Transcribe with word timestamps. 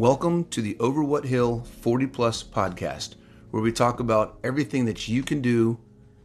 Welcome 0.00 0.44
to 0.44 0.62
the 0.62 0.78
Over 0.80 1.04
What 1.04 1.26
Hill 1.26 1.62
40 1.82 2.06
Plus 2.06 2.42
podcast, 2.42 3.16
where 3.50 3.62
we 3.62 3.70
talk 3.70 4.00
about 4.00 4.38
everything 4.42 4.86
that 4.86 5.08
you 5.08 5.22
can 5.22 5.42
do 5.42 5.78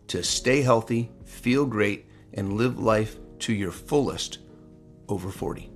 to 0.07 0.23
stay 0.23 0.61
healthy, 0.61 1.11
feel 1.25 1.65
great, 1.65 2.05
and 2.33 2.53
live 2.53 2.79
life 2.79 3.17
to 3.39 3.53
your 3.53 3.71
fullest 3.71 4.37
over 5.09 5.29
40. 5.29 5.74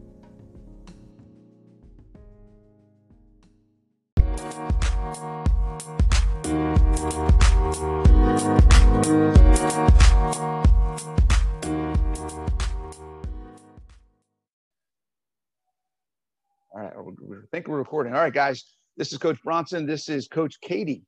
Recording. 17.90 18.14
All 18.14 18.22
right, 18.22 18.32
guys, 18.32 18.66
this 18.98 19.12
is 19.12 19.18
Coach 19.18 19.42
Bronson. 19.44 19.88
This 19.88 20.10
is 20.10 20.28
Coach 20.28 20.62
Katie. 20.62 21.02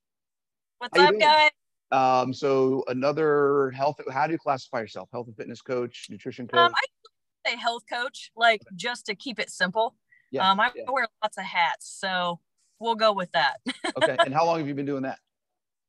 What's 0.80 0.98
up, 0.98 1.14
guys? 1.20 1.52
Um, 1.92 2.34
so 2.34 2.84
another 2.88 3.70
health. 3.70 3.98
How 4.12 4.26
do 4.26 4.34
you 4.34 4.40
classify 4.40 4.80
yourself? 4.80 5.08
Health 5.14 5.28
and 5.28 5.38
fitness 5.38 5.62
coach, 5.62 6.08
nutrition 6.10 6.48
coach. 6.48 6.58
Um, 6.58 6.74
I 6.76 7.52
say 7.52 7.56
health 7.56 7.84
coach, 7.88 8.32
like 8.36 8.64
just 8.76 9.06
to 9.06 9.14
keep 9.14 9.40
it 9.40 9.52
simple. 9.52 9.94
Yeah, 10.32 10.50
um, 10.50 10.60
I 10.60 10.72
yeah. 10.76 10.86
wear 10.92 11.08
lots 11.22 11.38
of 11.38 11.44
hats, 11.44 12.00
so 12.00 12.40
we'll 12.80 12.96
go 12.96 13.14
with 13.14 13.32
that. 13.34 13.58
okay, 14.02 14.18
and 14.26 14.34
how 14.34 14.48
long 14.48 14.58
have 14.58 14.68
you 14.68 14.74
been 14.74 14.88
doing 14.88 15.04
that? 15.04 15.20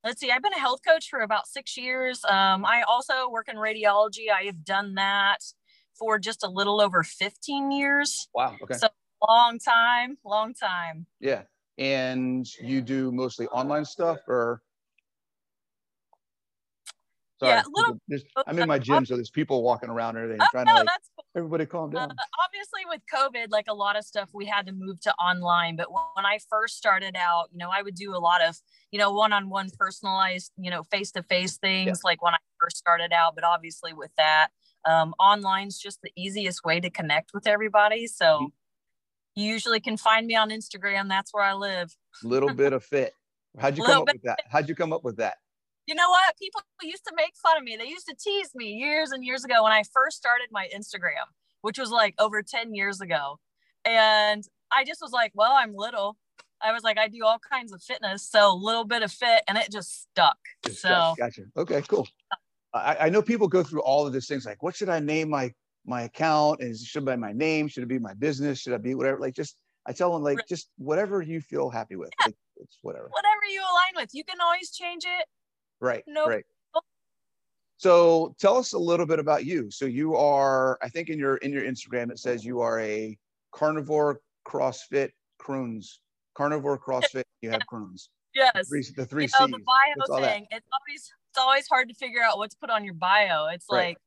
Let's 0.04 0.20
see. 0.20 0.30
I've 0.30 0.42
been 0.42 0.52
a 0.52 0.60
health 0.60 0.80
coach 0.86 1.08
for 1.08 1.20
about 1.20 1.46
six 1.46 1.78
years. 1.78 2.22
Um, 2.26 2.66
I 2.66 2.82
also 2.86 3.30
work 3.30 3.48
in 3.48 3.56
radiology. 3.56 4.26
I 4.30 4.42
have 4.42 4.62
done 4.62 4.96
that 4.96 5.38
for 5.98 6.18
just 6.18 6.44
a 6.44 6.48
little 6.48 6.82
over 6.82 7.02
15 7.02 7.70
years. 7.70 8.28
Wow. 8.34 8.56
Okay. 8.62 8.74
So 8.74 8.88
long 9.28 9.58
time, 9.58 10.18
long 10.24 10.54
time. 10.54 11.06
Yeah. 11.20 11.42
And 11.78 12.46
you 12.60 12.82
do 12.82 13.10
mostly 13.10 13.46
online 13.48 13.84
stuff 13.84 14.18
or? 14.28 14.62
Sorry, 17.40 17.54
yeah, 17.54 17.62
little, 17.74 17.98
I'm 18.46 18.56
in 18.60 18.68
my 18.68 18.78
gym, 18.78 19.04
so 19.04 19.16
there's 19.16 19.30
people 19.30 19.64
walking 19.64 19.88
around 19.88 20.16
and 20.16 20.24
everything. 20.24 20.42
Oh, 20.42 20.48
trying 20.52 20.66
no, 20.66 20.74
to 20.74 20.78
like, 20.78 20.86
that's 20.86 21.10
cool. 21.16 21.24
everybody 21.34 21.66
calm 21.66 21.90
down. 21.90 22.08
Uh, 22.08 22.14
obviously, 22.46 22.82
with 22.88 23.00
COVID, 23.12 23.50
like 23.50 23.64
a 23.68 23.74
lot 23.74 23.96
of 23.96 24.04
stuff, 24.04 24.28
we 24.32 24.44
had 24.44 24.64
to 24.66 24.72
move 24.72 25.00
to 25.00 25.12
online. 25.14 25.74
But 25.74 25.90
when 25.90 26.24
I 26.24 26.38
first 26.48 26.76
started 26.76 27.16
out, 27.18 27.48
you 27.50 27.58
know, 27.58 27.68
I 27.76 27.82
would 27.82 27.96
do 27.96 28.14
a 28.14 28.20
lot 28.20 28.42
of, 28.42 28.56
you 28.92 28.98
know, 29.00 29.12
one-on-one 29.12 29.70
personalized, 29.76 30.52
you 30.56 30.70
know, 30.70 30.84
face-to-face 30.84 31.56
things, 31.56 31.86
yeah. 31.86 32.08
like 32.08 32.22
when 32.22 32.34
I 32.34 32.38
first 32.60 32.76
started 32.76 33.12
out. 33.12 33.34
But 33.34 33.42
obviously, 33.42 33.92
with 33.92 34.12
that, 34.18 34.50
um, 34.88 35.12
online's 35.18 35.78
just 35.78 36.00
the 36.02 36.12
easiest 36.14 36.64
way 36.64 36.78
to 36.78 36.90
connect 36.90 37.34
with 37.34 37.48
everybody. 37.48 38.06
So. 38.06 38.52
You 39.34 39.46
usually 39.46 39.80
can 39.80 39.96
find 39.96 40.26
me 40.26 40.36
on 40.36 40.50
Instagram. 40.50 41.08
That's 41.08 41.32
where 41.32 41.44
I 41.44 41.54
live. 41.54 41.94
Little 42.22 42.52
bit 42.54 42.72
of 42.72 42.84
fit. 42.84 43.14
How'd 43.58 43.76
you 43.76 43.84
come 43.84 44.02
up 44.02 44.08
with 44.08 44.22
that? 44.22 44.38
How'd 44.50 44.68
you 44.68 44.74
come 44.74 44.92
up 44.92 45.04
with 45.04 45.16
that? 45.16 45.34
You 45.86 45.94
know 45.94 46.08
what? 46.08 46.36
People 46.38 46.60
used 46.82 47.04
to 47.04 47.12
make 47.16 47.32
fun 47.42 47.56
of 47.58 47.64
me. 47.64 47.76
They 47.76 47.88
used 47.88 48.06
to 48.06 48.14
tease 48.14 48.50
me 48.54 48.66
years 48.72 49.10
and 49.10 49.24
years 49.24 49.44
ago 49.44 49.64
when 49.64 49.72
I 49.72 49.82
first 49.92 50.16
started 50.16 50.48
my 50.50 50.68
Instagram, 50.74 51.26
which 51.62 51.78
was 51.78 51.90
like 51.90 52.14
over 52.18 52.42
10 52.42 52.74
years 52.74 53.00
ago. 53.00 53.38
And 53.84 54.44
I 54.70 54.84
just 54.84 55.00
was 55.02 55.12
like, 55.12 55.32
well, 55.34 55.52
I'm 55.52 55.74
little. 55.74 56.16
I 56.62 56.72
was 56.72 56.84
like, 56.84 56.98
I 56.98 57.08
do 57.08 57.24
all 57.24 57.38
kinds 57.50 57.72
of 57.72 57.82
fitness. 57.82 58.28
So 58.28 58.52
a 58.52 58.54
little 58.54 58.84
bit 58.84 59.02
of 59.02 59.10
fit 59.10 59.42
and 59.48 59.58
it 59.58 59.70
just 59.72 60.02
stuck. 60.02 60.38
It 60.64 60.74
so 60.74 60.88
stuck. 60.88 61.18
gotcha. 61.18 61.42
Okay, 61.56 61.82
cool. 61.88 62.06
I, 62.72 62.96
I 63.00 63.08
know 63.08 63.20
people 63.20 63.48
go 63.48 63.62
through 63.62 63.82
all 63.82 64.06
of 64.06 64.12
these 64.12 64.28
things 64.28 64.46
like, 64.46 64.62
what 64.62 64.76
should 64.76 64.88
I 64.88 65.00
name 65.00 65.28
my 65.30 65.52
my 65.86 66.02
account 66.02 66.60
and 66.60 66.76
should 66.76 67.04
be 67.04 67.16
my 67.16 67.32
name 67.32 67.68
should 67.68 67.82
it 67.82 67.88
be 67.88 67.98
my 67.98 68.14
business 68.14 68.60
should 68.60 68.72
i 68.72 68.78
be 68.78 68.94
whatever 68.94 69.18
like 69.18 69.34
just 69.34 69.56
i 69.86 69.92
tell 69.92 70.12
them 70.12 70.22
like 70.22 70.38
just 70.48 70.68
whatever 70.78 71.22
you 71.22 71.40
feel 71.40 71.70
happy 71.70 71.96
with 71.96 72.10
yeah. 72.20 72.26
like, 72.26 72.36
it's 72.62 72.78
whatever. 72.82 73.08
Whatever 73.10 73.52
you 73.52 73.60
align 73.60 74.02
with. 74.02 74.10
You 74.12 74.24
can 74.24 74.40
always 74.40 74.70
change 74.70 75.04
it. 75.04 75.26
Right 75.80 76.04
no 76.06 76.26
right. 76.26 76.44
so 77.76 78.34
tell 78.38 78.56
us 78.56 78.72
a 78.72 78.78
little 78.78 79.06
bit 79.06 79.18
about 79.18 79.44
you. 79.44 79.70
So 79.70 79.84
you 79.84 80.16
are 80.16 80.78
i 80.82 80.88
think 80.88 81.08
in 81.08 81.18
your 81.18 81.36
in 81.38 81.52
your 81.52 81.62
instagram 81.62 82.10
it 82.10 82.18
says 82.18 82.44
you 82.44 82.60
are 82.60 82.80
a 82.80 83.18
carnivore 83.52 84.20
crossfit 84.46 85.10
Crohn's. 85.40 86.00
Carnivore 86.34 86.78
crossfit 86.78 87.24
you 87.42 87.50
have 87.50 87.60
Crohn's. 87.72 88.08
Yes. 88.34 88.52
The 88.54 88.64
three, 88.64 88.84
the 88.96 89.04
three 89.04 89.24
you 89.24 89.30
know, 89.40 89.58
the 89.58 89.64
bio 89.64 90.20
thing 90.20 90.46
it's 90.50 90.68
always 90.72 91.12
it's 91.30 91.38
always 91.38 91.66
hard 91.68 91.88
to 91.88 91.94
figure 91.94 92.22
out 92.22 92.38
what 92.38 92.50
to 92.50 92.56
put 92.60 92.70
on 92.70 92.84
your 92.84 92.94
bio. 92.94 93.48
It's 93.48 93.66
right. 93.70 93.88
like 93.88 93.98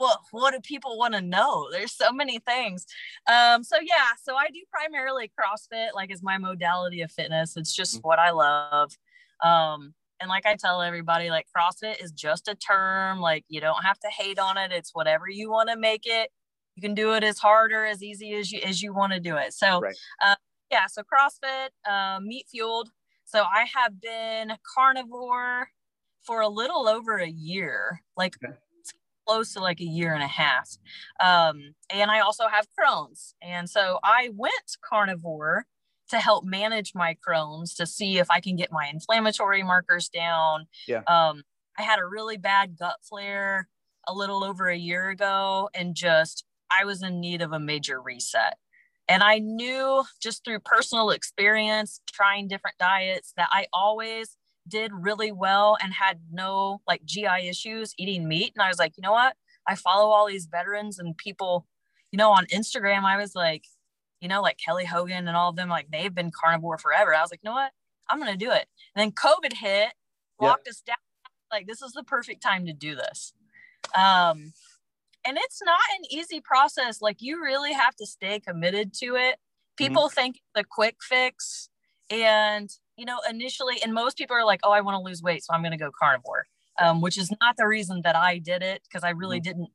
well, 0.00 0.24
what 0.30 0.52
do 0.52 0.60
people 0.60 0.98
want 0.98 1.14
to 1.14 1.20
know? 1.20 1.68
There's 1.70 1.92
so 1.92 2.10
many 2.10 2.38
things. 2.38 2.86
Um, 3.30 3.62
so 3.62 3.76
yeah, 3.80 4.12
so 4.20 4.34
I 4.34 4.48
do 4.48 4.60
primarily 4.72 5.30
CrossFit, 5.38 5.88
like 5.94 6.10
is 6.10 6.22
my 6.22 6.38
modality 6.38 7.02
of 7.02 7.12
fitness. 7.12 7.56
It's 7.56 7.74
just 7.74 7.98
mm-hmm. 7.98 8.08
what 8.08 8.18
I 8.18 8.30
love. 8.30 8.96
Um, 9.44 9.94
and 10.18 10.28
like 10.28 10.46
I 10.46 10.56
tell 10.56 10.80
everybody, 10.80 11.28
like 11.28 11.46
CrossFit 11.54 12.02
is 12.02 12.12
just 12.12 12.48
a 12.48 12.54
term. 12.54 13.20
Like 13.20 13.44
you 13.48 13.60
don't 13.60 13.84
have 13.84 13.98
to 14.00 14.08
hate 14.08 14.38
on 14.38 14.56
it. 14.56 14.72
It's 14.72 14.94
whatever 14.94 15.28
you 15.28 15.50
want 15.50 15.68
to 15.68 15.76
make 15.76 16.06
it. 16.06 16.30
You 16.76 16.82
can 16.82 16.94
do 16.94 17.12
it 17.12 17.22
as 17.22 17.38
hard 17.38 17.72
or 17.72 17.84
as 17.84 18.02
easy 18.02 18.34
as 18.34 18.50
you 18.50 18.60
as 18.64 18.80
you 18.82 18.94
want 18.94 19.12
to 19.12 19.20
do 19.20 19.36
it. 19.36 19.52
So 19.52 19.80
right. 19.80 19.94
uh, 20.24 20.36
yeah, 20.70 20.86
so 20.86 21.02
CrossFit, 21.02 21.68
uh, 21.90 22.20
meat 22.20 22.46
fueled. 22.50 22.88
So 23.26 23.42
I 23.42 23.66
have 23.74 24.00
been 24.00 24.56
carnivore 24.74 25.68
for 26.22 26.40
a 26.40 26.48
little 26.48 26.88
over 26.88 27.18
a 27.18 27.28
year. 27.28 28.02
Like 28.16 28.36
okay 28.42 28.54
close 29.30 29.52
to 29.54 29.60
like 29.60 29.80
a 29.80 29.84
year 29.84 30.12
and 30.12 30.22
a 30.22 30.28
half. 30.28 30.76
Um, 31.20 31.74
and 31.88 32.10
I 32.10 32.20
also 32.20 32.48
have 32.48 32.66
Crohn's. 32.78 33.34
And 33.40 33.70
so 33.70 34.00
I 34.02 34.30
went 34.34 34.76
carnivore 34.82 35.66
to 36.10 36.18
help 36.18 36.44
manage 36.44 36.92
my 36.94 37.16
Crohn's 37.26 37.74
to 37.76 37.86
see 37.86 38.18
if 38.18 38.28
I 38.28 38.40
can 38.40 38.56
get 38.56 38.72
my 38.72 38.88
inflammatory 38.92 39.62
markers 39.62 40.08
down. 40.08 40.66
Yeah. 40.88 41.02
Um, 41.06 41.44
I 41.78 41.82
had 41.82 42.00
a 42.00 42.06
really 42.06 42.36
bad 42.38 42.76
gut 42.76 42.96
flare 43.08 43.68
a 44.08 44.12
little 44.12 44.42
over 44.42 44.68
a 44.68 44.76
year 44.76 45.10
ago 45.10 45.70
and 45.74 45.94
just 45.94 46.44
I 46.70 46.84
was 46.84 47.02
in 47.02 47.20
need 47.20 47.40
of 47.40 47.52
a 47.52 47.60
major 47.60 48.02
reset. 48.02 48.56
And 49.08 49.22
I 49.22 49.38
knew 49.38 50.04
just 50.20 50.44
through 50.44 50.60
personal 50.60 51.10
experience, 51.10 52.00
trying 52.12 52.48
different 52.48 52.78
diets, 52.78 53.32
that 53.36 53.48
I 53.52 53.66
always 53.72 54.36
did 54.70 54.92
really 54.94 55.32
well 55.32 55.76
and 55.82 55.92
had 55.92 56.20
no 56.32 56.80
like 56.86 57.04
GI 57.04 57.48
issues 57.48 57.94
eating 57.98 58.28
meat. 58.28 58.52
And 58.54 58.62
I 58.62 58.68
was 58.68 58.78
like, 58.78 58.96
you 58.96 59.02
know 59.02 59.12
what? 59.12 59.36
I 59.66 59.74
follow 59.74 60.10
all 60.10 60.26
these 60.26 60.46
veterans 60.46 60.98
and 60.98 61.16
people, 61.16 61.66
you 62.12 62.16
know, 62.16 62.30
on 62.30 62.46
Instagram. 62.46 63.04
I 63.04 63.16
was 63.18 63.34
like, 63.34 63.64
you 64.20 64.28
know, 64.28 64.42
like 64.42 64.58
Kelly 64.58 64.84
Hogan 64.84 65.28
and 65.28 65.36
all 65.36 65.50
of 65.50 65.56
them, 65.56 65.68
like 65.68 65.90
they've 65.90 66.14
been 66.14 66.30
carnivore 66.30 66.78
forever. 66.78 67.14
I 67.14 67.20
was 67.20 67.30
like, 67.30 67.40
you 67.42 67.50
know 67.50 67.54
what? 67.54 67.72
I'm 68.08 68.18
going 68.18 68.32
to 68.32 68.44
do 68.44 68.50
it. 68.50 68.66
And 68.94 69.02
then 69.02 69.12
COVID 69.12 69.54
hit, 69.54 69.92
locked 70.40 70.68
us 70.68 70.80
down. 70.80 70.96
Like, 71.50 71.66
this 71.66 71.82
is 71.82 71.92
the 71.92 72.02
perfect 72.02 72.42
time 72.42 72.66
to 72.66 72.72
do 72.72 72.94
this. 72.94 73.32
Um, 73.94 74.52
and 75.24 75.36
it's 75.36 75.60
not 75.64 75.80
an 75.98 76.04
easy 76.10 76.40
process. 76.40 77.00
Like, 77.00 77.18
you 77.20 77.42
really 77.42 77.72
have 77.72 77.94
to 77.96 78.06
stay 78.06 78.40
committed 78.40 78.92
to 78.94 79.16
it. 79.16 79.34
Mm-hmm. 79.34 79.84
People 79.84 80.02
mm-hmm. 80.04 80.14
think 80.14 80.40
the 80.54 80.64
quick 80.64 80.96
fix 81.00 81.68
and 82.10 82.70
you 83.00 83.06
know, 83.06 83.18
initially, 83.30 83.76
and 83.82 83.94
most 83.94 84.18
people 84.18 84.36
are 84.36 84.44
like, 84.44 84.60
oh, 84.62 84.72
I 84.72 84.82
want 84.82 84.94
to 84.94 85.02
lose 85.02 85.22
weight, 85.22 85.42
so 85.42 85.54
I'm 85.54 85.62
going 85.62 85.72
to 85.72 85.78
go 85.78 85.90
carnivore, 85.98 86.44
um, 86.78 87.00
which 87.00 87.16
is 87.16 87.32
not 87.40 87.56
the 87.56 87.66
reason 87.66 88.02
that 88.04 88.14
I 88.14 88.36
did 88.36 88.62
it 88.62 88.82
because 88.84 89.02
I 89.02 89.10
really 89.10 89.38
mm-hmm. 89.38 89.44
didn't 89.44 89.68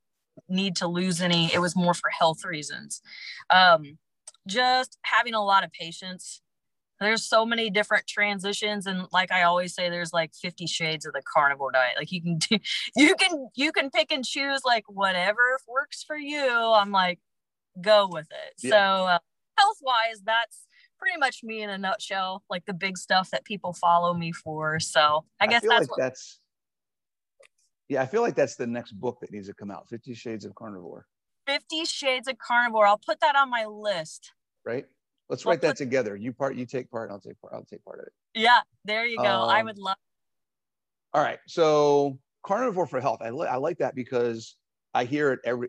need 0.48 0.76
to 0.76 0.86
lose 0.86 1.20
any. 1.20 1.52
It 1.52 1.58
was 1.58 1.74
more 1.74 1.92
for 1.92 2.08
health 2.08 2.44
reasons. 2.44 3.02
Um, 3.50 3.98
just 4.46 4.96
having 5.02 5.34
a 5.34 5.44
lot 5.44 5.64
of 5.64 5.72
patience. 5.72 6.40
There's 7.00 7.24
so 7.24 7.44
many 7.44 7.68
different 7.68 8.06
transitions, 8.06 8.86
and 8.86 9.08
like 9.12 9.32
I 9.32 9.42
always 9.42 9.74
say, 9.74 9.90
there's 9.90 10.12
like 10.12 10.32
50 10.32 10.68
shades 10.68 11.04
of 11.04 11.12
the 11.12 11.22
carnivore 11.34 11.72
diet. 11.72 11.96
Like 11.98 12.12
you 12.12 12.22
can, 12.22 12.38
do, 12.38 12.58
you 12.96 13.16
can, 13.16 13.48
you 13.56 13.72
can 13.72 13.90
pick 13.90 14.12
and 14.12 14.24
choose 14.24 14.60
like 14.64 14.84
whatever 14.86 15.58
works 15.66 16.04
for 16.04 16.16
you. 16.16 16.48
I'm 16.48 16.92
like, 16.92 17.18
go 17.80 18.08
with 18.08 18.28
it. 18.30 18.54
Yeah. 18.62 18.70
So 18.70 18.76
uh, 18.76 19.18
health 19.58 19.78
wise, 19.82 20.22
that's 20.24 20.65
pretty 21.06 21.20
much 21.20 21.44
me 21.44 21.62
in 21.62 21.70
a 21.70 21.78
nutshell, 21.78 22.42
like 22.50 22.66
the 22.66 22.74
big 22.74 22.98
stuff 22.98 23.30
that 23.30 23.44
people 23.44 23.72
follow 23.72 24.12
me 24.12 24.32
for. 24.32 24.80
So 24.80 25.24
I 25.40 25.46
guess 25.46 25.62
I 25.64 25.68
that's 25.68 25.80
like 25.82 25.90
what, 25.90 25.98
that's 26.00 26.40
yeah, 27.88 28.02
I 28.02 28.06
feel 28.06 28.22
like 28.22 28.34
that's 28.34 28.56
the 28.56 28.66
next 28.66 28.92
book 28.92 29.18
that 29.20 29.30
needs 29.30 29.46
to 29.46 29.54
come 29.54 29.70
out. 29.70 29.88
Fifty 29.88 30.14
Shades 30.14 30.44
of 30.44 30.54
Carnivore. 30.56 31.06
Fifty 31.46 31.84
Shades 31.84 32.26
of 32.26 32.38
Carnivore. 32.38 32.86
I'll 32.86 32.98
put 32.98 33.20
that 33.20 33.36
on 33.36 33.50
my 33.50 33.66
list. 33.66 34.32
Right. 34.64 34.84
Let's 35.28 35.46
write 35.46 35.60
that 35.62 35.76
together. 35.76 36.16
You 36.16 36.32
part, 36.32 36.56
you 36.56 36.66
take 36.66 36.90
part, 36.90 37.10
I'll 37.10 37.20
take 37.20 37.40
part. 37.40 37.52
I'll 37.54 37.64
take 37.64 37.84
part 37.84 38.00
of 38.00 38.06
it. 38.06 38.12
Yeah, 38.34 38.60
there 38.84 39.06
you 39.06 39.16
go. 39.16 39.24
Um, 39.24 39.50
I 39.50 39.62
would 39.62 39.78
love. 39.78 39.96
All 41.14 41.22
right, 41.22 41.38
so 41.48 42.18
carnivore 42.44 42.86
for 42.86 43.00
health. 43.00 43.18
I, 43.22 43.30
li- 43.30 43.48
I 43.48 43.56
like 43.56 43.78
that 43.78 43.94
because 43.96 44.56
I 44.94 45.04
hear 45.04 45.32
it 45.32 45.40
every 45.44 45.68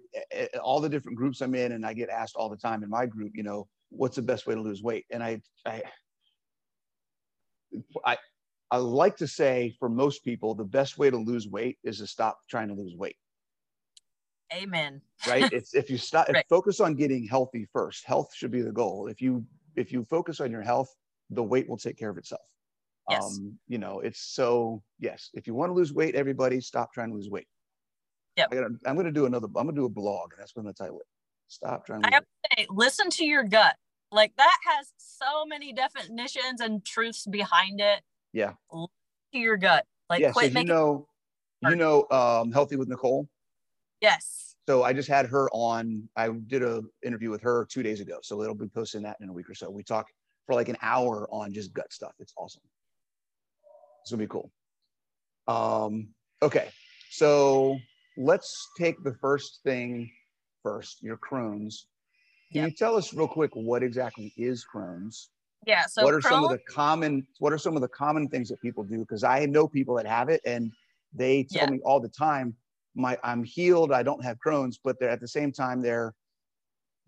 all 0.61 0.79
the 0.79 0.89
different 0.89 1.17
groups 1.17 1.41
I'm 1.41 1.55
in, 1.55 1.71
and 1.71 1.85
I 1.85 1.93
get 1.93 2.09
asked 2.09 2.35
all 2.35 2.49
the 2.49 2.57
time 2.57 2.83
in 2.83 2.89
my 2.89 3.07
group. 3.07 3.31
You 3.33 3.43
know, 3.43 3.67
what's 3.89 4.15
the 4.15 4.21
best 4.21 4.47
way 4.47 4.55
to 4.55 4.61
lose 4.61 4.81
weight? 4.81 5.05
And 5.11 5.23
I, 5.23 5.41
I, 5.65 5.83
I, 8.05 8.17
I 8.69 8.77
like 8.77 9.17
to 9.17 9.27
say 9.27 9.75
for 9.79 9.89
most 9.89 10.23
people, 10.23 10.55
the 10.55 10.63
best 10.63 10.97
way 10.97 11.09
to 11.09 11.17
lose 11.17 11.47
weight 11.47 11.77
is 11.83 11.99
to 11.99 12.07
stop 12.07 12.39
trying 12.49 12.67
to 12.67 12.73
lose 12.73 12.95
weight. 12.95 13.15
Amen. 14.53 15.01
Right. 15.27 15.49
it's 15.51 15.73
if 15.73 15.89
you 15.89 15.97
stop, 15.97 16.29
right. 16.29 16.45
focus 16.49 16.79
on 16.79 16.95
getting 16.95 17.25
healthy 17.25 17.67
first. 17.73 18.05
Health 18.05 18.33
should 18.33 18.51
be 18.51 18.61
the 18.61 18.71
goal. 18.71 19.07
If 19.07 19.21
you 19.21 19.45
if 19.75 19.91
you 19.91 20.03
focus 20.03 20.39
on 20.39 20.51
your 20.51 20.61
health, 20.61 20.93
the 21.29 21.43
weight 21.43 21.69
will 21.69 21.77
take 21.77 21.97
care 21.97 22.09
of 22.09 22.17
itself. 22.17 22.41
Yes. 23.09 23.23
Um, 23.23 23.57
you 23.67 23.77
know, 23.77 23.99
it's 23.99 24.19
so 24.19 24.81
yes. 24.99 25.29
If 25.33 25.47
you 25.47 25.53
want 25.53 25.69
to 25.69 25.73
lose 25.73 25.93
weight, 25.93 26.15
everybody 26.15 26.59
stop 26.59 26.93
trying 26.93 27.09
to 27.09 27.15
lose 27.15 27.29
weight. 27.29 27.47
Yeah. 28.35 28.45
I'm 28.85 28.95
going 28.95 29.05
to 29.05 29.11
do 29.11 29.25
another. 29.25 29.47
I'm 29.47 29.65
going 29.65 29.75
to 29.75 29.81
do 29.81 29.85
a 29.85 29.89
blog, 29.89 30.33
and 30.33 30.41
that's 30.41 30.55
what 30.55 30.61
I'm 30.61 30.65
going 30.65 30.75
to 30.75 30.83
title 30.83 30.99
it. 30.99 31.07
Stop 31.47 31.85
trying 31.85 32.01
to. 32.01 32.07
I 32.07 32.09
Lose 32.09 32.15
have 32.15 32.25
say, 32.57 32.67
listen 32.69 33.09
to 33.11 33.25
your 33.25 33.43
gut. 33.43 33.75
Like 34.11 34.33
that 34.37 34.57
has 34.65 34.87
so 34.97 35.45
many 35.45 35.73
definitions 35.73 36.61
and 36.61 36.83
truths 36.85 37.25
behind 37.25 37.81
it. 37.81 38.01
Yeah. 38.33 38.53
Listen 38.71 38.89
to 39.33 39.39
your 39.39 39.57
gut. 39.57 39.85
Like 40.09 40.21
yeah. 40.21 40.29
So 40.29 40.33
quit 40.33 40.47
you 40.47 40.53
making. 40.53 40.67
know, 40.69 41.07
you 41.63 41.75
know, 41.75 42.07
um, 42.11 42.51
healthy 42.51 42.75
with 42.75 42.87
Nicole. 42.87 43.27
yes. 44.01 44.55
So 44.67 44.83
I 44.83 44.91
just 44.91 45.07
had 45.07 45.27
her 45.27 45.49
on. 45.53 46.09
I 46.17 46.29
did 46.47 46.61
a 46.61 46.81
interview 47.05 47.29
with 47.29 47.41
her 47.41 47.65
two 47.71 47.83
days 47.83 48.01
ago. 48.01 48.19
So 48.21 48.41
it'll 48.41 48.53
be 48.53 48.67
posting 48.67 49.01
that 49.03 49.15
in 49.21 49.29
a 49.29 49.33
week 49.33 49.49
or 49.49 49.55
so. 49.55 49.69
We 49.69 49.81
talk 49.81 50.07
for 50.45 50.55
like 50.55 50.67
an 50.67 50.75
hour 50.81 51.25
on 51.31 51.53
just 51.53 51.73
gut 51.73 51.91
stuff. 51.93 52.11
It's 52.19 52.33
awesome. 52.37 52.61
It's 54.01 54.11
gonna 54.11 54.23
be 54.23 54.27
cool. 54.27 54.51
Um, 55.47 56.09
okay, 56.41 56.69
so 57.09 57.77
let's 58.17 58.67
take 58.77 59.01
the 59.03 59.13
first 59.21 59.59
thing 59.63 60.11
first. 60.63 61.01
Your 61.01 61.17
Crohn's. 61.17 61.87
Can 62.51 62.61
Yep. 62.61 62.69
you 62.69 62.75
tell 62.75 62.95
us 62.95 63.13
real 63.13 63.27
quick 63.27 63.51
what 63.55 63.83
exactly 63.83 64.33
is 64.37 64.65
Crohn's? 64.73 65.29
Yeah. 65.65 65.85
So 65.87 66.03
what 66.03 66.13
are 66.13 66.21
some 66.21 66.43
of 66.43 66.49
the 66.51 66.59
common 66.69 67.27
What 67.39 67.51
are 67.51 67.57
some 67.57 67.75
of 67.75 67.81
the 67.81 67.87
common 67.89 68.29
things 68.29 68.47
that 68.49 68.61
people 68.61 68.83
do? 68.83 68.99
Because 68.99 69.23
I 69.23 69.45
know 69.45 69.67
people 69.67 69.95
that 69.95 70.05
have 70.07 70.29
it, 70.29 70.41
and 70.45 70.71
they 71.13 71.43
tell 71.43 71.65
Yeah. 71.65 71.71
me 71.71 71.79
all 71.83 71.99
the 71.99 72.09
time, 72.09 72.55
"My 72.95 73.17
I'm 73.23 73.43
healed. 73.43 73.91
I 73.91 74.03
don't 74.03 74.23
have 74.23 74.37
Crohn's," 74.39 74.77
but 74.81 74.97
they're 74.99 75.09
at 75.09 75.19
the 75.19 75.27
same 75.27 75.51
time 75.51 75.81
they're 75.81 76.13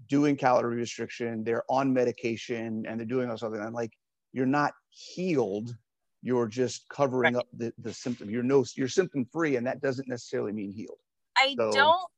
doing 0.07 0.35
calorie 0.35 0.75
restriction, 0.77 1.43
they're 1.43 1.63
on 1.69 1.93
medication, 1.93 2.85
and 2.85 2.99
they're 2.99 3.05
doing 3.07 3.29
all. 3.29 3.37
And 3.53 3.61
I'm 3.63 3.73
like, 3.73 3.91
you're 4.31 4.45
not 4.45 4.73
healed. 4.89 5.75
You're 6.21 6.47
just 6.47 6.87
covering 6.89 7.33
Right. 7.35 7.41
up 7.41 7.47
the, 7.53 7.73
the 7.77 7.93
symptom. 7.93 8.29
You're 8.29 8.43
no, 8.43 8.63
you're 8.75 8.87
symptom 8.87 9.25
free, 9.25 9.55
and 9.57 9.65
that 9.67 9.81
doesn't 9.81 10.07
necessarily 10.07 10.51
mean 10.53 10.71
healed. 10.71 10.99
I 11.37 11.53
So- 11.55 11.71
don't, 11.71 12.11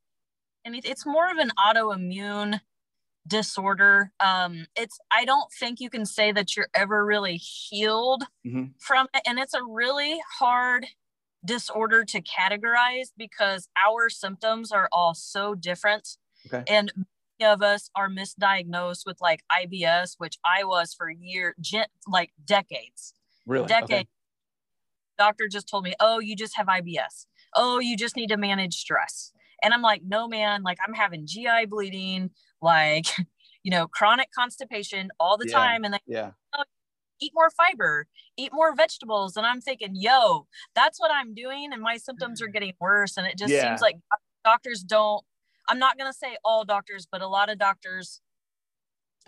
and 0.64 0.74
it, 0.76 0.84
it's 0.84 1.04
more 1.06 1.28
of 1.30 1.38
an 1.38 1.50
autoimmune 1.58 2.60
disorder. 3.26 4.12
Um, 4.20 4.66
it's 4.76 4.98
I 5.10 5.24
don't 5.24 5.50
think 5.52 5.80
you 5.80 5.90
can 5.90 6.06
say 6.06 6.32
that 6.32 6.56
you're 6.56 6.68
ever 6.74 7.04
really 7.04 7.36
healed 7.36 8.24
Mhm. 8.46 8.74
from 8.78 9.08
it, 9.14 9.22
and 9.26 9.38
it's 9.38 9.54
a 9.54 9.62
really 9.64 10.20
hard 10.38 10.86
disorder 11.44 12.04
to 12.04 12.22
categorize 12.22 13.08
because 13.16 13.68
our 13.84 14.08
symptoms 14.08 14.70
are 14.72 14.88
all 14.92 15.14
so 15.14 15.54
different, 15.54 16.16
Okay. 16.46 16.64
and 16.72 16.92
many 16.96 17.50
of 17.52 17.62
us 17.62 17.90
are 17.96 18.08
misdiagnosed 18.08 19.04
with 19.06 19.20
like 19.20 19.42
IBS, 19.50 20.14
which 20.18 20.38
I 20.44 20.64
was 20.64 20.94
for 20.94 21.10
year, 21.10 21.54
like 22.06 22.32
decades 22.44 23.14
Really? 23.46 23.66
decade 23.66 24.08
doctor 25.18 25.48
just 25.48 25.68
told 25.68 25.84
me 25.84 25.94
oh 26.00 26.18
you 26.18 26.34
just 26.34 26.56
have 26.56 26.66
ibs 26.66 27.26
oh 27.54 27.78
you 27.78 27.96
just 27.96 28.16
need 28.16 28.28
to 28.28 28.36
manage 28.36 28.74
stress 28.74 29.32
and 29.62 29.74
i'm 29.74 29.82
like 29.82 30.02
no 30.04 30.26
man 30.26 30.62
like 30.62 30.78
i'm 30.86 30.94
having 30.94 31.26
gi 31.26 31.66
bleeding 31.68 32.30
like 32.62 33.06
you 33.62 33.70
know 33.70 33.86
chronic 33.88 34.28
constipation 34.38 35.10
all 35.20 35.36
the 35.36 35.46
Yeah. 35.46 35.58
time 35.58 35.84
and 35.84 35.94
they 35.94 35.98
Yeah. 36.06 36.32
eat 37.20 37.32
more 37.34 37.50
fiber 37.50 38.06
eat 38.36 38.52
more 38.52 38.74
vegetables 38.74 39.36
and 39.36 39.46
i'm 39.46 39.60
thinking 39.60 39.92
yo 39.94 40.46
that's 40.74 40.98
what 41.00 41.10
i'm 41.12 41.34
doing 41.34 41.72
and 41.72 41.82
my 41.82 41.96
symptoms 41.96 42.42
are 42.42 42.48
getting 42.48 42.72
worse 42.80 43.16
and 43.16 43.26
it 43.26 43.38
just 43.38 43.54
Yeah. 43.54 43.62
seems 43.68 43.80
like 43.80 43.96
doctors 44.44 44.82
don't 44.82 45.24
i'm 45.68 45.78
not 45.78 45.96
going 45.98 46.10
to 46.10 46.16
say 46.16 46.36
all 46.44 46.64
doctors 46.64 47.06
but 47.10 47.22
a 47.22 47.28
lot 47.28 47.50
of 47.50 47.58
doctors 47.58 48.20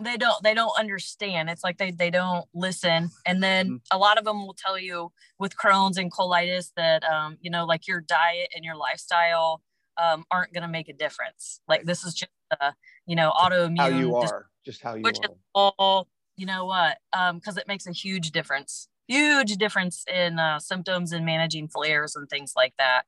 they 0.01 0.17
don't 0.17 0.43
they 0.43 0.53
don't 0.53 0.77
understand 0.77 1.49
it's 1.49 1.63
like 1.63 1.77
they 1.77 1.89
they 1.91 2.09
don't 2.09 2.45
listen 2.53 3.09
and 3.25 3.41
then 3.41 3.69
Mhm. 3.69 3.81
a 3.91 3.97
lot 3.97 4.17
of 4.17 4.25
them 4.25 4.45
will 4.45 4.53
tell 4.55 4.77
you 4.77 5.11
with 5.39 5.55
crohn's 5.55 5.97
and 5.97 6.11
colitis 6.11 6.71
that 6.75 7.03
um 7.05 7.37
you 7.39 7.49
know 7.49 7.65
like 7.65 7.87
your 7.87 8.01
diet 8.01 8.49
and 8.53 8.65
your 8.65 8.75
lifestyle 8.75 9.61
um 9.97 10.25
aren't 10.31 10.51
going 10.53 10.63
to 10.63 10.67
make 10.67 10.89
a 10.89 10.93
difference 10.93 11.61
like 11.69 11.83
this 11.85 12.03
is 12.03 12.13
just 12.13 12.31
uh 12.59 12.71
you 13.05 13.15
know 13.15 13.31
autoimmune 13.31 13.77
How 13.77 13.87
you 13.87 14.15
are, 14.15 14.47
just 14.65 14.81
how 14.81 14.95
you 14.95 15.03
which 15.03 15.19
are. 15.19 15.31
is 15.31 15.37
all 15.53 16.07
you 16.37 16.45
know 16.45 16.65
what 16.65 16.97
um 17.13 17.37
because 17.37 17.57
it 17.57 17.67
makes 17.67 17.87
a 17.87 17.91
huge 17.91 18.31
difference 18.31 18.87
huge 19.07 19.57
difference 19.57 20.03
in 20.11 20.39
uh, 20.39 20.59
symptoms 20.59 21.11
and 21.11 21.25
managing 21.25 21.67
flares 21.67 22.15
and 22.15 22.29
things 22.29 22.53
like 22.55 22.73
that 22.77 23.03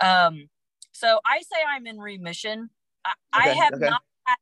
um 0.00 0.48
so 0.92 1.20
i 1.24 1.38
say 1.40 1.58
i'm 1.68 1.86
in 1.86 1.98
remission 1.98 2.70
i, 3.04 3.12
I 3.32 3.48
have 3.50 3.74
okay. 3.74 3.88
not 3.88 4.02
had, 4.24 4.36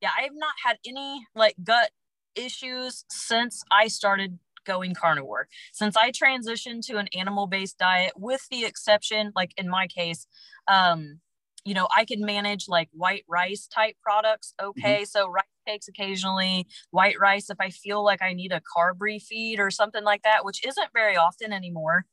yeah 0.00 0.10
i 0.18 0.22
have 0.22 0.34
not 0.34 0.54
had 0.64 0.78
any 0.86 1.26
like 1.34 1.56
gut 1.62 1.90
issues 2.34 3.04
since 3.10 3.62
i 3.70 3.88
started 3.88 4.38
going 4.64 4.94
carnivore 4.94 5.48
since 5.72 5.96
i 5.96 6.10
transitioned 6.10 6.84
to 6.84 6.96
an 6.96 7.08
animal 7.14 7.46
based 7.46 7.78
diet 7.78 8.12
with 8.16 8.46
the 8.50 8.64
exception 8.64 9.32
like 9.34 9.52
in 9.56 9.68
my 9.68 9.86
case 9.86 10.26
um 10.68 11.20
you 11.66 11.74
know 11.74 11.88
i 11.94 12.04
can 12.04 12.24
manage 12.24 12.68
like 12.68 12.88
white 12.92 13.24
rice 13.28 13.66
type 13.66 13.96
products 14.02 14.54
okay 14.62 15.04
so 15.04 15.28
rice 15.28 15.44
cakes 15.66 15.88
occasionally 15.88 16.66
white 16.90 17.18
rice 17.20 17.50
if 17.50 17.56
i 17.60 17.70
feel 17.70 18.04
like 18.04 18.22
i 18.22 18.32
need 18.32 18.52
a 18.52 18.60
carb 18.76 18.98
refeed 18.98 19.58
or 19.58 19.70
something 19.70 20.04
like 20.04 20.22
that 20.22 20.44
which 20.44 20.64
isn't 20.64 20.88
very 20.94 21.16
often 21.16 21.52
anymore 21.52 22.06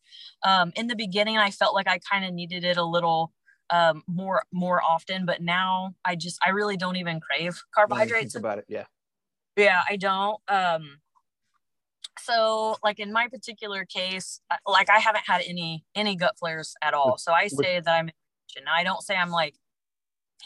um 0.43 0.71
in 0.75 0.87
the 0.87 0.95
beginning 0.95 1.37
i 1.37 1.51
felt 1.51 1.75
like 1.75 1.87
i 1.87 1.99
kind 1.99 2.25
of 2.25 2.33
needed 2.33 2.63
it 2.63 2.77
a 2.77 2.83
little 2.83 3.31
um 3.69 4.01
more 4.07 4.43
more 4.51 4.81
often 4.81 5.23
but 5.25 5.41
now 5.41 5.93
i 6.03 6.15
just 6.15 6.39
i 6.43 6.49
really 6.49 6.75
don't 6.75 6.95
even 6.95 7.19
crave 7.19 7.61
carbohydrates 7.73 8.35
about 8.35 8.57
it. 8.57 8.65
Yeah. 8.67 8.85
yeah, 9.55 9.81
I 9.89 9.95
don't. 9.95 10.39
Um, 10.47 10.97
so 12.19 12.77
like 12.83 12.99
in 12.99 13.11
my 13.11 13.27
particular 13.27 13.85
case, 13.85 14.39
like 14.67 14.89
I 14.89 14.99
haven't 14.99 15.25
had 15.25 15.41
any 15.47 15.83
any 15.95 16.15
gut 16.15 16.37
flares 16.37 16.75
at 16.81 16.93
all. 16.93 17.17
So 17.17 17.33
I 17.33 17.47
say 17.47 17.79
that 17.79 17.91
I'm. 17.91 18.09
Remission. 18.55 18.67
I 18.73 18.83
don't 18.83 19.01
say 19.01 19.15
I'm 19.15 19.29
like 19.29 19.55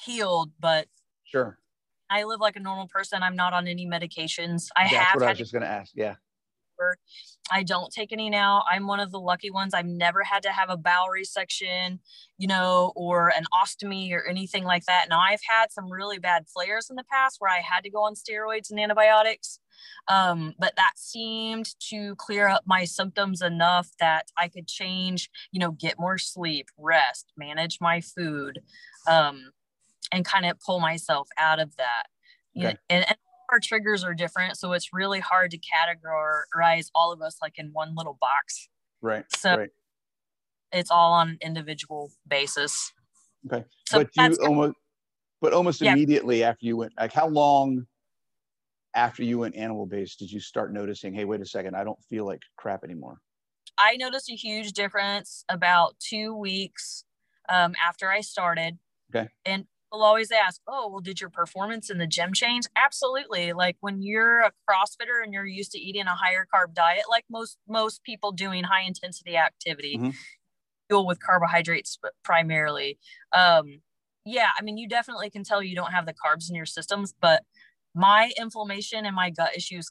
healed, 0.06 0.52
but 0.60 0.88
Sure. 1.24 1.58
I 2.10 2.24
live 2.24 2.40
like 2.40 2.56
a 2.56 2.60
normal 2.60 2.88
person. 2.88 3.22
I'm 3.22 3.36
not 3.36 3.54
on 3.54 3.68
any 3.68 3.86
medications. 3.86 4.68
I 4.76 4.84
That's 4.84 4.96
have 4.96 5.16
what 5.16 5.24
I 5.26 5.32
was 5.32 5.38
just 5.38 5.54
gonna 5.54 5.66
ask. 5.66 5.92
Yeah. 5.96 6.16
I 7.52 7.64
don't 7.64 7.92
take 7.92 8.12
any 8.12 8.30
now. 8.30 8.64
I'm 8.70 8.88
one 8.88 9.00
of 9.00 9.12
the 9.12 9.20
lucky 9.20 9.50
ones. 9.50 9.74
I've 9.74 9.86
never 9.86 10.24
had 10.24 10.44
to 10.44 10.52
have 10.52 10.70
a 10.70 10.78
bowel 10.78 11.08
resection, 11.08 12.00
you 12.38 12.48
know, 12.48 12.92
or 12.96 13.30
an 13.30 13.46
ostomy 13.54 14.12
or 14.12 14.26
anything 14.26 14.64
like 14.64 14.86
that. 14.86 15.08
Now 15.10 15.20
I've 15.20 15.42
had 15.48 15.72
some 15.72 15.92
really 15.92 16.20
bad 16.20 16.46
flares 16.48 16.90
in 16.90 16.96
the 16.96 17.06
past 17.10 17.38
where 17.40 17.52
I 17.52 17.62
had 17.62 17.84
to 17.84 17.90
go 17.90 18.04
on 18.04 18.16
steroids 18.16 18.70
and 18.70 18.80
antibiotics. 18.80 19.60
Um, 20.08 20.56
but 20.60 20.74
that 20.76 20.94
seemed 20.96 21.70
to 21.90 22.16
clear 22.16 22.48
up 22.48 22.64
my 22.66 22.84
symptoms 22.84 23.42
enough 23.42 23.90
that 24.00 24.28
I 24.38 24.48
could 24.48 24.68
change, 24.68 25.30
you 25.52 25.60
know, 25.60 25.72
get 25.72 26.00
more 26.00 26.18
sleep, 26.18 26.68
rest, 26.78 27.32
manage 27.38 27.78
my 27.80 28.02
food, 28.02 28.60
um, 29.08 29.52
and 30.12 30.26
kind 30.26 30.46
of 30.46 30.60
pull 30.60 30.80
myself 30.80 31.30
out 31.38 31.60
of 31.60 31.76
that. 31.78 32.08
Okay. 32.58 32.76
and, 32.90 33.06
and 33.08 33.18
our 33.50 33.60
triggers 33.60 34.04
are 34.04 34.14
different, 34.14 34.58
so 34.58 34.74
it's 34.74 34.94
really 34.94 35.20
hard 35.20 35.52
to 35.52 35.58
categorize 35.58 36.88
all 36.94 37.12
of 37.12 37.22
us 37.22 37.38
like 37.42 37.54
in 37.58 37.70
one 37.74 37.96
little 37.96 38.18
box. 38.20 38.70
Right. 39.02 39.26
So 39.36 39.58
right. 39.58 39.70
it's 40.72 40.92
all 40.92 41.14
on 41.14 41.30
an 41.30 41.38
individual 41.42 42.12
basis. 42.28 42.92
Okay. 43.46 43.66
So 43.88 44.00
but 44.00 44.10
you 44.16 44.36
almost, 44.46 44.74
but 45.42 45.54
almost 45.54 45.82
Yeah. 45.82 45.94
immediately 45.94 46.44
after 46.44 46.66
you 46.66 46.78
went, 46.78 46.94
like 47.00 47.14
how 47.14 47.28
long 47.28 47.86
after 48.96 49.24
you 49.24 49.40
went 49.40 49.56
animal 49.56 49.86
based 49.86 50.20
did 50.20 50.32
you 50.32 50.40
start 50.40 50.74
noticing? 50.74 51.14
Hey, 51.14 51.26
wait 51.26 51.42
a 51.42 51.46
second, 51.46 51.76
I 51.76 51.84
don't 51.84 52.04
feel 52.10 52.26
like 52.26 52.42
crap 52.58 52.84
anymore. 52.84 53.20
I 53.78 53.96
noticed 53.96 54.30
a 54.32 54.36
huge 54.36 54.74
difference 54.74 55.46
about 55.50 55.96
two 56.00 56.36
weeks 56.36 57.06
um, 57.48 57.76
after 57.86 58.10
I 58.10 58.22
started. 58.22 58.80
Okay. 59.16 59.30
And 59.46 59.68
people 59.98 60.06
always 60.06 60.32
ask, 60.32 60.62
oh, 60.68 60.90
well, 60.90 61.00
did 61.02 61.20
your 61.20 61.30
performance 61.30 61.90
in 61.90 61.98
the 61.98 62.08
gym 62.08 62.34
change? 62.34 62.66
Absolutely. 62.76 63.54
Like 63.54 63.78
when 63.80 64.02
you're 64.02 64.42
a 64.42 64.52
CrossFitter 64.70 65.24
and 65.24 65.34
you're 65.34 65.46
used 65.46 65.72
to 65.72 65.80
eating 65.80 66.06
a 66.06 66.16
higher 66.16 66.46
carb 66.54 66.74
diet, 66.74 67.04
like 67.10 67.26
most 67.30 67.58
most 67.68 68.04
people 68.04 68.32
doing 68.32 68.64
high 68.64 68.84
intensity 68.84 69.36
activity, 69.38 69.98
Mhm. 69.98 70.16
fuel 70.90 71.08
with 71.08 71.20
carbohydrates 71.20 71.98
primarily. 72.24 73.00
Um, 73.34 73.82
yeah, 74.26 74.50
I 74.60 74.62
mean, 74.64 74.78
you 74.78 74.88
definitely 74.88 75.30
can 75.30 75.44
tell 75.44 75.64
you 75.64 75.76
don't 75.76 75.92
have 75.92 76.06
the 76.06 76.14
carbs 76.14 76.50
in 76.50 76.56
your 76.56 76.66
systems, 76.66 77.14
but 77.20 77.44
my 77.96 78.32
inflammation 78.40 79.06
and 79.06 79.16
my 79.16 79.30
gut 79.32 79.56
issues 79.56 79.90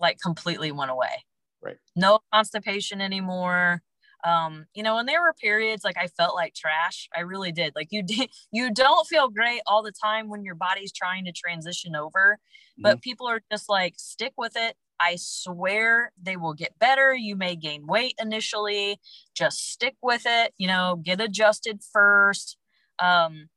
like 0.00 0.18
completely 0.20 0.72
went 0.72 0.90
away. 0.90 1.24
Right. 1.62 1.78
No 1.96 2.20
constipation 2.32 3.00
anymore. 3.00 3.82
Um, 4.26 4.66
you 4.74 4.82
know, 4.82 4.98
and 4.98 5.08
there 5.08 5.22
were 5.22 5.32
periods 5.32 5.84
like 5.84 5.96
I 5.96 6.08
felt 6.08 6.34
like 6.34 6.52
trash. 6.52 7.08
I 7.16 7.20
really 7.20 7.52
did. 7.52 7.74
Like 7.76 7.88
you 7.92 8.02
did, 8.06 8.28
you 8.50 8.72
don't 8.72 9.06
feel 9.06 9.28
great 9.28 9.60
all 9.66 9.82
the 9.82 9.92
time 9.92 10.28
when 10.28 10.44
your 10.44 10.56
body's 10.56 10.92
trying 10.92 11.24
to 11.26 11.32
transition 11.32 11.94
over, 11.94 12.38
but 12.78 13.00
people 13.02 13.28
are 13.28 13.40
just 13.50 13.68
like, 13.68 13.94
stick 13.96 14.32
with 14.36 14.52
it. 14.56 14.76
I 14.98 15.16
swear 15.18 16.12
they 16.20 16.36
will 16.36 16.54
get 16.54 16.78
better. 16.78 17.14
You 17.14 17.36
may 17.36 17.54
gain 17.54 17.86
weight 17.86 18.14
initially. 18.20 18.98
Just 19.34 19.70
stick 19.70 19.94
with 20.02 20.22
it. 20.24 20.52
You 20.58 20.66
know, 20.66 21.00
get 21.02 21.20
adjusted 21.20 21.80
first. 21.92 22.56
Um, 22.98 23.48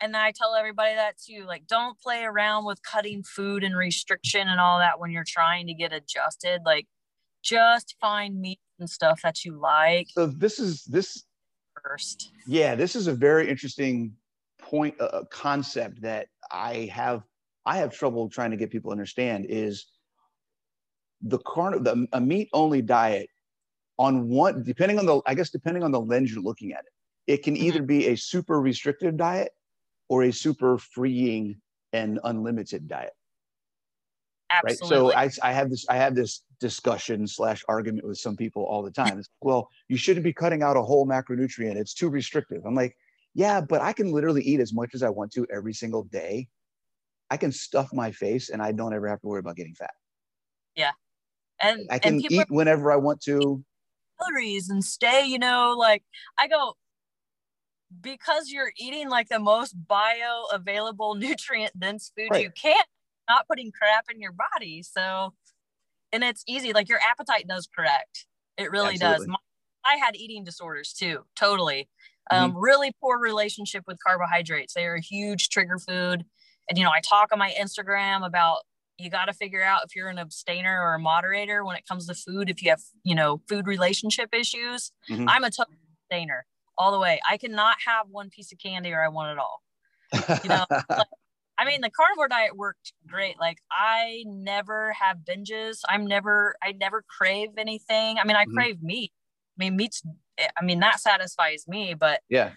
and 0.00 0.16
I 0.16 0.32
tell 0.32 0.54
everybody 0.54 0.94
that 0.94 1.16
too. 1.18 1.44
Like, 1.46 1.66
don't 1.66 1.98
play 1.98 2.24
around 2.24 2.66
with 2.66 2.82
cutting 2.82 3.22
food 3.22 3.64
and 3.64 3.76
restriction 3.76 4.46
and 4.48 4.60
all 4.60 4.78
that 4.78 5.00
when 5.00 5.10
you're 5.10 5.24
trying 5.26 5.66
to 5.68 5.74
get 5.74 5.92
adjusted. 5.92 6.60
Like, 6.64 6.86
just 7.42 7.96
find 8.00 8.38
meat 8.40 8.60
and 8.78 8.88
stuff 8.88 9.20
that 9.22 9.44
you 9.44 9.58
like. 9.58 10.08
So 10.10 10.26
this 10.26 10.58
is 10.58 10.84
this 10.84 11.24
first. 11.82 12.32
Yeah, 12.46 12.74
this 12.74 12.96
is 12.96 13.06
a 13.06 13.12
very 13.12 13.48
interesting 13.48 14.14
point, 14.60 14.94
uh, 15.00 15.04
uh 15.04 15.24
concept 15.24 16.02
that 16.02 16.28
I 16.50 16.90
have 16.92 17.22
I 17.64 17.78
have 17.78 17.92
trouble 17.92 18.28
trying 18.28 18.50
to 18.52 18.56
get 18.56 18.70
people 18.70 18.90
to 18.90 18.92
understand 18.92 19.46
is 19.48 19.86
the 21.22 21.38
carn 21.38 21.82
the 21.82 22.06
a 22.12 22.20
meat 22.20 22.48
only 22.52 22.82
diet 22.82 23.28
on 23.98 24.28
one 24.28 24.62
depending 24.62 24.98
on 24.98 25.06
the 25.06 25.20
I 25.26 25.34
guess 25.34 25.50
depending 25.50 25.82
on 25.82 25.90
the 25.90 26.00
lens 26.00 26.32
you're 26.32 26.42
looking 26.42 26.72
at 26.72 26.80
it, 26.80 27.32
it 27.32 27.42
can 27.42 27.54
mm-hmm. 27.54 27.64
either 27.64 27.82
be 27.82 28.08
a 28.08 28.16
super 28.16 28.60
restrictive 28.60 29.16
diet 29.16 29.52
or 30.08 30.24
a 30.24 30.32
super 30.32 30.78
freeing 30.78 31.56
and 31.92 32.20
unlimited 32.24 32.86
diet. 32.86 33.12
Absolutely. 34.52 35.14
Right. 35.14 35.32
So 35.32 35.42
I, 35.42 35.50
I 35.50 35.52
have 35.52 35.70
this 35.70 35.86
I 35.88 35.96
have 35.96 36.14
this 36.14 36.42
discussion 36.60 37.26
slash 37.26 37.64
argument 37.68 38.06
with 38.06 38.18
some 38.18 38.36
people 38.36 38.64
all 38.64 38.82
the 38.82 38.90
time. 38.90 39.18
It's, 39.18 39.28
well, 39.40 39.68
you 39.88 39.96
shouldn't 39.96 40.24
be 40.24 40.32
cutting 40.32 40.62
out 40.62 40.76
a 40.76 40.82
whole 40.82 41.06
macronutrient. 41.06 41.76
It's 41.76 41.94
too 41.94 42.08
restrictive. 42.08 42.62
I'm 42.64 42.74
like, 42.74 42.96
yeah, 43.34 43.60
but 43.60 43.82
I 43.82 43.92
can 43.92 44.12
literally 44.12 44.42
eat 44.42 44.60
as 44.60 44.72
much 44.72 44.94
as 44.94 45.02
I 45.02 45.10
want 45.10 45.32
to 45.32 45.46
every 45.52 45.74
single 45.74 46.04
day. 46.04 46.48
I 47.30 47.36
can 47.36 47.52
stuff 47.52 47.90
my 47.92 48.12
face 48.12 48.50
and 48.50 48.62
I 48.62 48.72
don't 48.72 48.94
ever 48.94 49.08
have 49.08 49.20
to 49.20 49.26
worry 49.26 49.40
about 49.40 49.56
getting 49.56 49.74
fat. 49.74 49.90
Yeah. 50.74 50.92
And 51.60 51.86
I 51.90 51.98
can 51.98 52.14
and 52.14 52.32
eat 52.32 52.46
whenever 52.48 52.92
I 52.92 52.96
want 52.96 53.20
to. 53.22 53.64
Calories 54.20 54.70
and 54.70 54.84
stay, 54.84 55.26
you 55.26 55.38
know, 55.38 55.74
like 55.76 56.02
I 56.38 56.48
go, 56.48 56.74
because 58.00 58.50
you're 58.50 58.72
eating 58.78 59.08
like 59.08 59.28
the 59.28 59.38
most 59.38 59.76
bioavailable 59.86 61.18
nutrient 61.18 61.78
dense 61.78 62.12
food 62.16 62.28
right. 62.30 62.42
you 62.42 62.50
can 62.50 62.76
not 63.28 63.46
putting 63.48 63.72
crap 63.72 64.04
in 64.12 64.20
your 64.20 64.32
body 64.32 64.82
so 64.82 65.32
and 66.12 66.24
it's 66.24 66.42
easy 66.46 66.72
like 66.72 66.88
your 66.88 67.00
appetite 67.08 67.46
does 67.48 67.68
correct 67.74 68.26
it 68.56 68.70
really 68.70 68.94
Absolutely. 68.94 69.18
does 69.18 69.28
My, 69.28 69.36
i 69.84 69.96
had 69.96 70.16
eating 70.16 70.44
disorders 70.44 70.92
too 70.92 71.24
totally 71.38 71.88
um, 72.30 72.50
mm-hmm. 72.50 72.60
really 72.60 72.92
poor 73.00 73.18
relationship 73.18 73.84
with 73.86 73.98
carbohydrates 74.04 74.74
they 74.74 74.84
are 74.84 74.96
a 74.96 75.00
huge 75.00 75.48
trigger 75.48 75.78
food 75.78 76.24
and 76.68 76.78
you 76.78 76.84
know 76.84 76.90
i 76.90 77.00
talk 77.00 77.28
on 77.32 77.38
my 77.38 77.54
instagram 77.60 78.26
about 78.26 78.58
you 78.98 79.10
got 79.10 79.26
to 79.26 79.32
figure 79.34 79.62
out 79.62 79.82
if 79.84 79.94
you're 79.94 80.08
an 80.08 80.18
abstainer 80.18 80.80
or 80.82 80.94
a 80.94 80.98
moderator 80.98 81.64
when 81.64 81.76
it 81.76 81.84
comes 81.86 82.06
to 82.06 82.14
food 82.14 82.48
if 82.48 82.62
you 82.62 82.70
have 82.70 82.80
you 83.04 83.14
know 83.14 83.40
food 83.48 83.66
relationship 83.66 84.30
issues 84.32 84.92
mm-hmm. 85.10 85.28
i'm 85.28 85.44
a 85.44 85.50
total 85.50 85.74
abstainer 86.10 86.46
all 86.78 86.92
the 86.92 86.98
way. 86.98 87.20
I 87.28 87.36
cannot 87.36 87.76
have 87.86 88.06
one 88.10 88.30
piece 88.30 88.52
of 88.52 88.58
candy 88.58 88.92
or 88.92 89.02
I 89.02 89.08
want 89.08 89.32
it 89.32 89.38
all. 89.38 89.62
You 90.42 90.48
know, 90.48 90.64
like, 90.90 91.06
I 91.58 91.64
mean, 91.64 91.80
the 91.80 91.90
carnivore 91.90 92.28
diet 92.28 92.56
worked 92.56 92.92
great. 93.06 93.38
Like 93.40 93.58
I 93.70 94.24
never 94.26 94.92
have 94.92 95.18
binges. 95.18 95.80
I'm 95.88 96.06
never, 96.06 96.56
I 96.62 96.72
never 96.72 97.04
crave 97.18 97.50
anything. 97.56 98.18
I 98.18 98.26
mean, 98.26 98.36
I 98.36 98.44
mm-hmm. 98.44 98.54
crave 98.54 98.82
meat. 98.82 99.12
I 99.58 99.64
mean, 99.64 99.76
meat's, 99.76 100.02
I 100.38 100.64
mean, 100.64 100.80
that 100.80 101.00
satisfies 101.00 101.64
me, 101.66 101.94
but 101.94 102.20
yeah, 102.28 102.52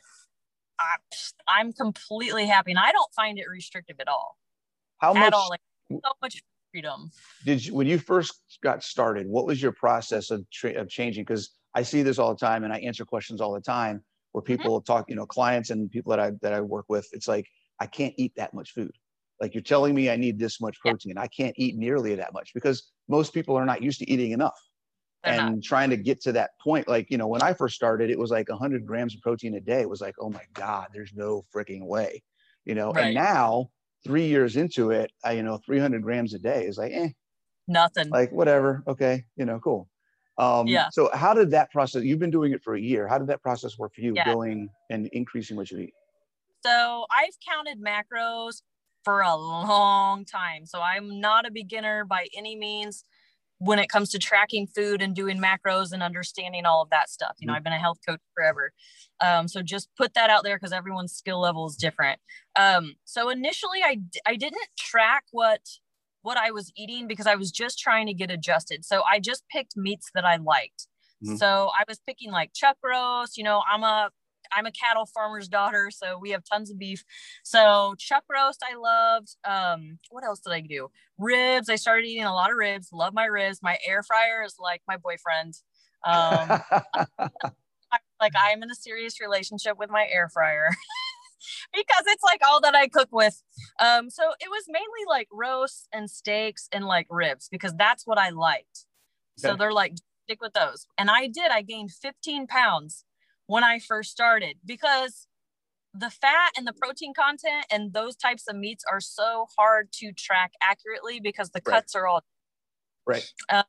I, 1.47 1.61
am 1.61 1.71
completely 1.71 2.45
happy 2.45 2.71
and 2.71 2.79
I 2.79 2.91
don't 2.91 3.13
find 3.13 3.39
it 3.39 3.45
restrictive 3.49 3.97
at 3.99 4.07
all. 4.07 4.37
How 4.97 5.13
much? 5.13 5.33
All. 5.33 5.49
Like, 5.49 5.61
so 5.89 6.11
much 6.21 6.41
freedom. 6.71 7.09
Did 7.45 7.65
you, 7.65 7.73
when 7.73 7.87
you 7.87 7.97
first 7.97 8.33
got 8.61 8.83
started, 8.83 9.27
what 9.27 9.45
was 9.45 9.61
your 9.61 9.71
process 9.71 10.29
of, 10.29 10.49
tra- 10.51 10.79
of 10.79 10.89
changing? 10.89 11.23
Because 11.23 11.51
I 11.73 11.83
see 11.83 12.03
this 12.03 12.19
all 12.19 12.33
the 12.33 12.39
time 12.39 12.63
and 12.63 12.73
I 12.73 12.79
answer 12.79 13.05
questions 13.05 13.41
all 13.41 13.53
the 13.53 13.61
time 13.61 14.03
where 14.31 14.41
mm-hmm. 14.41 14.51
people 14.53 14.79
mm-hmm. 14.79 14.91
talk, 14.91 15.09
you 15.09 15.15
know, 15.15 15.25
clients 15.25 15.69
and 15.69 15.89
people 15.89 16.11
that 16.11 16.19
I 16.19 16.31
that 16.41 16.53
I 16.53 16.61
work 16.61 16.85
with, 16.89 17.07
it's 17.11 17.27
like 17.27 17.45
I 17.79 17.85
can't 17.87 18.13
eat 18.17 18.33
that 18.35 18.53
much 18.53 18.71
food. 18.71 18.91
Like 19.39 19.53
you're 19.53 19.63
telling 19.63 19.95
me 19.95 20.09
I 20.09 20.17
need 20.17 20.37
this 20.37 20.59
much 20.59 20.79
protein. 20.79 21.13
Yeah. 21.15 21.21
I 21.21 21.27
can't 21.27 21.55
eat 21.57 21.77
nearly 21.77 22.15
that 22.15 22.33
much 22.33 22.51
because 22.53 22.91
most 23.07 23.33
people 23.33 23.55
are 23.55 23.65
not 23.65 23.81
used 23.81 23.99
to 23.99 24.09
eating 24.09 24.31
enough. 24.31 24.59
They're 25.23 25.33
and 25.33 25.55
not. 25.55 25.63
trying 25.63 25.89
to 25.89 25.97
get 25.97 26.21
to 26.21 26.31
that 26.33 26.51
point, 26.61 26.87
like, 26.87 27.09
you 27.09 27.17
know, 27.17 27.27
when 27.27 27.41
I 27.41 27.53
first 27.53 27.75
started, 27.75 28.09
it 28.09 28.17
was 28.17 28.31
like 28.31 28.49
100 28.49 28.85
grams 28.85 29.15
of 29.15 29.21
protein 29.21 29.55
a 29.55 29.59
day. 29.59 29.81
It 29.81 29.89
was 29.89 30.01
like, 30.01 30.15
oh 30.19 30.29
my 30.29 30.43
God, 30.53 30.87
there's 30.93 31.11
no 31.13 31.45
freaking 31.53 31.85
way, 31.85 32.23
you 32.65 32.75
know. 32.75 32.91
Right. 32.91 33.07
And 33.07 33.15
now, 33.15 33.69
three 34.05 34.27
years 34.27 34.55
into 34.55 34.91
it, 34.91 35.11
I, 35.25 35.33
you 35.33 35.43
know, 35.43 35.59
300 35.65 36.01
grams 36.01 36.33
a 36.33 36.39
day 36.39 36.65
is 36.65 36.77
like, 36.77 36.93
eh, 36.93 37.09
nothing. 37.67 38.09
Like, 38.09 38.31
whatever. 38.31 38.81
Okay. 38.87 39.25
You 39.35 39.45
know, 39.45 39.59
cool. 39.59 39.89
Um, 40.37 40.67
yeah. 40.67 40.87
So 40.89 41.09
how 41.13 41.33
did 41.33 41.51
that 41.51 41.69
process? 41.69 42.03
You've 42.03 42.19
been 42.19 42.31
doing 42.31 42.53
it 42.53 42.63
for 42.63 42.75
a 42.75 42.79
year. 42.79 43.05
How 43.05 43.17
did 43.17 43.27
that 43.27 43.41
process 43.41 43.77
work 43.77 43.93
for 43.93 43.99
you, 43.99 44.13
yeah. 44.15 44.33
going 44.33 44.69
and 44.89 45.07
increasing 45.07 45.57
what 45.57 45.69
you 45.69 45.79
eat? 45.79 45.93
So 46.65 47.05
I've 47.11 47.37
counted 47.47 47.81
macros 47.81 48.61
for 49.03 49.21
a 49.21 49.35
long 49.35 50.25
time. 50.25 50.65
So 50.65 50.81
I'm 50.81 51.19
not 51.19 51.47
a 51.47 51.51
beginner 51.51 52.05
by 52.05 52.27
any 52.35 52.55
means 52.55 53.03
when 53.59 53.77
it 53.77 53.89
comes 53.89 54.09
to 54.09 54.19
tracking 54.19 54.67
food 54.67 55.01
and 55.01 55.13
doing 55.13 55.39
macros 55.39 55.91
and 55.91 56.01
understanding 56.01 56.65
all 56.65 56.81
of 56.81 56.89
that 56.89 57.09
stuff. 57.09 57.35
You 57.39 57.47
know, 57.47 57.51
mm-hmm. 57.51 57.57
I've 57.57 57.63
been 57.63 57.73
a 57.73 57.79
health 57.79 57.99
coach 58.07 58.21
forever. 58.33 58.71
Um, 59.21 59.47
so 59.47 59.61
just 59.61 59.89
put 59.97 60.13
that 60.13 60.29
out 60.29 60.43
there 60.43 60.57
because 60.57 60.71
everyone's 60.71 61.13
skill 61.13 61.41
level 61.41 61.67
is 61.67 61.75
different. 61.75 62.19
Um, 62.57 62.95
so 63.03 63.29
initially, 63.29 63.83
I, 63.83 63.97
I 64.25 64.35
didn't 64.35 64.67
track 64.77 65.25
what 65.31 65.61
what 66.21 66.37
I 66.37 66.51
was 66.51 66.71
eating 66.75 67.07
because 67.07 67.27
I 67.27 67.35
was 67.35 67.49
just 67.49 67.79
trying 67.79 68.05
to 68.07 68.13
get 68.13 68.29
adjusted. 68.29 68.83
So 68.83 69.03
I 69.09 69.19
just 69.19 69.43
picked 69.49 69.77
meats 69.77 70.09
that 70.13 70.25
I 70.25 70.35
liked. 70.35 70.87
Mm-hmm. 71.23 71.37
So 71.37 71.71
I 71.77 71.83
was 71.87 71.99
picking 72.05 72.29
like 72.31 72.51
chuck 72.53 72.77
roast, 72.83 73.37
you 73.37 73.43
know, 73.43 73.61
I'm 73.71 73.83
a 73.83 74.09
I'm 74.55 74.65
a 74.65 74.71
cattle 74.71 75.05
farmer's 75.05 75.47
daughter, 75.47 75.89
so 75.91 76.17
we 76.19 76.31
have 76.31 76.43
tons 76.43 76.71
of 76.71 76.77
beef. 76.77 77.03
So 77.43 77.95
chuck 77.97 78.23
roast 78.29 78.63
I 78.63 78.75
loved. 78.75 79.35
Um, 79.45 79.99
what 80.09 80.23
else 80.23 80.39
did 80.39 80.53
I 80.53 80.61
do? 80.61 80.89
Ribs. 81.17 81.69
I 81.69 81.75
started 81.75 82.05
eating 82.05 82.25
a 82.25 82.33
lot 82.33 82.51
of 82.51 82.57
ribs. 82.57 82.89
Love 82.91 83.13
my 83.13 83.25
ribs. 83.25 83.59
My 83.61 83.77
air 83.85 84.03
fryer 84.03 84.43
is 84.43 84.55
like 84.59 84.81
my 84.87 84.97
boyfriend. 84.97 85.55
Um, 86.05 86.61
like 88.21 88.33
I'm 88.37 88.63
in 88.63 88.71
a 88.71 88.75
serious 88.75 89.19
relationship 89.19 89.77
with 89.77 89.89
my 89.89 90.07
air 90.09 90.29
fryer. 90.29 90.69
because 91.73 92.03
it's 92.07 92.23
like 92.23 92.41
all 92.47 92.61
that 92.61 92.75
I 92.75 92.87
cook 92.87 93.09
with. 93.11 93.41
Um, 93.79 94.09
so 94.09 94.23
it 94.39 94.49
was 94.49 94.65
mainly 94.67 95.05
like 95.07 95.27
roasts 95.31 95.87
and 95.93 96.09
steaks 96.09 96.67
and 96.71 96.85
like 96.85 97.07
ribs 97.09 97.47
because 97.49 97.73
that's 97.75 98.05
what 98.05 98.17
I 98.17 98.29
liked. 98.29 98.85
Okay. 99.39 99.49
So 99.49 99.55
they're 99.55 99.73
like, 99.73 99.93
stick 100.25 100.41
with 100.41 100.53
those. 100.53 100.85
And 100.97 101.09
I 101.09 101.27
did, 101.27 101.51
I 101.51 101.61
gained 101.61 101.91
15 101.91 102.47
pounds 102.47 103.05
when 103.49 103.63
I 103.63 103.79
first 103.79 104.11
started 104.11 104.57
because 104.63 105.25
the 105.95 106.11
fat 106.11 106.51
and 106.55 106.67
the 106.67 106.73
protein 106.73 107.15
content 107.15 107.65
and 107.71 107.93
those 107.93 108.15
types 108.15 108.47
of 108.47 108.55
meats 108.55 108.83
are 108.89 108.99
so 108.99 109.47
hard 109.57 109.91
to 109.93 110.11
track 110.11 110.51
accurately 110.61 111.19
because 111.19 111.49
the 111.49 111.59
cuts 111.59 111.95
right. 111.95 112.01
are 112.01 112.07
all 112.07 112.23
right. 113.07 113.27
Uh, 113.49 113.63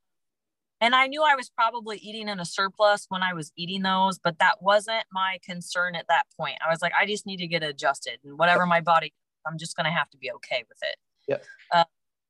and 0.83 0.95
I 0.95 1.07
knew 1.07 1.23
I 1.23 1.35
was 1.35 1.49
probably 1.49 1.97
eating 1.97 2.29
in 2.29 2.39
a 2.39 2.45
surplus 2.45 3.07
when 3.09 3.23
I 3.23 3.33
was 3.33 3.53
eating 3.57 3.81
those, 3.81 4.19
but 4.19 4.39
that 4.39 4.57
wasn't 4.61 5.05
my 5.11 5.39
concern 5.43 5.95
at 5.95 6.05
that 6.09 6.25
point. 6.39 6.59
I 6.67 6.71
was 6.71 6.83
like, 6.83 6.93
I 7.01 7.07
just 7.07 7.25
need 7.25 7.39
to 7.39 7.47
get 7.47 7.63
adjusted 7.63 8.19
and 8.23 8.39
whatever 8.39 8.67
my 8.67 8.83
body, 8.83 9.15
I'm 9.47 9.57
just 9.57 9.77
going 9.77 9.87
to 9.87 9.91
have 9.91 10.11
to 10.11 10.19
be 10.19 10.31
okay 10.33 10.63
with 10.69 10.79
it. 10.83 10.97
Yeah. 11.27 11.39
Uh, 11.73 11.85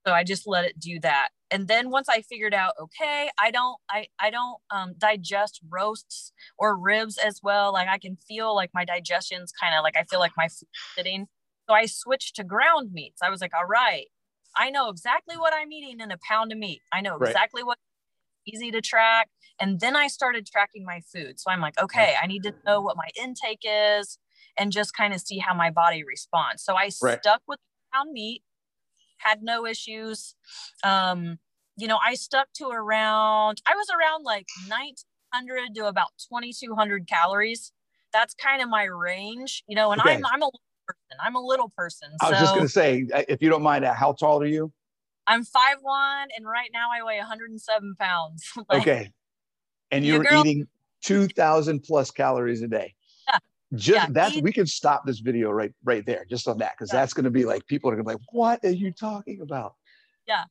so 0.06 0.12
I 0.12 0.22
just 0.22 0.46
let 0.46 0.66
it 0.66 0.78
do 0.78 1.00
that. 1.00 1.30
And 1.50 1.66
then 1.66 1.90
once 1.90 2.08
I 2.08 2.22
figured 2.22 2.54
out, 2.54 2.74
okay, 2.80 3.30
I 3.38 3.50
don't, 3.50 3.76
I, 3.88 4.06
I 4.20 4.30
don't 4.30 4.58
um, 4.70 4.94
digest 4.96 5.60
roasts 5.68 6.32
or 6.58 6.78
ribs 6.78 7.18
as 7.18 7.40
well. 7.42 7.72
Like 7.72 7.88
I 7.88 7.98
can 7.98 8.16
feel 8.28 8.54
like 8.54 8.70
my 8.72 8.84
digestion's 8.84 9.52
kind 9.52 9.74
of 9.74 9.82
like, 9.82 9.96
I 9.96 10.04
feel 10.04 10.20
like 10.20 10.32
my 10.36 10.48
sitting. 10.96 11.26
So 11.68 11.74
I 11.74 11.86
switched 11.86 12.36
to 12.36 12.44
ground 12.44 12.92
meats. 12.92 13.20
I 13.22 13.30
was 13.30 13.40
like, 13.40 13.52
all 13.54 13.66
right, 13.66 14.06
I 14.56 14.70
know 14.70 14.88
exactly 14.88 15.36
what 15.36 15.52
I'm 15.54 15.72
eating 15.72 16.00
in 16.00 16.10
a 16.10 16.18
pound 16.28 16.52
of 16.52 16.58
meat. 16.58 16.82
I 16.92 17.00
know 17.00 17.16
exactly 17.16 17.62
right. 17.62 17.66
what 17.66 17.78
easy 18.46 18.70
to 18.70 18.80
track. 18.80 19.28
And 19.60 19.80
then 19.80 19.94
I 19.96 20.06
started 20.06 20.46
tracking 20.46 20.84
my 20.84 21.00
food. 21.12 21.38
So 21.38 21.50
I'm 21.50 21.60
like, 21.60 21.80
okay, 21.80 22.14
I 22.20 22.26
need 22.26 22.42
to 22.44 22.54
know 22.66 22.80
what 22.80 22.96
my 22.96 23.08
intake 23.20 23.60
is 23.64 24.18
and 24.56 24.72
just 24.72 24.94
kind 24.94 25.12
of 25.14 25.20
see 25.20 25.38
how 25.38 25.54
my 25.54 25.70
body 25.70 26.02
responds. 26.04 26.62
So 26.62 26.74
I 26.74 26.90
right. 27.02 27.18
stuck 27.20 27.42
with 27.46 27.58
pound 27.92 28.12
meat, 28.12 28.42
had 29.22 29.42
no 29.42 29.66
issues. 29.66 30.34
Um, 30.84 31.38
you 31.76 31.86
know, 31.86 31.98
I 32.04 32.14
stuck 32.14 32.52
to 32.54 32.68
around, 32.68 33.62
I 33.66 33.74
was 33.74 33.88
around 33.90 34.24
like 34.24 34.46
900 34.68 35.74
to 35.76 35.86
about 35.86 36.08
2200 36.28 37.08
calories. 37.08 37.72
That's 38.12 38.34
kind 38.34 38.60
of 38.60 38.68
my 38.68 38.84
range, 38.84 39.62
you 39.66 39.76
know, 39.76 39.92
and 39.92 40.00
okay. 40.00 40.14
I'm, 40.14 40.26
I'm 40.26 40.42
a 40.42 40.50
person. 40.86 41.18
I'm 41.24 41.36
a 41.36 41.40
little 41.40 41.72
person. 41.76 42.10
I 42.20 42.30
was 42.30 42.40
just 42.40 42.54
going 42.54 42.66
to 42.66 42.72
say, 42.72 43.06
if 43.28 43.40
you 43.40 43.48
don't 43.48 43.62
mind, 43.62 43.84
uh, 43.84 43.94
how 43.94 44.12
tall 44.12 44.42
are 44.42 44.46
you? 44.46 44.72
I'm 45.26 45.44
five 45.44 45.76
one, 45.80 46.28
and 46.36 46.44
right 46.44 46.70
now 46.72 46.88
I 46.92 47.04
weigh 47.04 47.18
107 47.18 47.94
pounds. 47.98 48.42
like, 48.68 48.80
okay, 48.80 49.12
and 49.90 50.04
you're 50.04 50.24
eating 50.24 50.66
2,000 51.02 51.82
plus 51.82 52.10
calories 52.10 52.62
a 52.62 52.68
day. 52.68 52.94
Just 53.74 53.96
yeah, 53.96 54.06
that's 54.10 54.36
eat, 54.36 54.42
we 54.42 54.52
can 54.52 54.66
stop 54.66 55.06
this 55.06 55.20
video 55.20 55.50
right 55.50 55.72
right 55.84 56.04
there, 56.04 56.24
just 56.28 56.48
on 56.48 56.58
that, 56.58 56.72
because 56.76 56.92
yeah. 56.92 57.00
that's 57.00 57.14
going 57.14 57.24
to 57.24 57.30
be 57.30 57.44
like 57.44 57.66
people 57.66 57.88
are 57.90 57.94
going 57.94 58.04
to 58.04 58.08
be 58.08 58.14
like, 58.14 58.22
"What 58.32 58.64
are 58.64 58.70
you 58.70 58.90
talking 58.92 59.40
about?" 59.42 59.74
Yeah, 60.26 60.44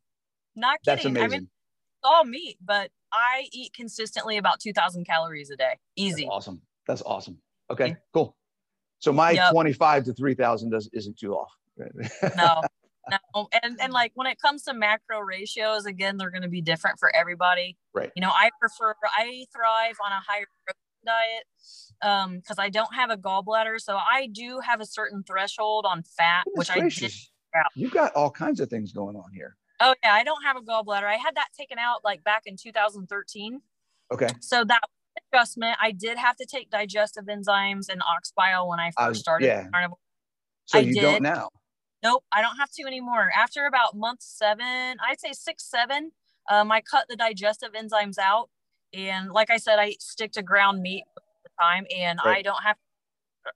not 0.56 0.80
kidding. 0.86 0.96
That's 0.96 1.06
amazing. 1.06 1.26
I 1.26 1.28
mean, 1.28 1.42
it's 1.42 2.06
all 2.06 2.24
meat, 2.24 2.58
but 2.64 2.92
I 3.12 3.48
eat 3.52 3.74
consistently 3.74 4.38
about 4.38 4.60
2,000 4.60 5.06
calories 5.06 5.50
a 5.50 5.58
day. 5.58 5.78
Easy. 5.96 6.24
That's 6.24 6.34
awesome. 6.34 6.62
That's 6.88 7.02
awesome. 7.02 7.38
Okay, 7.70 7.98
cool. 8.14 8.38
So 9.00 9.12
my 9.12 9.32
yep. 9.32 9.52
25 9.52 10.06
to 10.06 10.14
3000 10.14 10.70
does 10.70 10.90
isn't 10.94 11.18
too 11.18 11.34
off. 11.34 11.52
no. 12.38 12.62
No. 13.34 13.48
And 13.64 13.80
and 13.82 13.92
like 13.92 14.12
when 14.14 14.28
it 14.28 14.40
comes 14.40 14.62
to 14.66 14.74
macro 14.76 15.20
ratios, 15.20 15.88
again, 15.88 16.18
they're 16.18 16.30
going 16.30 16.44
to 16.44 16.50
be 16.50 16.62
different 16.62 17.00
for 17.00 17.16
everybody. 17.16 17.76
Right. 17.92 18.12
You 18.16 18.22
know, 18.22 18.30
I 18.30 18.52
prefer 18.60 18.94
I 19.18 19.48
thrive 19.52 19.96
on 20.06 20.12
a 20.12 20.20
higher 20.20 20.46
diet 21.06 21.46
um 22.02 22.38
because 22.38 22.58
I 22.60 22.70
don't 22.70 22.94
have 22.94 23.10
a 23.10 23.18
gallbladder, 23.18 23.80
so 23.80 23.96
I 23.96 24.28
do 24.32 24.60
have 24.60 24.82
a 24.82 24.86
certain 24.86 25.24
threshold 25.24 25.86
on 25.88 26.04
fat, 26.04 26.44
which 26.54 26.70
gracious. 26.72 27.32
I 27.54 27.60
did. 27.60 27.66
You've 27.76 27.92
got 27.92 28.14
all 28.14 28.30
kinds 28.30 28.60
of 28.60 28.70
things 28.70 28.92
going 28.94 29.16
on 29.16 29.32
here. 29.34 29.56
Oh 29.80 29.96
yeah, 30.04 30.14
I 30.14 30.24
don't 30.24 30.44
have 30.44 30.58
a 30.58 30.62
gallbladder. 30.62 31.06
I 31.06 31.16
had 31.16 31.36
that 31.36 31.48
taken 31.58 31.78
out 31.80 32.02
like 32.04 32.24
back 32.24 32.44
in 32.46 32.58
2013. 32.58 33.62
Okay. 34.12 34.28
So 34.42 34.64
that 34.66 34.82
adjustment, 35.32 35.78
I 35.82 35.92
did 35.92 36.18
have 36.18 36.36
to 36.38 36.46
take 36.46 36.70
digestive 36.70 37.26
enzymes 37.26 37.90
and 37.90 38.02
ox 38.02 38.32
bile 38.36 38.68
when 38.68 38.80
I 38.80 38.92
first 38.98 39.22
started 39.22 39.46
yeah. 39.46 39.68
carnivore. 39.72 39.98
So 40.66 40.80
I 40.80 40.82
you 40.82 40.94
did. 40.94 41.02
don't 41.02 41.24
now. 41.24 41.50
Nope, 42.02 42.24
I 42.32 42.42
don't 42.42 42.58
have 42.58 42.72
to 42.72 42.84
anymore. 42.84 43.30
After 43.36 43.66
about 43.66 43.96
month 43.96 44.22
seven, 44.22 44.98
I'd 45.06 45.20
say 45.20 45.34
six, 45.34 45.70
seven, 45.70 46.12
um, 46.50 46.72
I 46.72 46.82
cut 46.82 47.06
the 47.10 47.16
digestive 47.16 47.74
enzymes 47.74 48.18
out. 48.18 48.50
And 48.94 49.32
like 49.32 49.50
I 49.50 49.58
said, 49.58 49.80
I 49.80 49.96
stick 50.00 50.32
to 50.34 50.42
ground 50.42 50.82
meat 50.82 51.04
the 51.44 51.50
time 51.62 51.86
and 51.96 52.20
right. 52.26 52.38
I 52.38 52.42
don't 52.42 52.62
have 52.64 52.78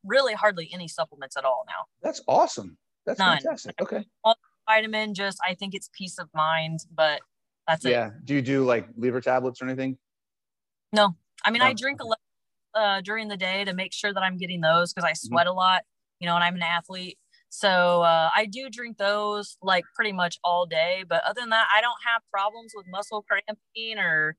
really 0.03 0.33
hardly 0.33 0.69
any 0.73 0.87
supplements 0.87 1.37
at 1.37 1.45
all 1.45 1.65
now. 1.67 1.85
That's 2.01 2.21
awesome. 2.27 2.77
That's 3.05 3.19
None. 3.19 3.37
fantastic. 3.37 3.75
Okay. 3.81 4.05
All 4.23 4.35
vitamin, 4.67 5.13
just 5.13 5.39
I 5.47 5.55
think 5.55 5.73
it's 5.73 5.89
peace 5.97 6.17
of 6.17 6.29
mind, 6.33 6.79
but 6.93 7.21
that's 7.67 7.85
yeah. 7.85 7.89
it. 7.89 7.93
Yeah. 7.93 8.09
Do 8.23 8.35
you 8.35 8.41
do 8.41 8.63
like 8.63 8.87
liver 8.97 9.21
tablets 9.21 9.61
or 9.61 9.65
anything? 9.65 9.97
No. 10.91 11.15
I 11.45 11.51
mean, 11.51 11.59
no. 11.59 11.65
I 11.65 11.73
drink 11.73 12.01
a 12.01 12.05
lot 12.05 12.19
uh, 12.75 13.01
during 13.01 13.27
the 13.27 13.37
day 13.37 13.65
to 13.65 13.73
make 13.73 13.93
sure 13.93 14.13
that 14.13 14.21
I'm 14.21 14.37
getting 14.37 14.61
those 14.61 14.93
because 14.93 15.07
I 15.07 15.11
mm-hmm. 15.11 15.27
sweat 15.27 15.47
mm-hmm. 15.47 15.57
a 15.57 15.59
lot, 15.59 15.83
you 16.19 16.27
know, 16.27 16.35
and 16.35 16.43
I'm 16.43 16.55
an 16.55 16.63
athlete. 16.63 17.17
So 17.49 18.01
uh, 18.01 18.29
I 18.35 18.47
do 18.47 18.69
drink 18.69 18.97
those 18.97 19.57
like 19.61 19.83
pretty 19.95 20.11
much 20.11 20.39
all 20.43 20.65
day. 20.65 21.03
But 21.07 21.23
other 21.23 21.41
than 21.41 21.49
that, 21.49 21.67
I 21.75 21.81
don't 21.81 21.99
have 22.05 22.21
problems 22.31 22.71
with 22.75 22.87
muscle 22.89 23.23
cramping 23.23 23.99
or 23.99 24.35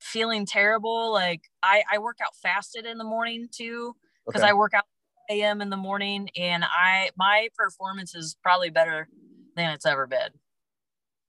feeling 0.00 0.46
terrible. 0.46 1.12
Like 1.12 1.42
I, 1.62 1.82
I 1.92 1.98
work 1.98 2.18
out 2.22 2.34
fasted 2.42 2.86
in 2.86 2.98
the 2.98 3.04
morning 3.04 3.48
too 3.50 3.94
because 4.26 4.42
okay. 4.42 4.50
I 4.50 4.54
work 4.54 4.74
out 4.74 4.84
a.m. 5.30 5.60
in 5.60 5.70
the 5.70 5.76
morning, 5.76 6.28
and 6.36 6.64
I 6.64 7.10
my 7.16 7.48
performance 7.56 8.14
is 8.14 8.36
probably 8.42 8.70
better 8.70 9.08
than 9.56 9.70
it's 9.70 9.86
ever 9.86 10.06
been. 10.06 10.30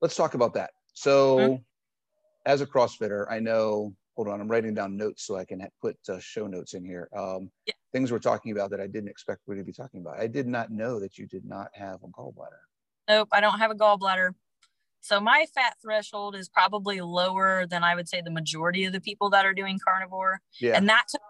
Let's 0.02 0.16
talk 0.16 0.34
about 0.34 0.56
that. 0.56 0.72
So, 0.94 1.38
mm-hmm. 1.38 1.56
as 2.46 2.62
a 2.62 2.66
CrossFitter, 2.66 3.28
I 3.30 3.40
know 3.40 3.94
hold 4.16 4.28
on, 4.28 4.42
I'm 4.42 4.48
writing 4.48 4.74
down 4.74 4.98
notes 4.98 5.26
so 5.26 5.36
I 5.36 5.46
can 5.46 5.66
put 5.82 5.98
uh, 6.10 6.20
show 6.20 6.48
notes 6.48 6.74
in 6.74 6.84
here. 6.84 7.10
Um, 7.16 7.50
yeah. 7.66 7.74
Things 7.94 8.12
we're 8.12 8.20
talking 8.20 8.52
about 8.52 8.70
that 8.72 8.80
I 8.80 8.88
didn't 8.88 9.10
expect 9.10 9.42
we 9.48 9.56
to 9.56 9.64
be 9.64 9.74
talking 9.74 10.02
about. 10.02 10.20
I 10.20 10.28
did 10.28 10.48
not 10.48 10.70
know 10.70 11.00
that 11.00 11.18
you 11.18 11.28
did 11.28 11.46
not 11.46 11.70
have 11.74 12.00
a 12.04 12.08
gallbladder. 12.08 12.62
Nope, 13.08 13.30
I 13.32 13.42
don't 13.42 13.60
have 13.60 13.72
a 13.72 13.76
gallbladder. 13.76 14.32
So 15.02 15.20
my 15.20 15.46
fat 15.54 15.76
threshold 15.82 16.36
is 16.36 16.48
probably 16.48 17.02
lower 17.02 17.66
than 17.66 17.84
I 17.84 17.96
would 17.96 18.08
say 18.08 18.22
the 18.22 18.32
majority 18.32 18.86
of 18.86 18.94
the 18.94 19.02
people 19.02 19.30
that 19.32 19.46
are 19.46 19.54
doing 19.54 19.80
carnivore. 19.84 20.42
Yeah. 20.60 20.78
And 20.78 20.88
that 20.90 21.06
took 21.10 21.22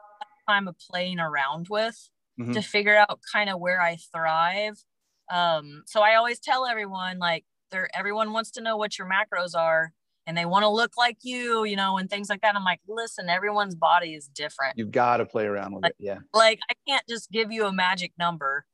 time 0.47 0.67
of 0.67 0.75
playing 0.77 1.19
around 1.19 1.67
with 1.69 2.09
mm-hmm. 2.39 2.51
to 2.53 2.61
figure 2.61 2.97
out 2.97 3.19
kind 3.31 3.49
of 3.49 3.59
where 3.59 3.81
I 3.81 3.97
thrive. 4.13 4.83
Um, 5.31 5.83
so 5.85 6.01
I 6.01 6.15
always 6.15 6.39
tell 6.39 6.65
everyone 6.65 7.19
like 7.19 7.45
there 7.71 7.89
everyone 7.93 8.33
wants 8.33 8.51
to 8.51 8.61
know 8.61 8.75
what 8.75 8.97
your 8.97 9.07
macros 9.09 9.55
are 9.55 9.93
and 10.27 10.37
they 10.37 10.45
want 10.45 10.63
to 10.63 10.69
look 10.69 10.91
like 10.97 11.17
you, 11.23 11.63
you 11.63 11.75
know, 11.75 11.97
and 11.97 12.09
things 12.09 12.29
like 12.29 12.41
that. 12.41 12.55
I'm 12.55 12.63
like, 12.63 12.81
listen, 12.87 13.29
everyone's 13.29 13.75
body 13.75 14.13
is 14.13 14.27
different. 14.27 14.77
You've 14.77 14.91
got 14.91 15.17
to 15.17 15.25
play 15.25 15.45
around 15.45 15.73
with 15.73 15.83
like, 15.83 15.91
it. 15.91 16.05
Yeah. 16.05 16.17
Like 16.33 16.59
I 16.69 16.73
can't 16.87 17.03
just 17.07 17.31
give 17.31 17.51
you 17.51 17.65
a 17.65 17.73
magic 17.73 18.11
number 18.19 18.65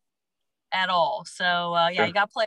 at 0.74 0.89
all. 0.89 1.24
So 1.25 1.46
uh, 1.46 1.89
yeah, 1.89 1.98
sure. 1.98 2.06
you 2.08 2.13
got 2.13 2.30
to 2.30 2.34
play. 2.34 2.46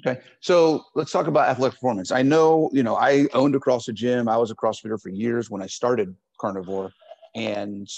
Okay. 0.00 0.20
So 0.40 0.84
let's 0.94 1.12
talk 1.12 1.28
about 1.28 1.48
athletic 1.48 1.74
performance. 1.74 2.10
I 2.10 2.22
know, 2.22 2.68
you 2.72 2.82
know, 2.82 2.96
I 2.96 3.26
owned 3.32 3.54
a 3.54 3.60
CrossFit 3.60 3.94
gym. 3.94 4.28
I 4.28 4.36
was 4.36 4.50
a 4.50 4.54
CrossFitter 4.54 5.00
for 5.00 5.08
years 5.08 5.50
when 5.50 5.62
I 5.62 5.66
started 5.66 6.14
carnivore. 6.40 6.92
And 7.34 7.88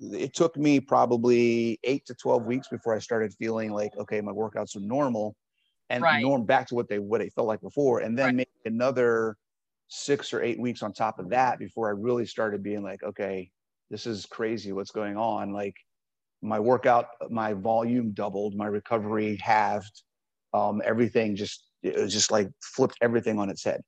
it 0.00 0.34
took 0.34 0.56
me 0.56 0.80
probably 0.80 1.78
eight 1.84 2.04
to 2.06 2.14
12 2.14 2.44
weeks 2.44 2.68
before 2.68 2.94
I 2.94 2.98
started 2.98 3.32
feeling 3.34 3.72
like, 3.72 3.96
okay, 3.96 4.20
my 4.20 4.32
workouts 4.32 4.76
are 4.76 4.80
normal 4.80 5.36
and 5.92 6.02
right. 6.02 6.22
norm 6.22 6.44
back 6.44 6.66
to 6.68 6.74
what 6.74 6.88
they 6.88 6.98
what 6.98 7.20
they 7.20 7.28
felt 7.28 7.46
like 7.46 7.60
before, 7.60 8.00
and 8.00 8.18
then 8.18 8.26
right. 8.26 8.34
maybe 8.34 8.50
another 8.64 9.36
six 9.88 10.32
or 10.32 10.42
eight 10.42 10.58
weeks 10.58 10.82
on 10.82 10.92
top 10.92 11.18
of 11.18 11.28
that 11.28 11.58
before 11.58 11.86
I 11.88 11.90
really 11.90 12.24
started 12.24 12.62
being 12.62 12.82
like, 12.82 13.02
okay, 13.02 13.50
this 13.90 14.06
is 14.06 14.24
crazy. 14.24 14.72
What's 14.72 14.90
going 14.90 15.18
on? 15.18 15.52
Like 15.52 15.76
my 16.40 16.58
workout, 16.58 17.08
my 17.30 17.52
volume 17.52 18.12
doubled, 18.12 18.56
my 18.56 18.66
recovery 18.66 19.36
halved, 19.36 20.02
um, 20.54 20.82
everything 20.84 21.36
just 21.36 21.64
it 21.82 21.96
was 21.96 22.12
just 22.12 22.30
like 22.30 22.48
flipped 22.62 22.96
everything 23.00 23.38
on 23.38 23.50
its 23.50 23.64
head. 23.64 23.82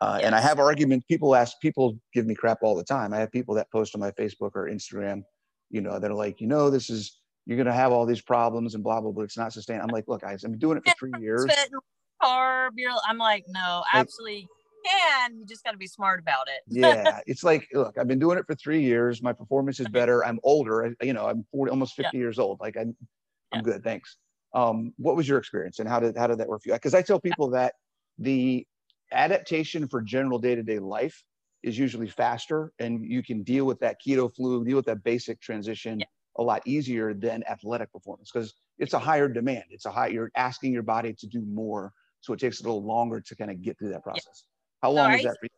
Uh, 0.00 0.20
and 0.22 0.34
I 0.34 0.40
have 0.40 0.58
arguments. 0.60 1.06
People 1.06 1.34
ask, 1.34 1.58
people 1.60 1.98
give 2.14 2.26
me 2.26 2.34
crap 2.34 2.58
all 2.62 2.76
the 2.76 2.84
time. 2.84 3.12
I 3.12 3.18
have 3.18 3.32
people 3.32 3.54
that 3.56 3.70
post 3.72 3.94
on 3.94 4.00
my 4.00 4.12
Facebook 4.12 4.52
or 4.54 4.68
Instagram, 4.70 5.22
you 5.70 5.80
know, 5.80 5.98
that 5.98 6.10
are 6.10 6.14
like, 6.14 6.40
you 6.40 6.46
know, 6.46 6.70
this 6.70 6.88
is 6.88 7.18
you're 7.46 7.56
going 7.56 7.66
to 7.66 7.72
have 7.72 7.90
all 7.90 8.06
these 8.06 8.20
problems 8.20 8.74
and 8.74 8.84
blah 8.84 9.00
blah 9.00 9.10
blah. 9.10 9.24
It's 9.24 9.38
not 9.38 9.52
sustainable. 9.52 9.88
I'm 9.88 9.92
like, 9.92 10.06
look, 10.06 10.20
guys, 10.20 10.44
I'm 10.44 10.58
doing 10.58 10.78
it 10.78 10.88
for 10.88 10.94
three 10.98 11.12
years. 11.20 11.46
Carb, 12.22 12.70
you're, 12.76 12.92
I'm 13.06 13.18
like, 13.18 13.44
no, 13.48 13.84
absolutely 13.92 14.48
can. 14.84 15.38
You 15.38 15.46
just 15.46 15.64
got 15.64 15.72
to 15.72 15.78
be 15.78 15.86
smart 15.86 16.20
about 16.20 16.46
it. 16.48 16.62
yeah, 16.68 17.20
it's 17.26 17.44
like, 17.44 17.68
look, 17.72 17.96
I've 17.98 18.08
been 18.08 18.18
doing 18.18 18.38
it 18.38 18.46
for 18.46 18.54
three 18.54 18.82
years. 18.82 19.22
My 19.22 19.32
performance 19.32 19.80
is 19.80 19.88
better. 19.88 20.24
I'm 20.24 20.38
older. 20.42 20.86
I, 20.86 21.04
you 21.04 21.12
know, 21.12 21.26
I'm 21.26 21.44
40, 21.52 21.70
almost 21.70 21.94
50 21.94 22.10
yeah. 22.12 22.20
years 22.20 22.38
old. 22.38 22.60
Like 22.60 22.76
I'm, 22.76 22.96
I'm 23.52 23.60
yeah. 23.60 23.60
good. 23.62 23.84
Thanks. 23.84 24.16
Um, 24.54 24.92
what 24.96 25.16
was 25.16 25.28
your 25.28 25.38
experience 25.38 25.78
and 25.78 25.88
how 25.88 26.00
did 26.00 26.16
how 26.16 26.26
did 26.26 26.38
that 26.38 26.48
work 26.48 26.62
for 26.62 26.70
you? 26.70 26.74
Because 26.74 26.94
I 26.94 27.02
tell 27.02 27.20
people 27.20 27.50
that 27.50 27.74
the 28.18 28.66
adaptation 29.12 29.88
for 29.88 30.00
general 30.00 30.38
day 30.38 30.54
to 30.54 30.62
day 30.62 30.78
life 30.78 31.22
is 31.62 31.78
usually 31.78 32.08
faster, 32.08 32.72
and 32.78 33.04
you 33.04 33.22
can 33.22 33.42
deal 33.42 33.64
with 33.66 33.80
that 33.80 33.96
keto 34.06 34.34
flu, 34.34 34.64
deal 34.64 34.76
with 34.76 34.86
that 34.86 35.02
basic 35.02 35.40
transition. 35.40 36.00
Yeah 36.00 36.06
a 36.38 36.42
lot 36.42 36.62
easier 36.64 37.12
than 37.12 37.42
athletic 37.50 37.92
performance 37.92 38.30
because 38.32 38.54
it's 38.78 38.94
a 38.94 38.98
higher 38.98 39.28
demand. 39.28 39.64
It's 39.70 39.84
a 39.84 39.90
high, 39.90 40.06
you're 40.08 40.30
asking 40.36 40.72
your 40.72 40.84
body 40.84 41.12
to 41.18 41.26
do 41.26 41.42
more. 41.42 41.92
So 42.20 42.32
it 42.32 42.40
takes 42.40 42.60
a 42.60 42.62
little 42.62 42.84
longer 42.84 43.20
to 43.20 43.36
kind 43.36 43.50
of 43.50 43.60
get 43.60 43.78
through 43.78 43.90
that 43.90 44.02
process. 44.02 44.44
How 44.82 44.90
long 44.90 45.12
is 45.12 45.22
that 45.22 45.36
for 45.40 45.46
you? 45.46 45.48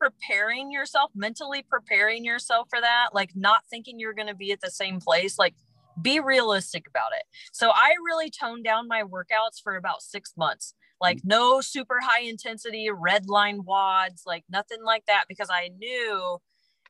Preparing 0.00 0.70
yourself, 0.70 1.10
mentally 1.14 1.64
preparing 1.68 2.24
yourself 2.24 2.68
for 2.70 2.80
that, 2.80 3.08
like 3.12 3.30
not 3.34 3.62
thinking 3.68 3.98
you're 3.98 4.14
going 4.14 4.28
to 4.28 4.34
be 4.34 4.52
at 4.52 4.60
the 4.60 4.70
same 4.70 5.00
place, 5.00 5.38
like 5.38 5.54
be 6.02 6.20
realistic 6.20 6.86
about 6.86 7.10
it. 7.16 7.24
So 7.52 7.70
I 7.70 7.94
really 8.04 8.30
toned 8.30 8.64
down 8.64 8.88
my 8.88 9.02
workouts 9.02 9.62
for 9.62 9.76
about 9.76 10.02
six 10.02 10.32
months. 10.36 10.74
Like 11.00 11.20
no 11.24 11.60
super 11.60 12.00
high 12.02 12.22
intensity 12.22 12.88
red 12.90 13.28
line 13.28 13.60
WODs, 13.64 14.22
like 14.26 14.44
nothing 14.50 14.82
like 14.84 15.04
that, 15.06 15.24
because 15.28 15.48
I 15.50 15.70
knew 15.78 16.38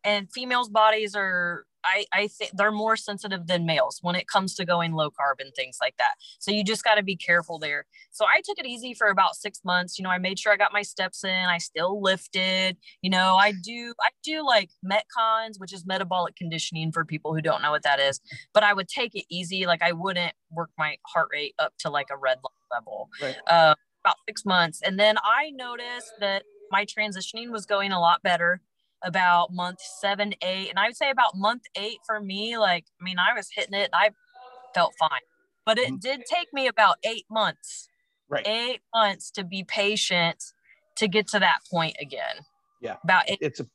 and 0.05 0.31
females' 0.33 0.68
bodies 0.68 1.14
are 1.14 1.66
I, 1.88 2.05
I 2.12 2.29
think 2.29 2.53
they're 2.55 2.72
more 2.72 2.96
sensitive 2.96 3.46
than 3.46 3.66
males 3.66 3.98
when 4.03 4.14
it 4.14 4.29
comes 4.29 4.55
to 4.57 4.64
going 4.64 4.92
low 4.92 5.11
carb 5.11 5.40
and 5.40 5.55
things 5.55 5.79
like 5.81 5.96
that. 5.98 6.14
So 6.38 6.51
you 6.51 6.62
just 6.62 6.85
got 6.85 6.96
to 6.96 7.03
be 7.03 7.16
careful 7.16 7.59
there. 7.59 7.87
So 8.11 8.24
I 8.27 8.40
took 8.44 8.59
it 8.59 8.66
easy 8.66 8.94
for 8.94 9.09
about 9.09 9.37
six 9.37 9.61
months. 9.64 9.98
You 9.98 10.03
know, 10.03 10.11
I 10.11 10.18
made 10.18 10.38
sure 10.38 10.53
I 10.53 10.57
got 10.57 10.72
my 10.72 10.83
steps 10.83 11.24
in. 11.24 11.31
I 11.31 11.59
still 11.59 12.03
lifted. 12.03 12.77
You 13.03 13.11
know, 13.11 13.37
I 13.37 13.53
do 13.53 13.94
I 14.01 14.11
do 14.22 14.44
like 14.46 14.70
metcons, 14.85 15.59
which 15.59 15.72
is 15.72 15.87
metabolic 15.87 16.37
conditioning 16.37 16.92
for 16.92 17.05
people 17.05 17.35
who 17.35 17.40
don't 17.40 17.62
know 17.62 17.70
what 17.70 17.83
that 17.83 18.01
is. 18.01 18.20
But 18.53 18.62
I 18.62 18.74
would 18.74 18.88
take 18.88 19.14
it 19.14 19.24
easy. 19.31 19.66
Like 19.66 19.83
I 19.83 19.92
wouldn't 19.92 20.35
work 20.51 20.70
my 20.77 20.96
heart 21.07 21.29
rate 21.33 21.55
up 21.59 21.72
to 21.81 21.90
like 21.90 22.09
a 22.11 22.16
red 22.16 22.38
level. 22.70 23.09
Right. 23.22 23.37
Uh, 23.46 23.74
about 24.05 24.16
six 24.29 24.44
months, 24.44 24.81
and 24.81 24.98
then 24.98 25.16
I 25.24 25.51
noticed 25.51 26.12
that 26.20 26.44
my 26.70 26.85
transitioning 26.85 27.51
was 27.51 27.66
going 27.66 27.90
a 27.90 28.01
lot 28.01 28.22
better 28.22 28.61
about 29.04 29.52
month 29.52 29.80
seven, 29.80 30.34
eight. 30.42 30.70
And 30.70 30.78
I 30.78 30.87
would 30.87 30.96
say 30.96 31.11
about 31.11 31.37
month 31.37 31.62
eight 31.76 31.98
for 32.06 32.20
me, 32.20 32.58
like, 32.58 32.84
I 33.00 33.04
mean, 33.04 33.18
I 33.18 33.34
was 33.34 33.48
hitting 33.54 33.74
it 33.74 33.90
I 33.92 34.11
felt 34.74 34.94
fine. 34.98 35.20
But 35.64 35.78
it 35.78 35.88
mm-hmm. 35.88 35.96
did 35.96 36.20
take 36.24 36.48
me 36.52 36.66
about 36.66 36.96
eight 37.04 37.26
months, 37.30 37.88
right. 38.28 38.46
eight 38.46 38.80
months 38.94 39.30
to 39.32 39.44
be 39.44 39.64
patient 39.64 40.42
to 40.96 41.08
get 41.08 41.28
to 41.28 41.38
that 41.38 41.58
point 41.70 41.96
again. 42.00 42.44
Yeah. 42.80 42.96
About 43.04 43.24
eight. 43.28 43.38
It's 43.40 43.61
a, 43.61 43.66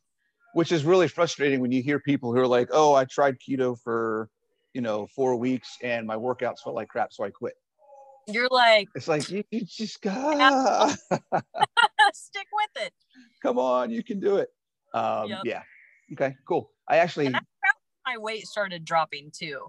which 0.54 0.72
is 0.72 0.86
really 0.86 1.08
frustrating 1.08 1.60
when 1.60 1.72
you 1.72 1.82
hear 1.82 2.00
people 2.00 2.34
who 2.34 2.40
are 2.40 2.48
like, 2.48 2.70
oh, 2.72 2.94
I 2.94 3.06
tried 3.06 3.38
keto 3.40 3.78
for, 3.80 4.30
you 4.74 4.82
know, 4.82 5.08
four 5.16 5.36
weeks 5.36 5.78
and 5.82 6.08
my 6.08 6.16
workouts 6.16 6.60
felt 6.64 6.76
like 6.76 6.90
crap. 6.90 7.14
So 7.14 7.24
I 7.24 7.30
quit. 7.30 7.54
You're 8.28 8.48
like, 8.50 8.88
it's 8.96 9.08
like, 9.08 9.30
you, 9.30 9.44
you 9.52 9.62
just 9.66 10.02
got 10.02 10.96
to 11.12 11.22
stick 12.14 12.48
with 12.54 12.86
it. 12.86 12.94
Come 13.44 13.60
on, 13.60 13.92
you 13.92 14.04
can 14.04 14.20
do 14.20 14.38
it. 14.38 14.50
Um, 14.94 15.30
yep. 15.30 15.40
Yeah. 15.44 15.62
Okay. 16.14 16.36
Cool. 16.48 16.70
I 16.88 16.98
actually 16.98 17.30
my 17.30 18.18
weight 18.18 18.48
started 18.48 18.86
dropping 18.86 19.32
too. 19.34 19.68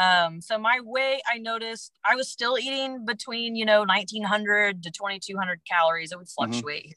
Um, 0.00 0.40
so 0.40 0.56
my 0.58 0.78
weight, 0.82 1.20
I 1.30 1.38
noticed 1.38 1.92
I 2.04 2.14
was 2.14 2.30
still 2.30 2.56
eating 2.58 3.04
between 3.04 3.56
you 3.56 3.64
know 3.64 3.80
1900 3.80 4.82
to 4.82 4.90
2200 4.90 5.60
calories. 5.70 6.12
It 6.12 6.18
would 6.18 6.26
mm-hmm. 6.26 6.52
fluctuate. 6.52 6.94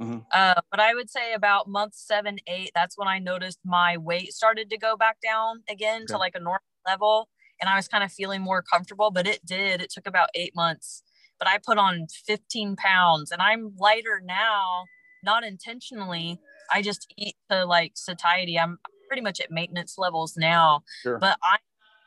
Mm-hmm. 0.00 0.18
Uh, 0.32 0.60
but 0.70 0.78
I 0.78 0.94
would 0.94 1.10
say 1.10 1.32
about 1.32 1.68
month 1.68 1.94
seven, 1.96 2.38
eight, 2.46 2.70
that's 2.72 2.96
when 2.96 3.08
I 3.08 3.18
noticed 3.18 3.58
my 3.64 3.96
weight 3.96 4.32
started 4.32 4.70
to 4.70 4.78
go 4.78 4.96
back 4.96 5.16
down 5.20 5.62
again 5.68 6.02
okay. 6.02 6.12
to 6.12 6.18
like 6.18 6.36
a 6.36 6.40
normal 6.40 6.60
level 6.86 7.28
and 7.60 7.68
I 7.68 7.76
was 7.76 7.88
kind 7.88 8.04
of 8.04 8.12
feeling 8.12 8.42
more 8.42 8.62
comfortable, 8.62 9.10
but 9.10 9.26
it 9.26 9.44
did. 9.44 9.80
It 9.80 9.90
took 9.90 10.06
about 10.06 10.28
eight 10.34 10.54
months, 10.54 11.02
but 11.38 11.48
I 11.48 11.58
put 11.58 11.78
on 11.78 12.06
15 12.26 12.76
pounds 12.76 13.30
and 13.30 13.42
I'm 13.42 13.74
lighter 13.78 14.20
now, 14.24 14.84
not 15.24 15.44
intentionally. 15.44 16.40
I 16.70 16.82
just 16.82 17.12
eat 17.16 17.36
to 17.50 17.64
like 17.64 17.92
satiety. 17.94 18.58
I'm 18.58 18.78
pretty 19.08 19.22
much 19.22 19.40
at 19.40 19.50
maintenance 19.50 19.96
levels 19.98 20.36
now, 20.36 20.82
sure. 21.02 21.18
but 21.18 21.38
I'm 21.42 21.58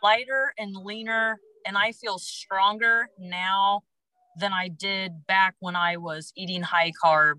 lighter 0.04 0.54
and 0.58 0.76
leaner 0.76 1.39
and 1.65 1.78
I 1.78 1.91
feel 1.91 2.17
stronger 2.17 3.10
now 3.19 3.84
than 4.39 4.54
I 4.54 4.69
did 4.69 5.26
back 5.28 5.56
when 5.60 5.76
I 5.76 5.97
was 5.97 6.32
eating 6.36 6.62
high 6.62 6.91
carb 7.04 7.36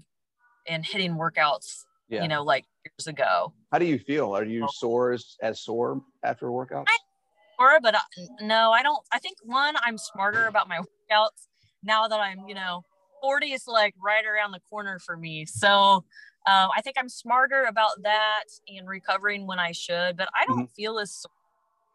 and 0.69 0.85
hitting 0.85 1.15
workouts, 1.15 1.85
yeah. 2.09 2.23
you 2.23 2.29
know, 2.29 2.43
like 2.43 2.65
years 2.85 3.07
ago. 3.07 3.53
How 3.73 3.79
do 3.79 3.87
you 3.87 3.99
feel? 3.99 4.37
Are 4.37 4.45
you 4.45 4.69
sore 4.73 5.13
as, 5.13 5.37
as 5.43 5.63
sore 5.63 6.01
after 6.23 6.47
workouts? 6.47 6.85
I, 6.89 6.99
sore, 7.59 7.81
but 7.83 7.95
uh, 7.95 7.99
I, 7.99 8.45
no, 8.45 8.73
I 8.73 8.83
don't. 8.83 9.03
I 9.13 9.19
think 9.19 9.39
one, 9.45 9.75
I'm 9.85 9.99
smarter 9.99 10.47
about 10.47 10.69
my 10.69 10.79
workouts 10.79 11.49
now 11.83 12.09
that 12.09 12.21
I'm, 12.21 12.47
you 12.47 12.55
know, 12.55 12.85
40 13.23 13.53
is 13.53 13.65
like 13.67 13.95
right 14.03 14.25
around 14.25 14.53
the 14.53 14.61
corner 14.71 14.99
for 14.99 15.17
me. 15.17 15.47
So 15.47 16.05
um, 16.47 16.71
I 16.77 16.81
think 16.83 16.97
I'm 16.99 17.09
smarter 17.09 17.65
about 17.65 18.03
that 18.03 18.45
and 18.69 18.89
recovering 18.89 19.47
when 19.47 19.59
I 19.59 19.73
should, 19.73 20.17
but 20.17 20.29
I 20.35 20.45
don't 20.47 20.65
mm-hmm. 20.65 20.75
feel 20.75 20.99
as 20.99 21.25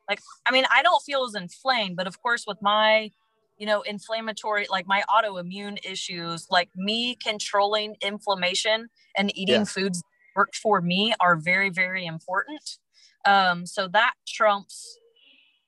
like, 0.09 0.21
I 0.45 0.51
mean, 0.51 0.63
I 0.71 0.81
don't 0.83 1.03
feel 1.03 1.25
as 1.25 1.35
inflamed, 1.35 1.97
but 1.97 2.07
of 2.07 2.21
course, 2.21 2.45
with 2.47 2.61
my 2.61 3.11
you 3.57 3.65
know, 3.65 3.81
inflammatory, 3.81 4.67
like 4.69 4.87
my 4.87 5.03
autoimmune 5.09 5.77
issues, 5.83 6.47
like 6.51 6.69
me 6.75 7.15
controlling 7.15 7.95
inflammation 8.01 8.89
and 9.17 9.35
eating 9.35 9.55
yeah. 9.55 9.63
foods 9.63 10.03
work 10.35 10.53
for 10.53 10.81
me 10.81 11.13
are 11.19 11.35
very, 11.35 11.69
very 11.69 12.05
important. 12.05 12.77
Um, 13.25 13.65
so 13.65 13.87
that 13.89 14.13
trumps 14.27 14.99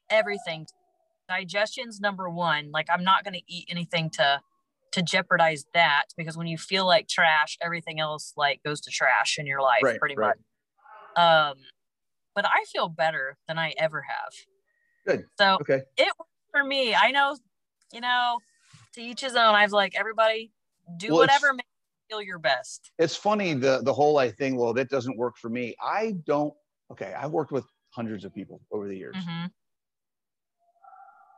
everything. 0.10 0.68
Digestion's 1.28 2.00
number 2.00 2.30
one. 2.30 2.72
Like 2.72 2.88
I'm 2.92 3.04
not 3.04 3.24
going 3.24 3.34
to 3.34 3.42
eat 3.48 3.66
anything 3.70 4.10
to 4.12 4.42
to 4.92 5.02
jeopardize 5.02 5.66
that 5.74 6.06
because 6.18 6.38
when 6.38 6.48
you 6.48 6.58
feel 6.58 6.86
like 6.86 7.08
trash, 7.08 7.58
everything 7.62 8.00
else 8.00 8.34
like 8.36 8.62
goes 8.64 8.82
to 8.82 8.92
trash 8.92 9.38
in 9.38 9.46
your 9.46 9.62
life 9.62 9.84
right, 9.84 10.00
pretty 10.00 10.16
right. 10.16 10.36
much. 11.16 11.52
Um, 11.52 11.58
but 12.36 12.46
I 12.46 12.64
feel 12.72 12.90
better 12.90 13.38
than 13.48 13.58
I 13.58 13.74
ever 13.78 14.02
have. 14.02 14.34
Good. 15.06 15.26
So 15.40 15.58
okay. 15.62 15.82
it 15.98 16.14
for 16.52 16.64
me. 16.64 16.96
I 16.96 17.12
know 17.12 17.36
you 17.94 18.02
know, 18.02 18.40
to 18.94 19.02
each 19.02 19.22
his 19.22 19.36
own. 19.36 19.56
I've 19.56 19.72
like 19.72 19.96
everybody 19.98 20.52
do 20.98 21.10
well, 21.10 21.20
whatever 21.20 21.54
makes 21.54 21.68
you 22.10 22.16
feel 22.16 22.22
your 22.22 22.40
best. 22.40 22.92
It's 22.98 23.16
funny 23.16 23.54
the 23.54 23.82
the 23.84 23.94
whole 23.94 24.18
I 24.18 24.32
think, 24.32 24.60
well, 24.60 24.74
that 24.74 24.90
doesn't 24.90 25.18
work 25.18 25.38
for 25.38 25.50
me. 25.50 25.76
I 25.82 26.16
don't. 26.26 26.54
Okay, 26.92 27.14
I've 27.14 27.32
worked 27.32 27.52
with 27.52 27.66
hundreds 27.92 28.26
of 28.26 28.34
people 28.34 28.62
over 28.72 28.88
the 28.88 28.96
years. 28.96 29.16
Mm-hmm. 29.16 29.46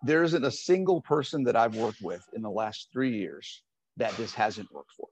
There 0.03 0.23
isn't 0.23 0.43
a 0.43 0.51
single 0.51 1.01
person 1.01 1.43
that 1.43 1.55
I've 1.55 1.75
worked 1.75 2.01
with 2.01 2.23
in 2.33 2.41
the 2.41 2.49
last 2.49 2.89
three 2.91 3.17
years 3.17 3.61
that 3.97 4.15
this 4.17 4.33
hasn't 4.33 4.71
worked 4.71 4.91
for. 4.97 5.07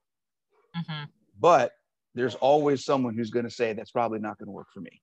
Mm-hmm. 0.78 1.06
But 1.40 1.74
there's 2.16 2.36
always 2.36 2.84
someone 2.84 3.14
who's 3.16 3.30
going 3.30 3.46
to 3.46 3.52
say 3.52 3.74
that's 3.74 3.92
probably 3.92 4.20
not 4.20 4.38
going 4.38 4.48
to 4.48 4.52
work 4.52 4.68
for 4.74 4.82
me. 4.82 5.02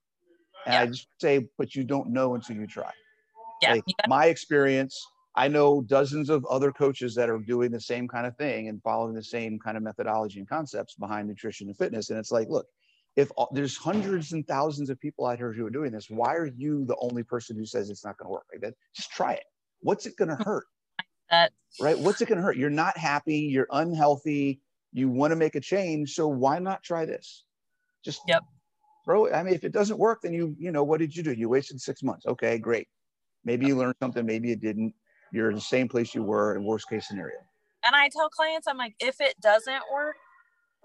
And 0.65 0.73
yeah. 0.73 0.81
I 0.81 0.85
just 0.87 1.07
say, 1.21 1.47
but 1.57 1.75
you 1.75 1.83
don't 1.83 2.09
know 2.09 2.35
until 2.35 2.57
you 2.57 2.67
try. 2.67 2.91
Yeah. 3.61 3.73
Like, 3.73 3.83
yeah. 3.87 4.07
My 4.07 4.25
experience 4.25 4.99
I 5.37 5.47
know 5.47 5.81
dozens 5.81 6.31
of 6.31 6.43
other 6.47 6.71
coaches 6.71 7.13
that 7.13 7.29
are 7.29 7.37
doing 7.37 7.69
the 7.69 7.79
same 7.79 8.07
kind 8.07 8.25
of 8.25 8.35
thing 8.37 8.69
and 8.69 8.81
following 8.81 9.13
the 9.13 9.23
same 9.23 9.59
kind 9.59 9.77
of 9.77 9.83
methodology 9.83 10.39
and 10.39 10.49
concepts 10.49 10.95
behind 10.95 11.27
nutrition 11.27 11.67
and 11.67 11.77
fitness. 11.77 12.09
And 12.09 12.17
it's 12.17 12.31
like, 12.31 12.49
look, 12.49 12.65
if 13.15 13.29
there's 13.51 13.77
hundreds 13.77 14.33
and 14.33 14.47
thousands 14.47 14.89
of 14.89 14.99
people 14.99 15.27
out 15.27 15.37
here 15.37 15.53
who 15.53 15.63
are 15.63 15.69
doing 15.69 15.91
this, 15.91 16.09
why 16.09 16.33
are 16.33 16.49
you 16.57 16.85
the 16.85 16.97
only 16.99 17.21
person 17.21 17.55
who 17.55 17.67
says 17.67 17.91
it's 17.91 18.03
not 18.03 18.17
going 18.17 18.27
to 18.27 18.31
work 18.31 18.45
like 18.51 18.61
that? 18.61 18.73
Just 18.95 19.11
try 19.11 19.33
it. 19.33 19.43
What's 19.81 20.05
it 20.05 20.15
going 20.17 20.29
to 20.29 20.43
hurt? 20.43 20.65
That. 21.29 21.51
Right? 21.81 21.97
What's 21.97 22.21
it 22.21 22.27
going 22.27 22.37
to 22.37 22.43
hurt? 22.43 22.57
You're 22.57 22.69
not 22.69 22.97
happy. 22.97 23.39
You're 23.39 23.67
unhealthy. 23.71 24.61
You 24.93 25.09
want 25.09 25.31
to 25.31 25.35
make 25.35 25.55
a 25.55 25.59
change. 25.59 26.13
So 26.13 26.27
why 26.27 26.59
not 26.59 26.83
try 26.83 27.05
this? 27.05 27.43
Just 28.03 28.21
yep. 28.27 28.43
Throw 29.05 29.25
it. 29.25 29.33
I 29.33 29.43
mean, 29.43 29.53
if 29.53 29.63
it 29.63 29.71
doesn't 29.71 29.99
work, 29.99 30.21
then 30.23 30.33
you, 30.33 30.55
you 30.59 30.71
know, 30.71 30.83
what 30.83 30.99
did 30.99 31.15
you 31.15 31.23
do? 31.23 31.33
You 31.33 31.49
wasted 31.49 31.79
six 31.79 32.03
months. 32.03 32.25
Okay, 32.25 32.57
great. 32.57 32.87
Maybe 33.45 33.65
you 33.65 33.75
learned 33.75 33.95
something. 34.01 34.25
Maybe 34.25 34.49
you 34.49 34.55
didn't 34.55 34.93
you're 35.31 35.49
in 35.49 35.55
the 35.55 35.61
same 35.61 35.87
place 35.87 36.15
you 36.15 36.23
were 36.23 36.55
in 36.55 36.63
worst 36.63 36.89
case 36.89 37.07
scenario. 37.07 37.37
And 37.85 37.95
I 37.95 38.09
tell 38.09 38.29
clients, 38.29 38.67
I'm 38.67 38.77
like, 38.77 38.95
if 38.99 39.19
it 39.19 39.35
doesn't 39.41 39.83
work, 39.93 40.15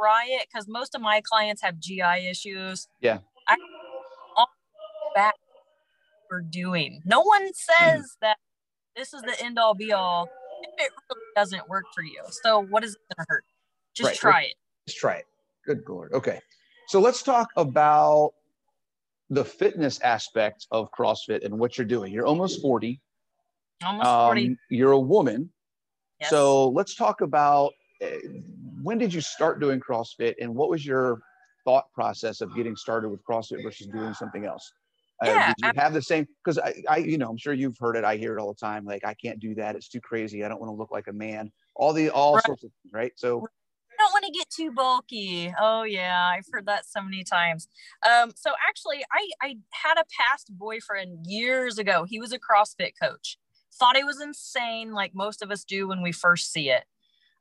try 0.01 0.27
it 0.29 0.47
because 0.53 0.67
most 0.69 0.95
of 0.95 1.01
my 1.01 1.21
clients 1.21 1.63
have 1.63 1.79
GI 1.79 2.29
issues. 2.29 2.89
Yeah. 3.01 3.19
I 3.49 3.57
back 5.15 5.35
for 6.29 6.41
doing. 6.41 7.03
No 7.05 7.21
one 7.21 7.53
says 7.53 8.01
mm. 8.01 8.21
that 8.23 8.39
this 8.97 9.15
is 9.15 9.23
the 9.23 9.41
end 9.43 9.59
all 9.59 9.75
be 9.75 9.93
all 9.93 10.29
if 10.63 10.87
it 10.87 10.93
really 11.11 11.23
doesn't 11.37 11.69
work 11.69 11.85
for 11.95 12.03
you. 12.03 12.23
So 12.29 12.61
what 12.61 12.85
is 12.85 12.95
it 12.95 13.17
gonna 13.17 13.27
hurt? 13.29 13.45
Just 13.95 14.09
right. 14.09 14.17
try 14.17 14.43
it. 14.43 14.55
Just 14.87 14.99
try 14.99 15.15
it. 15.15 15.27
Good 15.67 15.83
lord. 15.89 16.13
Okay. 16.13 16.41
So 16.89 17.01
let's 17.01 17.23
talk 17.23 17.49
about 17.57 18.33
the 19.31 19.45
fitness 19.45 20.01
aspect 20.01 20.67
of 20.71 20.91
CrossFit 20.93 21.45
and 21.45 21.59
what 21.59 21.79
you're 21.79 21.87
doing. 21.87 22.13
You're 22.13 22.27
almost 22.27 22.61
40. 22.61 23.01
Almost 23.85 24.07
40. 24.07 24.47
Um, 24.47 24.59
you're 24.69 24.93
a 24.93 25.01
woman. 25.01 25.51
Yes. 26.21 26.31
So 26.31 26.69
let's 26.69 26.95
talk 26.95 27.21
about 27.21 27.73
uh, 28.03 28.09
when 28.83 28.99
did 28.99 29.15
you 29.15 29.21
start 29.21 29.61
doing 29.61 29.81
CrossFit 29.81 30.35
and 30.41 30.55
what 30.55 30.69
was 30.69 30.85
your 30.85 31.23
thought 31.65 31.93
process 31.93 32.41
of 32.41 32.55
getting 32.55 32.77
started 32.77 33.09
with 33.09 33.25
CrossFit 33.25 33.63
versus 33.63 33.87
doing 33.87 34.15
something 34.15 34.45
else? 34.45 34.73
Uh, 35.23 35.31
yeah, 35.31 35.47
did 35.49 35.67
you 35.67 35.73
have 35.77 35.93
the 35.93 36.03
same? 36.03 36.27
Because 36.45 36.59
I, 36.59 36.83
I, 36.89 36.97
you 36.99 37.19
know, 37.19 37.29
I'm 37.29 37.37
sure 37.37 37.53
you've 37.53 37.79
heard 37.79 37.97
it. 37.97 38.05
I 38.05 38.17
hear 38.17 38.37
it 38.37 38.41
all 38.41 38.53
the 38.53 38.59
time. 38.59 38.85
Like, 38.85 39.05
I 39.05 39.15
can't 39.15 39.39
do 39.39 39.55
that. 39.55 39.77
It's 39.77 39.89
too 39.89 40.01
crazy. 40.01 40.45
I 40.45 40.49
don't 40.49 40.61
want 40.61 40.71
to 40.71 40.77
look 40.77 40.91
like 40.91 41.07
a 41.07 41.13
man. 41.13 41.53
All 41.75 41.93
the, 41.93 42.11
all 42.11 42.35
right. 42.35 42.45
sorts 42.45 42.65
of 42.65 42.71
things, 42.71 42.93
right? 42.93 43.13
So, 43.17 43.39
I 43.39 44.05
don't 44.05 44.13
want 44.13 44.25
to 44.25 44.33
get 44.33 44.51
too 44.51 44.73
bulky. 44.73 45.55
Oh 45.61 45.85
yeah, 45.85 46.33
I've 46.35 46.47
heard 46.51 46.67
that 46.67 46.87
so 46.87 47.03
many 47.03 47.23
times. 47.23 47.69
Um, 48.05 48.33
so 48.35 48.51
actually, 48.69 49.05
I, 49.13 49.31
I 49.41 49.57
had 49.71 49.97
a 49.97 50.05
past 50.19 50.51
boyfriend 50.51 51.27
years 51.27 51.79
ago. 51.79 52.05
He 52.09 52.19
was 52.19 52.33
a 52.33 52.39
CrossFit 52.39 52.93
coach 53.01 53.39
thought 53.75 53.97
it 53.97 54.07
was 54.07 54.21
insane, 54.21 54.93
like 54.93 55.15
most 55.15 55.43
of 55.43 55.51
us 55.51 55.65
do 55.65 55.89
when 55.89 56.03
we 56.03 56.13
first 56.13 56.53
see 56.53 56.71
it. 56.71 56.85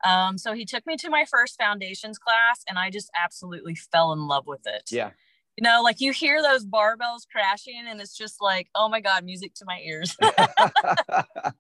Um, 0.07 0.37
so 0.37 0.53
he 0.53 0.65
took 0.65 0.85
me 0.87 0.95
to 0.97 1.09
my 1.09 1.25
first 1.29 1.57
foundations 1.57 2.17
class, 2.17 2.63
and 2.67 2.79
I 2.79 2.89
just 2.89 3.11
absolutely 3.21 3.75
fell 3.75 4.13
in 4.13 4.27
love 4.27 4.47
with 4.47 4.65
it. 4.65 4.89
Yeah. 4.91 5.11
You 5.57 5.63
know, 5.63 5.81
like 5.83 5.99
you 5.99 6.11
hear 6.11 6.41
those 6.41 6.65
barbells 6.65 7.27
crashing, 7.31 7.83
and 7.87 8.01
it's 8.01 8.17
just 8.17 8.41
like, 8.41 8.69
oh 8.73 8.89
my 8.89 9.01
God, 9.01 9.23
music 9.23 9.53
to 9.55 9.65
my 9.65 9.79
ears. 9.85 10.15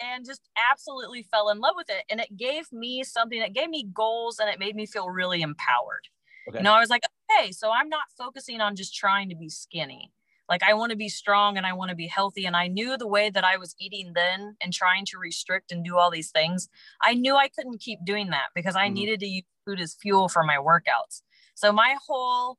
and 0.00 0.24
just 0.24 0.42
absolutely 0.70 1.22
fell 1.22 1.50
in 1.50 1.60
love 1.60 1.74
with 1.76 1.90
it. 1.90 2.04
And 2.10 2.20
it 2.20 2.36
gave 2.36 2.72
me 2.72 3.04
something 3.04 3.40
it 3.40 3.54
gave 3.54 3.68
me 3.68 3.88
goals 3.92 4.38
and 4.38 4.48
it 4.48 4.58
made 4.58 4.76
me 4.76 4.86
feel 4.86 5.08
really 5.08 5.42
empowered. 5.42 6.08
Okay. 6.48 6.58
You 6.58 6.64
know, 6.64 6.72
I 6.72 6.80
was 6.80 6.90
like, 6.90 7.02
okay, 7.30 7.52
so 7.52 7.70
I'm 7.70 7.88
not 7.88 8.04
focusing 8.16 8.60
on 8.60 8.76
just 8.76 8.94
trying 8.94 9.28
to 9.28 9.36
be 9.36 9.48
skinny 9.48 10.12
like 10.48 10.62
i 10.62 10.74
want 10.74 10.90
to 10.90 10.96
be 10.96 11.08
strong 11.08 11.56
and 11.56 11.66
i 11.66 11.72
want 11.72 11.90
to 11.90 11.94
be 11.94 12.06
healthy 12.06 12.46
and 12.46 12.56
i 12.56 12.66
knew 12.66 12.96
the 12.96 13.06
way 13.06 13.30
that 13.30 13.44
i 13.44 13.56
was 13.56 13.74
eating 13.78 14.12
then 14.14 14.56
and 14.60 14.72
trying 14.72 15.04
to 15.04 15.18
restrict 15.18 15.70
and 15.70 15.84
do 15.84 15.96
all 15.96 16.10
these 16.10 16.30
things 16.30 16.68
i 17.02 17.14
knew 17.14 17.36
i 17.36 17.48
couldn't 17.48 17.80
keep 17.80 18.04
doing 18.04 18.30
that 18.30 18.48
because 18.54 18.76
i 18.76 18.86
mm-hmm. 18.86 18.94
needed 18.94 19.20
to 19.20 19.26
use 19.26 19.44
food 19.64 19.80
as 19.80 19.96
fuel 20.00 20.28
for 20.28 20.42
my 20.42 20.56
workouts 20.56 21.22
so 21.58 21.72
my 21.72 21.96
whole 22.06 22.56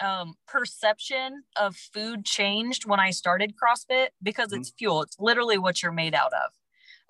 um, 0.00 0.34
perception 0.46 1.44
of 1.56 1.76
food 1.76 2.24
changed 2.24 2.86
when 2.86 3.00
i 3.00 3.10
started 3.10 3.54
crossfit 3.56 4.08
because 4.22 4.48
mm-hmm. 4.48 4.60
it's 4.60 4.72
fuel 4.78 5.02
it's 5.02 5.16
literally 5.18 5.58
what 5.58 5.82
you're 5.82 5.92
made 5.92 6.14
out 6.14 6.32
of 6.32 6.50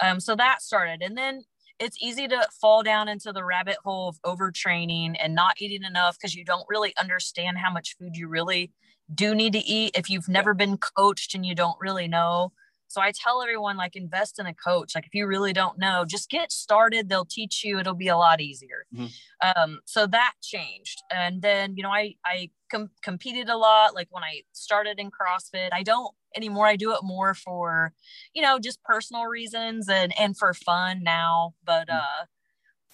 um, 0.06 0.20
so 0.20 0.36
that 0.36 0.62
started 0.62 1.02
and 1.02 1.16
then 1.16 1.42
it's 1.80 1.96
easy 2.00 2.28
to 2.28 2.46
fall 2.60 2.82
down 2.82 3.08
into 3.08 3.32
the 3.32 3.44
rabbit 3.44 3.76
hole 3.84 4.08
of 4.08 4.22
overtraining 4.22 5.16
and 5.20 5.34
not 5.34 5.60
eating 5.60 5.82
enough 5.82 6.16
because 6.16 6.34
you 6.34 6.44
don't 6.44 6.64
really 6.68 6.94
understand 6.96 7.58
how 7.58 7.72
much 7.72 7.96
food 7.98 8.16
you 8.16 8.28
really 8.28 8.70
do 9.12 9.34
need 9.34 9.52
to 9.52 9.58
eat 9.58 9.92
if 9.96 10.08
you've 10.08 10.28
never 10.28 10.54
been 10.54 10.78
coached 10.78 11.34
and 11.34 11.44
you 11.44 11.54
don't 11.54 11.76
really 11.80 12.08
know. 12.08 12.52
So 12.94 13.00
I 13.00 13.10
tell 13.10 13.42
everyone 13.42 13.76
like 13.76 13.96
invest 13.96 14.38
in 14.38 14.46
a 14.46 14.54
coach. 14.54 14.94
Like 14.94 15.04
if 15.04 15.14
you 15.14 15.26
really 15.26 15.52
don't 15.52 15.80
know, 15.80 16.04
just 16.04 16.30
get 16.30 16.52
started. 16.52 17.08
They'll 17.08 17.24
teach 17.24 17.64
you. 17.64 17.80
It'll 17.80 17.92
be 17.92 18.06
a 18.06 18.16
lot 18.16 18.40
easier. 18.40 18.86
Mm-hmm. 18.94 19.62
Um, 19.62 19.80
so 19.84 20.06
that 20.06 20.34
changed. 20.40 21.02
And 21.12 21.42
then 21.42 21.74
you 21.76 21.82
know 21.82 21.90
I 21.90 22.14
I 22.24 22.50
com- 22.70 22.92
competed 23.02 23.48
a 23.48 23.56
lot. 23.56 23.96
Like 23.96 24.06
when 24.12 24.22
I 24.22 24.42
started 24.52 25.00
in 25.00 25.10
CrossFit, 25.10 25.70
I 25.72 25.82
don't 25.82 26.14
anymore. 26.36 26.68
I 26.68 26.76
do 26.76 26.92
it 26.92 27.00
more 27.02 27.34
for 27.34 27.92
you 28.32 28.42
know 28.42 28.60
just 28.60 28.80
personal 28.84 29.24
reasons 29.24 29.88
and 29.88 30.16
and 30.16 30.38
for 30.38 30.54
fun 30.54 31.02
now. 31.02 31.54
But 31.64 31.88
mm-hmm. 31.88 31.96
uh, 31.96 32.26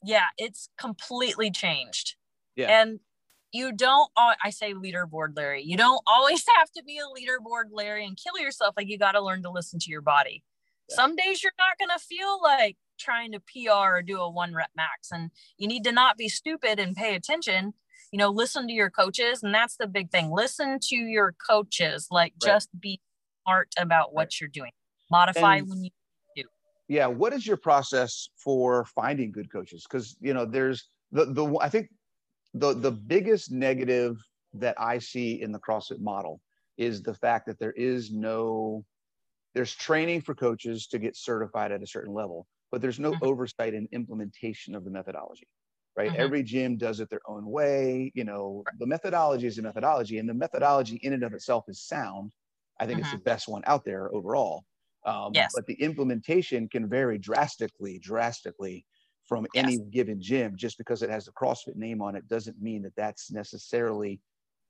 yeah, 0.03 0.29
it's 0.39 0.71
completely 0.79 1.51
changed. 1.51 2.17
Yeah. 2.57 2.81
And 2.81 3.01
you 3.53 3.73
don't 3.73 4.11
i 4.17 4.51
say 4.51 4.73
leaderboard 4.75 5.37
larry 5.37 5.63
you 5.63 5.77
don't 5.77 6.03
always 6.07 6.45
have 6.59 6.71
to 6.71 6.83
be 6.83 6.99
a 6.99 7.03
leaderboard 7.03 7.65
larry 7.71 8.05
and 8.05 8.19
kill 8.23 8.41
yourself 8.43 8.75
like 8.77 8.89
you 8.89 8.99
got 8.99 9.13
to 9.13 9.21
learn 9.21 9.43
to 9.43 9.51
listen 9.51 9.79
to 9.79 9.91
your 9.91 10.03
body 10.03 10.43
yeah. 10.89 10.97
some 10.97 11.17
days 11.17 11.43
you're 11.43 11.53
not 11.59 11.79
going 11.79 11.97
to 11.97 12.05
feel 12.05 12.41
like 12.43 12.77
trying 12.99 13.33
to 13.33 13.41
pr 13.41 13.71
or 13.71 14.03
do 14.03 14.21
a 14.21 14.31
one 14.31 14.55
rep 14.55 14.71
max 14.77 15.11
and 15.11 15.31
you 15.57 15.67
need 15.67 15.85
to 15.85 15.93
not 15.93 16.17
be 16.17 16.29
stupid 16.29 16.79
and 16.79 16.97
pay 16.97 17.15
attention 17.15 17.73
you 18.13 18.19
know 18.19 18.29
listen 18.29 18.67
to 18.67 18.73
your 18.75 18.91
coaches 18.91 19.43
and 19.43 19.55
that's 19.55 19.77
the 19.77 19.87
big 19.87 20.11
thing 20.11 20.31
listen 20.31 20.79
to 20.81 20.97
your 20.97 21.35
coaches 21.49 22.09
like 22.11 22.35
right. 22.43 22.53
just 22.53 22.69
be 22.79 23.01
smart 23.51 23.69
about 23.79 24.13
what 24.13 24.25
right. 24.25 24.41
you're 24.41 24.49
doing. 24.49 24.73
Modify 25.11 25.57
and, 25.57 25.69
when 25.69 25.85
you 25.85 25.91
do. 26.37 26.45
Yeah. 26.89 27.07
What 27.07 27.33
is 27.33 27.47
your 27.47 27.57
process 27.57 28.29
for 28.37 28.85
finding 28.85 29.33
good 29.33 29.51
coaches? 29.53 29.87
Because 29.89 30.17
you 30.21 30.35
know, 30.35 30.45
there's 30.45 30.89
the 31.13 31.27
the 31.27 31.59
I 31.61 31.69
think 31.69 31.89
the 32.55 32.75
the 32.75 32.91
biggest 32.91 33.51
negative 33.51 34.17
that 34.55 34.75
I 34.79 34.99
see 34.99 35.41
in 35.41 35.53
the 35.53 35.59
CrossFit 35.59 36.01
model 36.01 36.41
is 36.77 37.03
the 37.03 37.15
fact 37.15 37.47
that 37.47 37.59
there 37.59 37.73
is 37.73 38.11
no 38.11 38.85
there's 39.55 39.75
training 39.75 40.23
for 40.23 40.35
coaches 40.35 40.87
to 40.89 40.99
get 40.99 41.17
certified 41.17 41.73
at 41.73 41.83
a 41.83 41.87
certain 41.87 42.15
level, 42.15 42.47
but 42.71 42.81
there's 42.81 43.01
no 43.01 43.13
mm-hmm. 43.13 43.25
oversight 43.25 43.75
and 43.75 43.89
implementation 43.93 44.75
of 44.75 44.85
the 44.85 44.91
methodology. 44.91 45.49
Right? 45.97 46.11
Mm-hmm. 46.13 46.21
Every 46.21 46.43
gym 46.45 46.77
does 46.77 47.01
it 47.01 47.11
their 47.11 47.21
own 47.27 47.45
way. 47.45 48.13
You 48.15 48.25
know, 48.25 48.63
the 48.79 48.87
methodology 48.87 49.47
is 49.47 49.59
a 49.59 49.63
methodology, 49.63 50.19
and 50.19 50.29
the 50.29 50.35
methodology 50.35 51.01
in 51.03 51.13
and 51.13 51.25
of 51.25 51.35
itself 51.35 51.65
is 51.69 51.83
sound. 51.83 52.33
I 52.79 52.87
think 52.87 53.01
mm-hmm. 53.01 53.07
it's 53.07 53.13
the 53.13 53.19
best 53.19 53.49
one 53.49 53.63
out 53.67 53.85
there 53.85 54.15
overall. 54.15 54.65
Um, 55.05 55.33
yes. 55.35 55.51
But 55.55 55.67
the 55.67 55.75
implementation 55.75 56.69
can 56.69 56.89
vary 56.89 57.19
drastically, 57.19 57.99
drastically 57.99 58.87
from 59.31 59.47
yes. 59.55 59.65
any 59.65 59.79
given 59.79 60.21
gym. 60.21 60.57
Just 60.57 60.77
because 60.77 61.03
it 61.03 61.09
has 61.09 61.29
a 61.29 61.33
CrossFit 61.33 61.77
name 61.77 62.03
on 62.03 62.17
it 62.17 62.29
doesn't 62.29 62.61
mean 62.61 62.83
that 62.83 62.97
that's 62.97 63.31
necessarily 63.31 64.21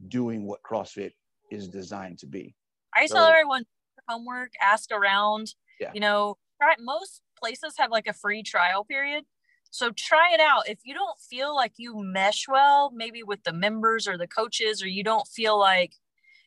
doing 0.08 0.44
what 0.44 0.60
CrossFit 0.62 1.12
is 1.50 1.66
designed 1.66 2.18
to 2.18 2.26
be. 2.26 2.54
I 2.94 3.06
so, 3.06 3.14
tell 3.14 3.26
everyone 3.26 3.64
homework, 4.06 4.52
ask 4.62 4.92
around. 4.92 5.54
Yeah. 5.80 5.90
You 5.94 6.00
know, 6.00 6.36
try 6.60 6.74
most 6.78 7.22
places 7.38 7.74
have 7.78 7.90
like 7.90 8.06
a 8.06 8.12
free 8.12 8.42
trial 8.42 8.84
period. 8.84 9.24
So 9.70 9.92
try 9.92 10.34
it 10.34 10.40
out. 10.40 10.68
If 10.68 10.80
you 10.84 10.92
don't 10.92 11.18
feel 11.18 11.54
like 11.54 11.72
you 11.78 11.94
mesh 11.96 12.46
well, 12.46 12.90
maybe 12.94 13.22
with 13.22 13.42
the 13.44 13.52
members 13.54 14.06
or 14.06 14.18
the 14.18 14.26
coaches, 14.26 14.82
or 14.82 14.88
you 14.88 15.02
don't 15.02 15.26
feel 15.26 15.58
like, 15.58 15.94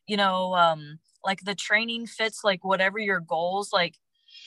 you 0.07 0.17
know, 0.17 0.53
um, 0.53 0.99
like 1.25 1.43
the 1.45 1.55
training 1.55 2.05
fits 2.05 2.43
like 2.43 2.63
whatever 2.63 2.99
your 2.99 3.21
goals, 3.21 3.73
like 3.73 3.95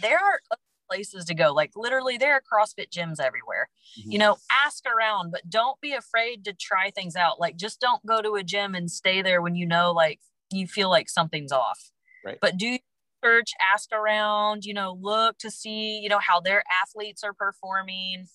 there 0.00 0.18
are 0.18 0.40
places 0.88 1.24
to 1.26 1.34
go. 1.34 1.52
Like 1.52 1.72
literally 1.76 2.16
there 2.16 2.34
are 2.34 2.40
CrossFit 2.40 2.90
gyms 2.90 3.20
everywhere. 3.20 3.68
Mm-hmm. 3.98 4.10
You 4.12 4.18
know, 4.18 4.36
ask 4.50 4.84
around, 4.86 5.30
but 5.30 5.48
don't 5.48 5.80
be 5.80 5.92
afraid 5.92 6.44
to 6.44 6.52
try 6.52 6.90
things 6.90 7.16
out. 7.16 7.40
Like 7.40 7.56
just 7.56 7.80
don't 7.80 8.04
go 8.06 8.22
to 8.22 8.34
a 8.34 8.42
gym 8.42 8.74
and 8.74 8.90
stay 8.90 9.22
there 9.22 9.42
when 9.42 9.54
you 9.54 9.66
know 9.66 9.92
like 9.92 10.20
you 10.50 10.66
feel 10.66 10.90
like 10.90 11.08
something's 11.08 11.52
off. 11.52 11.90
Right. 12.24 12.38
But 12.40 12.56
do 12.56 12.78
search, 13.24 13.52
ask 13.72 13.92
around, 13.92 14.64
you 14.64 14.74
know, 14.74 14.96
look 15.00 15.38
to 15.38 15.50
see, 15.50 15.98
you 15.98 16.08
know, 16.08 16.20
how 16.20 16.40
their 16.40 16.62
athletes 16.82 17.24
are 17.24 17.32
performing, 17.32 18.26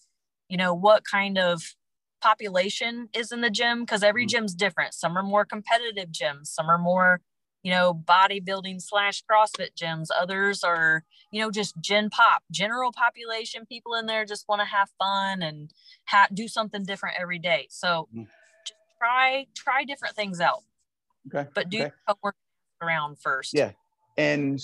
you 0.50 0.58
know, 0.58 0.74
what 0.74 1.04
kind 1.06 1.38
of 1.38 1.62
population 2.22 3.10
is 3.14 3.32
in 3.32 3.42
the 3.42 3.50
gym 3.50 3.82
because 3.82 4.04
every 4.04 4.24
mm-hmm. 4.24 4.38
gym's 4.38 4.54
different. 4.54 4.94
Some 4.94 5.18
are 5.18 5.24
more 5.24 5.46
competitive 5.46 6.10
gyms, 6.10 6.48
some 6.48 6.70
are 6.70 6.78
more 6.78 7.22
you 7.64 7.72
know, 7.72 7.94
bodybuilding 7.94 8.82
slash 8.82 9.24
CrossFit 9.30 9.76
gyms. 9.80 10.08
Others 10.18 10.64
are, 10.64 11.04
you 11.32 11.42
know, 11.42 11.52
just 11.52 11.80
gen 11.80 12.10
pop, 12.10 12.44
general 12.52 12.92
population 12.92 13.66
people 13.66 13.94
in 13.96 14.06
there 14.06 14.26
just 14.26 14.48
want 14.48 14.62
to 14.62 14.66
have 14.66 14.90
fun 14.98 15.42
and 15.42 15.72
ha- 16.06 16.28
do 16.34 16.48
something 16.48 16.84
different 16.84 17.18
every 17.20 17.40
day. 17.40 17.68
So 17.70 18.08
mm. 18.16 18.28
just 18.66 18.80
try, 19.00 19.48
try 19.56 19.84
different 19.84 20.16
things 20.16 20.40
out. 20.40 20.64
Okay. 21.34 21.50
But 21.54 21.70
do 21.70 21.84
okay. 21.84 21.92
work 22.24 22.36
around 22.82 23.18
first. 23.22 23.54
Yeah. 23.54 23.72
And 24.18 24.60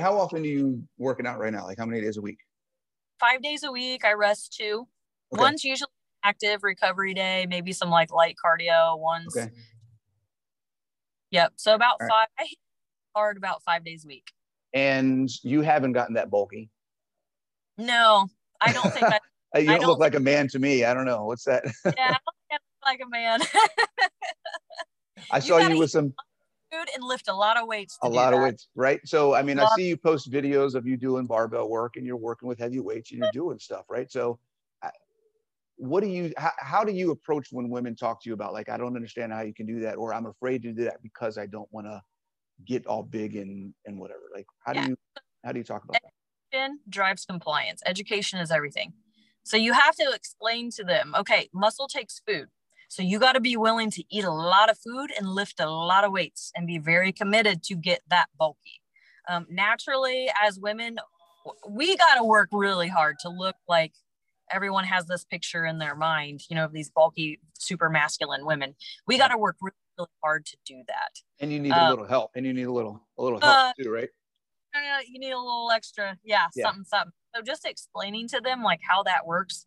how 0.00 0.18
often 0.18 0.42
are 0.42 0.46
you 0.46 0.82
working 0.98 1.26
out 1.26 1.38
right 1.38 1.52
now? 1.52 1.64
Like 1.64 1.78
how 1.78 1.86
many 1.86 2.00
days 2.02 2.16
a 2.16 2.20
week? 2.20 2.38
Five 3.18 3.42
days 3.42 3.62
a 3.62 3.72
week. 3.72 4.04
I 4.04 4.12
rest 4.12 4.54
two. 4.58 4.86
Okay. 5.32 5.40
One's 5.42 5.64
usually 5.64 5.88
active 6.22 6.62
recovery 6.62 7.14
day, 7.14 7.46
maybe 7.48 7.72
some 7.72 7.88
like 7.88 8.12
light 8.12 8.36
cardio. 8.44 8.98
One's 8.98 9.36
okay. 9.36 9.50
Yep. 11.30 11.52
So 11.56 11.74
about 11.74 11.96
All 12.00 12.08
five, 12.08 12.28
right. 12.38 12.56
hard 13.14 13.36
about 13.36 13.62
five 13.62 13.84
days 13.84 14.04
a 14.04 14.08
week. 14.08 14.32
And 14.74 15.30
you 15.42 15.62
haven't 15.62 15.92
gotten 15.92 16.14
that 16.14 16.30
bulky. 16.30 16.70
No, 17.78 18.28
I 18.60 18.72
don't 18.72 18.92
think 18.92 19.08
that. 19.08 19.22
Uh, 19.54 19.60
you 19.60 19.66
don't, 19.66 19.82
don't, 19.82 19.90
look 19.90 20.00
like 20.00 20.16
a 20.16 20.20
man 20.20 20.48
to 20.48 20.58
me. 20.58 20.84
I 20.84 20.92
don't 20.92 21.06
know. 21.06 21.24
What's 21.24 21.44
that? 21.44 21.64
yeah, 21.84 21.92
I 21.96 22.16
don't 22.50 22.62
like 22.84 23.00
a 23.00 23.08
man. 23.08 23.40
I 25.30 25.38
saw 25.38 25.58
you, 25.58 25.74
you 25.74 25.78
with 25.78 25.92
some 25.92 26.12
food 26.72 26.88
and 26.94 27.02
lift 27.04 27.28
a 27.28 27.32
lot 27.32 27.56
of 27.56 27.66
weights. 27.66 27.96
a 28.02 28.08
lot 28.08 28.30
that. 28.30 28.36
of 28.36 28.42
weights, 28.42 28.68
right? 28.74 29.00
So, 29.04 29.34
I 29.34 29.42
mean, 29.42 29.58
I 29.58 29.66
see 29.76 29.88
you 29.88 29.96
post 29.96 30.30
videos 30.30 30.74
of 30.74 30.84
you 30.86 30.96
doing 30.96 31.26
barbell 31.26 31.68
work 31.68 31.96
and 31.96 32.04
you're 32.04 32.16
working 32.16 32.48
with 32.48 32.58
heavy 32.58 32.80
weights 32.80 33.12
and 33.12 33.20
you're 33.20 33.30
doing 33.32 33.58
stuff, 33.58 33.84
right? 33.88 34.10
So, 34.10 34.38
what 35.76 36.02
do 36.02 36.08
you 36.08 36.32
how, 36.36 36.52
how 36.58 36.84
do 36.84 36.92
you 36.92 37.10
approach 37.10 37.48
when 37.50 37.68
women 37.68 37.94
talk 37.94 38.22
to 38.22 38.28
you 38.28 38.34
about 38.34 38.52
like 38.52 38.68
i 38.68 38.76
don't 38.76 38.96
understand 38.96 39.32
how 39.32 39.42
you 39.42 39.54
can 39.54 39.66
do 39.66 39.80
that 39.80 39.96
or 39.96 40.12
i'm 40.14 40.26
afraid 40.26 40.62
to 40.62 40.72
do 40.72 40.84
that 40.84 41.02
because 41.02 41.38
i 41.38 41.46
don't 41.46 41.68
want 41.70 41.86
to 41.86 42.00
get 42.66 42.86
all 42.86 43.02
big 43.02 43.36
and 43.36 43.72
and 43.84 43.98
whatever 43.98 44.22
like 44.34 44.46
how 44.64 44.72
yeah. 44.72 44.84
do 44.84 44.90
you 44.90 44.96
how 45.44 45.52
do 45.52 45.58
you 45.58 45.64
talk 45.64 45.84
about 45.84 45.94
that? 46.02 46.10
education 46.52 46.78
that 46.84 46.90
drives 46.90 47.24
compliance 47.24 47.82
education 47.86 48.40
is 48.40 48.50
everything 48.50 48.92
so 49.44 49.56
you 49.56 49.72
have 49.72 49.94
to 49.94 50.10
explain 50.14 50.70
to 50.70 50.82
them 50.82 51.14
okay 51.16 51.48
muscle 51.52 51.88
takes 51.88 52.20
food 52.26 52.48
so 52.88 53.02
you 53.02 53.18
got 53.18 53.32
to 53.32 53.40
be 53.40 53.56
willing 53.56 53.90
to 53.90 54.04
eat 54.10 54.24
a 54.24 54.32
lot 54.32 54.70
of 54.70 54.78
food 54.78 55.10
and 55.18 55.28
lift 55.28 55.60
a 55.60 55.68
lot 55.68 56.04
of 56.04 56.12
weights 56.12 56.52
and 56.54 56.66
be 56.66 56.78
very 56.78 57.12
committed 57.12 57.62
to 57.62 57.74
get 57.74 58.00
that 58.08 58.28
bulky 58.38 58.80
um, 59.28 59.46
naturally 59.50 60.30
as 60.42 60.58
women 60.58 60.96
we 61.68 61.96
got 61.96 62.14
to 62.14 62.24
work 62.24 62.48
really 62.52 62.88
hard 62.88 63.16
to 63.20 63.28
look 63.28 63.56
like 63.68 63.92
everyone 64.52 64.84
has 64.84 65.06
this 65.06 65.24
picture 65.24 65.64
in 65.64 65.78
their 65.78 65.94
mind, 65.94 66.42
you 66.48 66.56
know, 66.56 66.64
of 66.64 66.72
these 66.72 66.90
bulky, 66.90 67.40
super 67.58 67.88
masculine 67.88 68.46
women. 68.46 68.74
We 69.06 69.18
got 69.18 69.28
to 69.28 69.38
work 69.38 69.56
really, 69.60 69.74
really, 69.98 70.08
hard 70.22 70.46
to 70.46 70.56
do 70.66 70.82
that. 70.88 71.12
And 71.40 71.52
you 71.52 71.58
need 71.58 71.72
a 71.72 71.84
um, 71.84 71.90
little 71.90 72.06
help. 72.06 72.32
And 72.34 72.44
you 72.46 72.52
need 72.52 72.64
a 72.66 72.72
little, 72.72 73.00
a 73.18 73.22
little 73.22 73.40
help 73.40 73.56
uh, 73.56 73.72
too, 73.80 73.90
right? 73.90 74.08
Uh, 74.74 75.00
you 75.08 75.18
need 75.18 75.32
a 75.32 75.38
little 75.38 75.70
extra, 75.70 76.18
yeah, 76.22 76.46
yeah, 76.54 76.64
something, 76.64 76.84
something. 76.84 77.12
So 77.34 77.42
just 77.42 77.66
explaining 77.66 78.28
to 78.28 78.40
them 78.40 78.62
like 78.62 78.80
how 78.86 79.02
that 79.04 79.26
works 79.26 79.66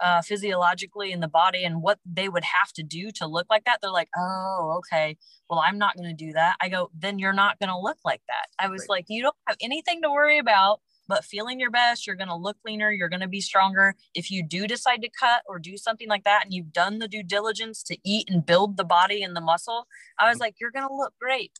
uh, 0.00 0.22
physiologically 0.22 1.12
in 1.12 1.20
the 1.20 1.28
body 1.28 1.64
and 1.64 1.82
what 1.82 1.98
they 2.04 2.28
would 2.28 2.44
have 2.44 2.72
to 2.72 2.82
do 2.82 3.10
to 3.12 3.26
look 3.26 3.46
like 3.50 3.64
that. 3.64 3.78
They're 3.80 3.90
like, 3.90 4.10
oh, 4.16 4.78
okay. 4.78 5.16
Well, 5.50 5.60
I'm 5.60 5.78
not 5.78 5.96
going 5.96 6.08
to 6.08 6.14
do 6.14 6.32
that. 6.32 6.56
I 6.60 6.68
go, 6.68 6.90
then 6.96 7.18
you're 7.18 7.32
not 7.32 7.58
going 7.58 7.70
to 7.70 7.78
look 7.78 7.98
like 8.04 8.22
that. 8.28 8.46
I 8.58 8.68
was 8.68 8.82
right. 8.82 8.90
like, 8.90 9.06
you 9.08 9.22
don't 9.22 9.36
have 9.46 9.56
anything 9.60 10.02
to 10.02 10.10
worry 10.10 10.38
about 10.38 10.80
but 11.08 11.24
feeling 11.24 11.58
your 11.58 11.70
best, 11.70 12.06
you're 12.06 12.16
going 12.16 12.28
to 12.28 12.36
look 12.36 12.58
leaner, 12.64 12.92
you're 12.92 13.08
going 13.08 13.20
to 13.20 13.28
be 13.28 13.40
stronger. 13.40 13.94
If 14.14 14.30
you 14.30 14.42
do 14.42 14.66
decide 14.66 15.02
to 15.02 15.08
cut 15.18 15.42
or 15.48 15.58
do 15.58 15.76
something 15.76 16.08
like 16.08 16.24
that 16.24 16.44
and 16.44 16.52
you've 16.52 16.72
done 16.72 16.98
the 16.98 17.08
due 17.08 17.22
diligence 17.22 17.82
to 17.84 17.96
eat 18.04 18.28
and 18.30 18.44
build 18.44 18.76
the 18.76 18.84
body 18.84 19.22
and 19.22 19.34
the 19.34 19.40
muscle, 19.40 19.86
I 20.18 20.28
was 20.28 20.34
mm-hmm. 20.34 20.42
like, 20.42 20.56
you're 20.60 20.70
going 20.70 20.86
to 20.86 20.94
look 20.94 21.14
great. 21.20 21.58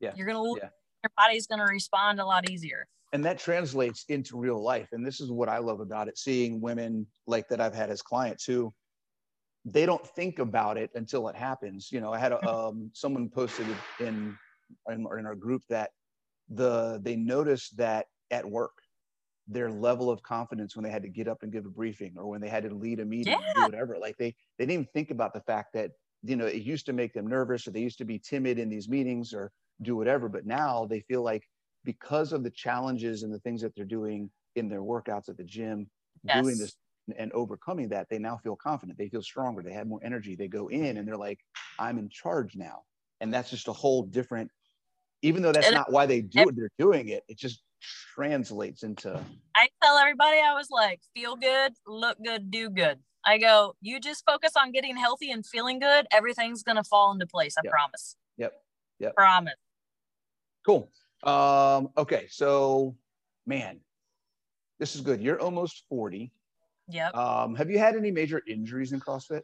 Yeah. 0.00 0.12
You're 0.16 0.26
going 0.26 0.36
to 0.36 0.42
look, 0.42 0.58
yeah. 0.60 0.70
your 1.04 1.12
body's 1.16 1.46
going 1.46 1.60
to 1.60 1.66
respond 1.66 2.20
a 2.20 2.26
lot 2.26 2.50
easier. 2.50 2.86
And 3.12 3.24
that 3.24 3.38
translates 3.38 4.04
into 4.08 4.38
real 4.38 4.62
life. 4.62 4.88
And 4.92 5.06
this 5.06 5.20
is 5.20 5.30
what 5.30 5.48
I 5.48 5.58
love 5.58 5.80
about 5.80 6.08
it 6.08 6.18
seeing 6.18 6.60
women 6.60 7.06
like 7.26 7.48
that 7.48 7.60
I've 7.60 7.74
had 7.74 7.90
as 7.90 8.02
clients 8.02 8.44
who 8.44 8.72
they 9.64 9.84
don't 9.84 10.06
think 10.06 10.38
about 10.38 10.78
it 10.78 10.90
until 10.94 11.28
it 11.28 11.36
happens. 11.36 11.90
You 11.92 12.00
know, 12.00 12.12
I 12.12 12.18
had 12.18 12.32
a, 12.32 12.36
mm-hmm. 12.36 12.48
um, 12.48 12.90
someone 12.92 13.28
posted 13.28 13.66
in, 13.98 14.36
in, 14.88 15.06
in 15.18 15.26
our 15.26 15.34
group 15.34 15.62
that 15.68 15.90
the 16.48 17.00
they 17.02 17.16
noticed 17.16 17.76
that 17.76 18.06
at 18.30 18.48
work. 18.48 18.78
Their 19.48 19.70
level 19.70 20.10
of 20.10 20.22
confidence 20.22 20.76
when 20.76 20.84
they 20.84 20.90
had 20.90 21.02
to 21.02 21.08
get 21.08 21.26
up 21.26 21.42
and 21.42 21.52
give 21.52 21.66
a 21.66 21.70
briefing 21.70 22.14
or 22.16 22.28
when 22.28 22.40
they 22.40 22.48
had 22.48 22.62
to 22.64 22.74
lead 22.74 23.00
a 23.00 23.04
meeting 23.04 23.36
yeah. 23.56 23.64
whatever 23.64 23.98
like 23.98 24.16
they 24.16 24.32
they 24.58 24.64
didn't 24.64 24.72
even 24.72 24.88
think 24.92 25.10
about 25.10 25.34
the 25.34 25.40
fact 25.40 25.72
that 25.72 25.90
you 26.22 26.36
know 26.36 26.46
it 26.46 26.62
used 26.62 26.86
to 26.86 26.92
make 26.92 27.12
them 27.12 27.26
nervous 27.26 27.66
or 27.66 27.72
they 27.72 27.80
used 27.80 27.98
to 27.98 28.04
be 28.04 28.16
timid 28.16 28.60
in 28.60 28.68
these 28.68 28.88
meetings 28.88 29.34
or 29.34 29.50
do 29.82 29.96
whatever 29.96 30.28
but 30.28 30.46
now 30.46 30.86
they 30.86 31.00
feel 31.00 31.22
like 31.22 31.48
because 31.84 32.32
of 32.32 32.44
the 32.44 32.50
challenges 32.50 33.24
and 33.24 33.34
the 33.34 33.40
things 33.40 33.60
that 33.60 33.74
they're 33.74 33.84
doing 33.84 34.30
in 34.54 34.68
their 34.68 34.82
workouts 34.82 35.28
at 35.28 35.36
the 35.36 35.42
gym 35.42 35.88
yes. 36.22 36.44
doing 36.44 36.56
this 36.56 36.76
and 37.18 37.32
overcoming 37.32 37.88
that 37.88 38.08
they 38.08 38.18
now 38.18 38.36
feel 38.36 38.54
confident. 38.54 38.96
They 38.96 39.08
feel 39.08 39.22
stronger. 39.22 39.62
They 39.62 39.72
have 39.72 39.88
more 39.88 40.00
energy. 40.04 40.36
They 40.36 40.46
go 40.46 40.68
in 40.68 40.96
and 40.96 41.08
they're 41.08 41.16
like 41.16 41.40
i'm 41.78 41.98
in 41.98 42.08
charge 42.08 42.54
now. 42.54 42.82
And 43.20 43.32
that's 43.32 43.50
just 43.50 43.68
a 43.68 43.72
whole 43.72 44.02
different 44.02 44.50
even 45.22 45.42
though 45.42 45.52
that's 45.52 45.70
not 45.70 45.92
why 45.92 46.06
they 46.06 46.22
do 46.22 46.40
it 46.40 46.56
they're 46.56 46.70
doing 46.78 47.08
it 47.08 47.22
it's 47.28 47.40
just 47.40 47.62
translates 47.80 48.82
into 48.82 49.20
I 49.56 49.68
tell 49.82 49.96
everybody 49.96 50.38
I 50.38 50.54
was 50.54 50.68
like, 50.70 51.00
feel 51.14 51.36
good, 51.36 51.72
look 51.86 52.18
good, 52.24 52.50
do 52.50 52.70
good. 52.70 52.98
I 53.24 53.38
go, 53.38 53.74
you 53.80 54.00
just 54.00 54.24
focus 54.24 54.52
on 54.56 54.72
getting 54.72 54.96
healthy 54.96 55.30
and 55.30 55.44
feeling 55.44 55.78
good, 55.78 56.06
everything's 56.10 56.62
gonna 56.62 56.84
fall 56.84 57.12
into 57.12 57.26
place. 57.26 57.54
I 57.58 57.62
yep. 57.64 57.72
promise. 57.72 58.16
Yep. 58.38 58.52
Yep. 58.98 59.16
Promise. 59.16 59.54
Cool. 60.64 60.90
Um, 61.22 61.90
okay, 61.96 62.26
so 62.30 62.96
man, 63.46 63.80
this 64.78 64.94
is 64.94 65.02
good. 65.02 65.20
You're 65.20 65.40
almost 65.40 65.84
40. 65.88 66.32
Yep. 66.88 67.14
Um, 67.14 67.54
have 67.54 67.70
you 67.70 67.78
had 67.78 67.96
any 67.96 68.10
major 68.10 68.42
injuries 68.46 68.92
in 68.92 69.00
CrossFit? 69.00 69.42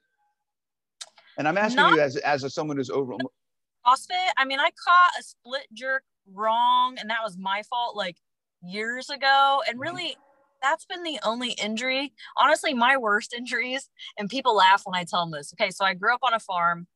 And 1.39 1.47
I'm 1.47 1.59
asking 1.59 1.77
Not- 1.77 1.95
you 1.95 2.01
as 2.01 2.17
as 2.17 2.45
a, 2.45 2.51
someone 2.51 2.77
who's 2.77 2.91
over 2.91 3.15
CrossFit. 3.87 4.31
I 4.37 4.45
mean, 4.45 4.59
I 4.59 4.71
caught 4.85 5.11
a 5.19 5.23
split 5.23 5.67
jerk 5.73 6.03
wrong, 6.33 6.97
and 6.99 7.11
that 7.11 7.21
was 7.23 7.37
my 7.39 7.63
fault. 7.63 7.97
Like 7.97 8.17
years 8.69 9.11
ago. 9.11 9.63
And 9.67 9.77
mm-hmm. 9.77 9.83
really, 9.83 10.17
that's 10.63 10.85
been 10.87 11.03
the 11.03 11.19
only 11.25 11.53
injury. 11.53 12.13
Honestly, 12.37 12.75
my 12.75 12.97
worst 12.97 13.35
injuries, 13.35 13.91
and 14.19 14.29
people 14.29 14.57
laugh 14.57 14.83
when 14.85 14.99
I 14.99 15.05
tell 15.05 15.25
them 15.25 15.33
this. 15.33 15.53
Okay, 15.55 15.71
so 15.71 15.85
I 15.85 15.95
grew 15.95 16.15
up 16.15 16.21
on 16.23 16.35
a 16.35 16.41
farm. 16.41 16.87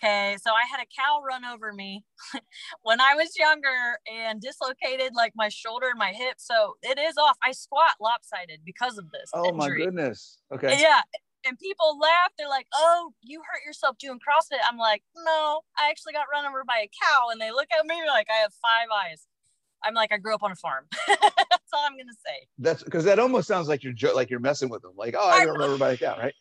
Okay, 0.00 0.36
so 0.40 0.50
I 0.52 0.64
had 0.70 0.80
a 0.80 0.86
cow 0.96 1.22
run 1.26 1.44
over 1.44 1.72
me 1.72 2.04
when 2.82 3.00
I 3.00 3.14
was 3.16 3.36
younger 3.36 3.98
and 4.10 4.40
dislocated 4.40 5.12
like 5.16 5.32
my 5.34 5.48
shoulder 5.48 5.88
and 5.88 5.98
my 5.98 6.12
hip. 6.12 6.36
So 6.38 6.74
it 6.82 6.98
is 6.98 7.16
off. 7.16 7.36
I 7.42 7.50
squat 7.50 7.92
lopsided 8.00 8.60
because 8.64 8.96
of 8.96 9.10
this. 9.10 9.30
Oh 9.34 9.48
injury. 9.48 9.58
my 9.58 9.84
goodness. 9.84 10.38
Okay. 10.54 10.80
Yeah. 10.80 11.00
And 11.46 11.58
people 11.58 11.98
laugh. 11.98 12.30
They're 12.36 12.48
like, 12.48 12.66
oh, 12.74 13.12
you 13.22 13.40
hurt 13.40 13.66
yourself 13.66 13.96
doing 13.98 14.18
CrossFit. 14.18 14.58
I'm 14.68 14.78
like, 14.78 15.02
no, 15.16 15.60
I 15.78 15.88
actually 15.88 16.12
got 16.12 16.26
run 16.32 16.46
over 16.46 16.62
by 16.66 16.84
a 16.84 16.90
cow. 17.02 17.28
And 17.30 17.40
they 17.40 17.50
look 17.50 17.68
at 17.76 17.86
me 17.86 17.96
like 18.06 18.26
I 18.30 18.42
have 18.42 18.52
five 18.62 18.88
eyes. 18.94 19.26
I'm 19.84 19.94
like, 19.94 20.12
I 20.12 20.18
grew 20.18 20.34
up 20.34 20.42
on 20.42 20.52
a 20.52 20.56
farm. 20.56 20.84
That's 21.08 21.72
all 21.72 21.84
I'm 21.84 21.96
gonna 21.96 22.12
say. 22.24 22.46
That's 22.58 22.82
because 22.82 23.04
that 23.04 23.18
almost 23.18 23.48
sounds 23.48 23.68
like 23.68 23.82
you're 23.82 23.92
jo- 23.92 24.14
like 24.14 24.30
you're 24.30 24.40
messing 24.40 24.68
with 24.68 24.82
them. 24.82 24.92
Like, 24.96 25.14
oh, 25.18 25.28
I 25.28 25.44
got 25.44 25.52
run 25.52 25.62
over 25.62 25.78
by 25.78 25.92
a 25.92 25.96
cow, 25.96 26.16
right? 26.18 26.34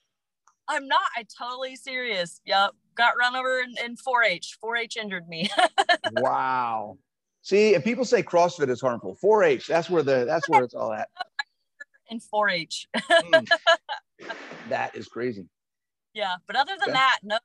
I'm 0.67 0.87
not. 0.87 1.01
I 1.15 1.25
totally 1.37 1.75
serious. 1.75 2.41
Yep. 2.45 2.71
Got 2.95 3.13
run 3.17 3.35
over 3.35 3.59
in, 3.59 3.73
in 3.83 3.95
4-H. 3.95 4.57
4-H 4.63 4.97
injured 4.97 5.27
me. 5.27 5.49
wow. 6.13 6.97
See, 7.41 7.73
if 7.73 7.83
people 7.83 8.03
say 8.03 8.21
CrossFit 8.21 8.69
is 8.69 8.81
harmful, 8.81 9.17
4-H, 9.23 9.67
that's 9.67 9.89
where 9.89 10.03
the 10.03 10.25
that's 10.25 10.49
where 10.49 10.63
it's 10.63 10.73
all 10.73 10.91
at. 10.91 11.07
In 12.09 12.19
4-H. 12.19 12.87
mm. 12.95 13.51
That 14.69 14.95
is 14.95 15.07
crazy. 15.07 15.45
Yeah, 16.13 16.33
but 16.47 16.55
other 16.55 16.73
than 16.83 16.93
that, 16.93 17.19
no 17.23 17.37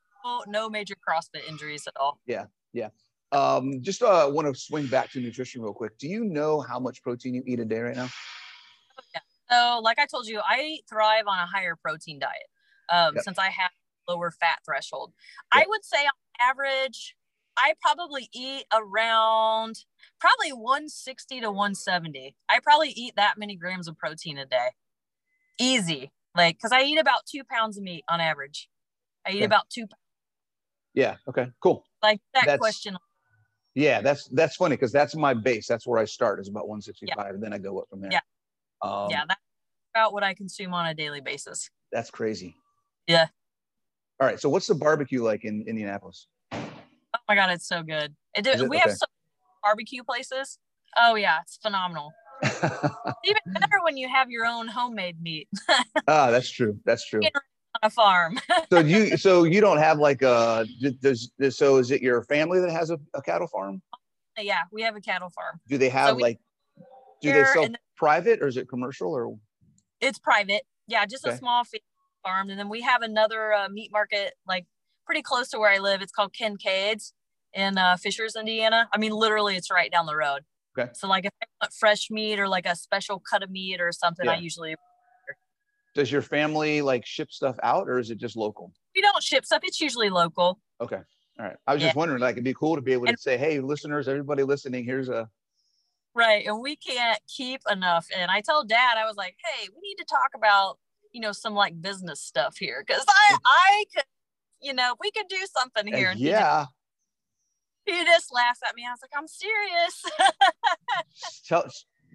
no 0.48 0.68
major 0.70 0.94
CrossFit 1.06 1.46
injuries 1.48 1.86
at 1.86 1.92
all. 2.00 2.18
Yeah, 2.26 2.46
yeah. 2.72 2.88
Um, 3.32 3.82
just 3.82 4.02
uh, 4.02 4.28
want 4.30 4.52
to 4.52 4.60
swing 4.60 4.86
back 4.86 5.10
to 5.12 5.20
nutrition 5.20 5.62
real 5.62 5.72
quick. 5.72 5.96
Do 5.98 6.06
you 6.06 6.24
know 6.24 6.60
how 6.60 6.78
much 6.78 7.02
protein 7.02 7.34
you 7.34 7.42
eat 7.46 7.60
a 7.60 7.64
day 7.64 7.80
right 7.80 7.96
now? 7.96 8.08
Oh, 8.98 9.02
yeah. 9.14 9.20
So, 9.50 9.80
like 9.80 9.98
I 9.98 10.06
told 10.06 10.26
you, 10.26 10.40
I 10.46 10.80
thrive 10.88 11.24
on 11.26 11.38
a 11.38 11.46
higher 11.46 11.74
protein 11.74 12.18
diet 12.18 12.48
um, 12.90 13.14
since 13.22 13.38
I 13.38 13.48
have 13.48 13.70
lower 14.08 14.30
fat 14.30 14.58
threshold. 14.64 15.12
I 15.52 15.64
would 15.66 15.84
say 15.84 16.04
on 16.04 16.12
average, 16.40 17.16
I 17.56 17.74
probably 17.80 18.28
eat 18.32 18.64
around 18.72 19.84
probably 20.20 20.52
160 20.52 21.40
to 21.40 21.50
170. 21.50 22.34
I 22.48 22.58
probably 22.60 22.90
eat 22.90 23.14
that 23.16 23.38
many 23.38 23.56
grams 23.56 23.88
of 23.88 23.96
protein 23.96 24.38
a 24.38 24.46
day. 24.46 24.68
Easy. 25.58 26.10
Like, 26.34 26.58
cause 26.60 26.72
I 26.72 26.82
eat 26.82 26.98
about 26.98 27.26
two 27.30 27.42
pounds 27.44 27.76
of 27.76 27.84
meat 27.84 28.04
on 28.08 28.20
average. 28.20 28.68
I 29.26 29.30
eat 29.30 29.36
okay. 29.36 29.44
about 29.44 29.68
two. 29.70 29.86
Yeah. 30.94 31.16
Okay. 31.28 31.48
Cool. 31.62 31.84
Like 32.02 32.20
that 32.34 32.44
that's, 32.46 32.60
question. 32.60 32.96
Yeah. 33.74 34.00
That's, 34.00 34.28
that's 34.28 34.56
funny. 34.56 34.76
Cause 34.76 34.92
that's 34.92 35.14
my 35.14 35.34
base. 35.34 35.66
That's 35.66 35.86
where 35.86 35.98
I 35.98 36.04
start 36.04 36.40
is 36.40 36.48
about 36.48 36.68
165 36.68 37.16
yeah. 37.16 37.32
and 37.32 37.42
then 37.42 37.52
I 37.52 37.58
go 37.58 37.78
up 37.78 37.88
from 37.88 38.00
there. 38.00 38.12
Yeah. 38.12 38.20
Um, 38.82 39.08
yeah. 39.10 39.22
That's 39.26 39.40
about 39.94 40.12
what 40.12 40.22
I 40.22 40.34
consume 40.34 40.74
on 40.74 40.86
a 40.86 40.94
daily 40.94 41.20
basis. 41.20 41.70
That's 41.92 42.10
crazy. 42.10 42.56
Yeah. 43.06 43.26
All 44.20 44.26
right. 44.26 44.40
So 44.40 44.48
what's 44.48 44.66
the 44.66 44.74
barbecue 44.74 45.22
like 45.22 45.44
in 45.44 45.64
Indianapolis? 45.66 46.26
Oh 46.52 47.18
my 47.28 47.34
God, 47.34 47.50
it's 47.50 47.66
so 47.66 47.82
good. 47.82 48.14
It, 48.36 48.46
it? 48.46 48.60
we 48.68 48.76
okay. 48.76 48.88
have 48.88 48.96
some 48.96 49.08
barbecue 49.62 50.02
places. 50.02 50.58
Oh 50.96 51.14
yeah, 51.14 51.38
it's 51.42 51.58
phenomenal. 51.62 52.12
even 53.24 53.40
better 53.46 53.78
when 53.84 53.96
you 53.96 54.08
have 54.08 54.30
your 54.30 54.46
own 54.46 54.66
homemade 54.66 55.20
meat. 55.22 55.48
ah, 56.08 56.30
that's 56.30 56.50
true. 56.50 56.78
That's 56.84 57.06
true. 57.06 57.20
A 57.82 57.90
farm. 57.90 58.38
so 58.72 58.78
you 58.78 59.16
so 59.16 59.44
you 59.44 59.60
don't 59.60 59.78
have 59.78 59.98
like 59.98 60.22
a 60.22 60.66
does, 61.00 61.30
does 61.40 61.56
so 61.56 61.78
is 61.78 61.90
it 61.90 62.00
your 62.00 62.22
family 62.22 62.60
that 62.60 62.70
has 62.70 62.90
a, 62.90 62.98
a, 63.14 63.20
cattle 63.20 63.48
farm? 63.48 63.82
Yeah, 64.38 64.60
we 64.70 64.82
have 64.82 64.94
a 64.94 65.00
cattle 65.00 65.30
farm. 65.30 65.60
Do 65.68 65.78
they 65.78 65.88
have 65.88 66.10
so 66.10 66.16
like 66.16 66.38
do 67.22 67.32
they 67.32 67.44
sell 67.44 67.68
private 67.96 68.42
or 68.42 68.48
is 68.48 68.56
it 68.56 68.68
commercial 68.68 69.12
or? 69.12 69.36
It's 70.00 70.18
private. 70.18 70.62
Yeah, 70.88 71.06
just 71.06 71.24
okay. 71.24 71.34
a 71.34 71.38
small 71.38 71.62
farm, 72.24 72.50
and 72.50 72.58
then 72.58 72.68
we 72.68 72.82
have 72.82 73.02
another 73.02 73.52
uh, 73.52 73.68
meat 73.68 73.90
market 73.92 74.34
like 74.46 74.66
pretty 75.06 75.22
close 75.22 75.48
to 75.50 75.58
where 75.58 75.70
I 75.70 75.78
live. 75.78 76.02
It's 76.02 76.12
called 76.12 76.32
Kincaid's 76.32 77.12
in 77.54 77.78
uh, 77.78 77.96
Fishers, 77.96 78.34
Indiana. 78.36 78.88
I 78.92 78.98
mean, 78.98 79.12
literally, 79.12 79.56
it's 79.56 79.70
right 79.70 79.90
down 79.90 80.06
the 80.06 80.16
road. 80.16 80.42
Okay. 80.76 80.90
So 80.94 81.06
like 81.06 81.24
if 81.24 81.32
I 81.42 81.46
want 81.60 81.72
fresh 81.74 82.10
meat 82.10 82.40
or 82.40 82.48
like 82.48 82.66
a 82.66 82.74
special 82.74 83.20
cut 83.20 83.42
of 83.42 83.50
meat 83.50 83.80
or 83.80 83.92
something, 83.92 84.26
yeah. 84.26 84.32
I 84.32 84.36
usually. 84.36 84.74
Does 85.94 86.10
your 86.10 86.22
family 86.22 86.82
like 86.82 87.04
ship 87.04 87.30
stuff 87.30 87.56
out 87.62 87.88
or 87.88 87.98
is 87.98 88.10
it 88.10 88.18
just 88.18 88.36
local? 88.36 88.72
We 88.94 89.02
don't 89.02 89.22
ship 89.22 89.44
stuff. 89.44 89.62
It's 89.64 89.80
usually 89.80 90.10
local. 90.10 90.58
Okay. 90.80 91.00
All 91.38 91.46
right. 91.46 91.56
I 91.66 91.74
was 91.74 91.82
yeah. 91.82 91.88
just 91.88 91.96
wondering, 91.96 92.20
like, 92.20 92.32
it'd 92.32 92.44
be 92.44 92.54
cool 92.54 92.76
to 92.76 92.82
be 92.82 92.92
able 92.92 93.06
to 93.06 93.16
say, 93.16 93.38
"Hey, 93.38 93.60
listeners, 93.60 94.06
everybody 94.06 94.42
listening, 94.42 94.84
here's 94.84 95.08
a." 95.08 95.28
Right, 96.14 96.46
and 96.46 96.60
we 96.60 96.76
can't 96.76 97.18
keep 97.26 97.62
enough. 97.70 98.06
And 98.14 98.30
I 98.30 98.42
told 98.42 98.68
Dad, 98.68 98.98
I 98.98 99.06
was 99.06 99.16
like, 99.16 99.36
"Hey, 99.42 99.68
we 99.74 99.80
need 99.80 99.94
to 99.96 100.04
talk 100.04 100.28
about, 100.34 100.78
you 101.10 101.22
know, 101.22 101.32
some 101.32 101.54
like 101.54 101.80
business 101.80 102.20
stuff 102.20 102.56
here, 102.58 102.84
because 102.86 103.04
I, 103.08 103.34
mm. 103.34 103.38
I 103.46 103.84
could, 103.94 104.04
you 104.60 104.74
know, 104.74 104.94
we 105.00 105.10
could 105.10 105.28
do 105.28 105.46
something 105.56 105.92
uh, 105.92 105.96
here." 105.96 106.10
And 106.10 106.20
yeah 106.20 106.66
he 107.84 108.04
just 108.04 108.32
laughs 108.32 108.60
at 108.66 108.74
me. 108.74 108.84
I 108.86 108.90
was 108.90 109.00
like, 109.02 109.10
I'm 109.16 109.28
serious. 109.28 110.04
Tell, 111.46 111.66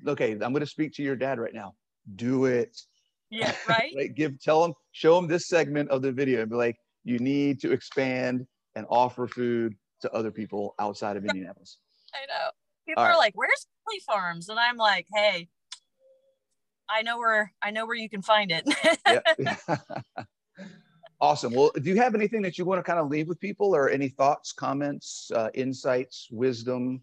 okay, 0.07 0.31
I'm 0.31 0.39
going 0.39 0.59
to 0.61 0.65
speak 0.65 0.93
to 0.93 1.03
your 1.03 1.15
dad 1.15 1.39
right 1.39 1.53
now. 1.53 1.73
Do 2.15 2.45
it. 2.45 2.77
Yeah, 3.29 3.55
right. 3.67 3.93
like, 3.95 4.15
give, 4.15 4.39
tell 4.39 4.61
them, 4.61 4.73
show 4.91 5.15
them 5.15 5.27
this 5.27 5.47
segment 5.47 5.89
of 5.89 6.01
the 6.01 6.11
video 6.11 6.41
and 6.41 6.49
be 6.49 6.55
like, 6.55 6.77
you 7.03 7.19
need 7.19 7.59
to 7.61 7.71
expand 7.71 8.45
and 8.75 8.85
offer 8.89 9.27
food 9.27 9.75
to 10.01 10.11
other 10.13 10.31
people 10.31 10.75
outside 10.79 11.17
of 11.17 11.25
Indianapolis. 11.25 11.77
I 12.13 12.25
know. 12.27 12.49
People 12.85 13.03
All 13.03 13.09
are 13.09 13.11
right. 13.11 13.17
like, 13.17 13.33
"Where's 13.35 13.67
Kelly 13.85 13.99
Farms?" 14.05 14.47
And 14.49 14.59
I'm 14.59 14.77
like, 14.77 15.07
"Hey, 15.13 15.49
I 16.89 17.01
know 17.01 17.17
where 17.17 17.53
I 17.61 17.71
know 17.71 17.85
where 17.85 17.95
you 17.95 18.09
can 18.09 18.21
find 18.21 18.51
it." 18.51 18.65
Awesome. 21.19 21.51
Well, 21.51 21.71
do 21.73 21.89
you 21.89 21.99
have 21.99 22.13
anything 22.13 22.43
that 22.43 22.59
you 22.59 22.65
want 22.65 22.77
to 22.77 22.83
kind 22.83 22.99
of 22.99 23.09
leave 23.09 23.27
with 23.27 23.39
people 23.39 23.75
or 23.75 23.89
any 23.89 24.07
thoughts, 24.07 24.53
comments, 24.53 25.31
uh, 25.33 25.49
insights, 25.55 26.27
wisdom 26.29 27.01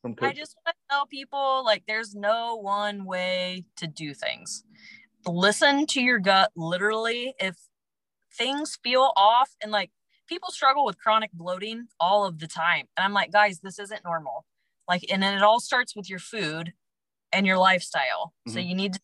from? 0.00 0.16
I 0.18 0.32
just 0.32 0.56
want 0.64 0.74
to 0.74 0.94
tell 0.94 1.06
people 1.06 1.62
like 1.62 1.84
there's 1.86 2.14
no 2.14 2.56
one 2.56 3.04
way 3.04 3.66
to 3.76 3.86
do 3.86 4.14
things. 4.14 4.64
Listen 5.26 5.86
to 5.86 6.00
your 6.00 6.18
gut 6.18 6.50
literally. 6.56 7.34
If 7.38 7.56
things 8.32 8.78
feel 8.82 9.12
off 9.16 9.50
and 9.62 9.70
like 9.70 9.90
people 10.28 10.50
struggle 10.50 10.84
with 10.84 10.98
chronic 10.98 11.30
bloating 11.32 11.88
all 12.00 12.24
of 12.24 12.38
the 12.38 12.46
time. 12.46 12.86
And 12.96 13.04
I'm 13.04 13.12
like, 13.12 13.32
guys, 13.32 13.60
this 13.60 13.78
isn't 13.78 14.04
normal. 14.04 14.46
Like, 14.88 15.04
and 15.10 15.22
then 15.22 15.36
it 15.36 15.42
all 15.42 15.60
starts 15.60 15.94
with 15.94 16.08
your 16.08 16.18
food 16.18 16.72
and 17.32 17.46
your 17.46 17.58
lifestyle. 17.58 18.32
Mm-hmm. 18.48 18.52
So 18.52 18.58
you 18.60 18.74
need 18.74 18.94
to 18.94 19.00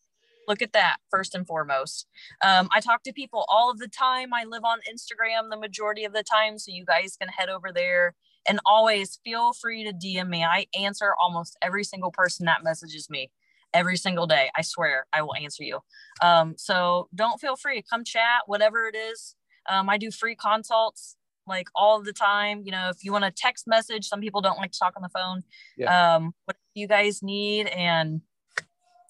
look 0.47 0.61
at 0.61 0.73
that 0.73 0.97
first 1.11 1.35
and 1.35 1.45
foremost. 1.45 2.07
Um, 2.43 2.69
I 2.73 2.79
talk 2.79 3.03
to 3.03 3.13
people 3.13 3.45
all 3.47 3.69
of 3.69 3.77
the 3.77 3.87
time. 3.87 4.33
I 4.33 4.45
live 4.45 4.63
on 4.65 4.79
Instagram 4.91 5.49
the 5.49 5.57
majority 5.57 6.03
of 6.03 6.13
the 6.13 6.23
time, 6.23 6.57
so 6.57 6.71
you 6.71 6.85
guys 6.85 7.15
can 7.19 7.29
head 7.29 7.49
over 7.49 7.71
there 7.71 8.15
and 8.47 8.59
always 8.65 9.19
feel 9.23 9.53
free 9.53 9.83
to 9.83 9.93
DM 9.93 10.29
me. 10.29 10.43
I 10.43 10.65
answer 10.77 11.13
almost 11.21 11.57
every 11.61 11.83
single 11.83 12.11
person 12.11 12.45
that 12.47 12.63
messages 12.63 13.09
me 13.09 13.29
every 13.73 13.97
single 13.97 14.27
day. 14.27 14.49
I 14.55 14.61
swear 14.61 15.05
I 15.13 15.21
will 15.21 15.35
answer 15.35 15.63
you. 15.63 15.79
Um, 16.21 16.55
so 16.57 17.07
don't 17.13 17.39
feel 17.39 17.55
free, 17.55 17.81
to 17.81 17.87
come 17.87 18.03
chat, 18.03 18.41
whatever 18.45 18.87
it 18.87 18.95
is. 18.95 19.35
Um, 19.67 19.89
I 19.89 19.97
do 19.97 20.11
free 20.11 20.35
consults 20.35 21.15
like 21.47 21.67
all 21.75 22.01
the 22.01 22.13
time. 22.13 22.63
You 22.65 22.71
know, 22.71 22.89
if 22.89 23.03
you 23.03 23.11
want 23.11 23.25
a 23.25 23.31
text 23.31 23.67
message, 23.67 24.07
some 24.07 24.21
people 24.21 24.41
don't 24.41 24.57
like 24.57 24.71
to 24.71 24.79
talk 24.79 24.93
on 24.95 25.01
the 25.01 25.09
phone. 25.09 25.43
Yeah. 25.77 26.15
Um, 26.15 26.33
what 26.45 26.57
you 26.73 26.87
guys 26.87 27.21
need, 27.21 27.67
and 27.67 28.21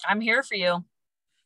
I'm 0.08 0.22
here 0.22 0.43
for 0.43 0.56
you. 0.56 0.86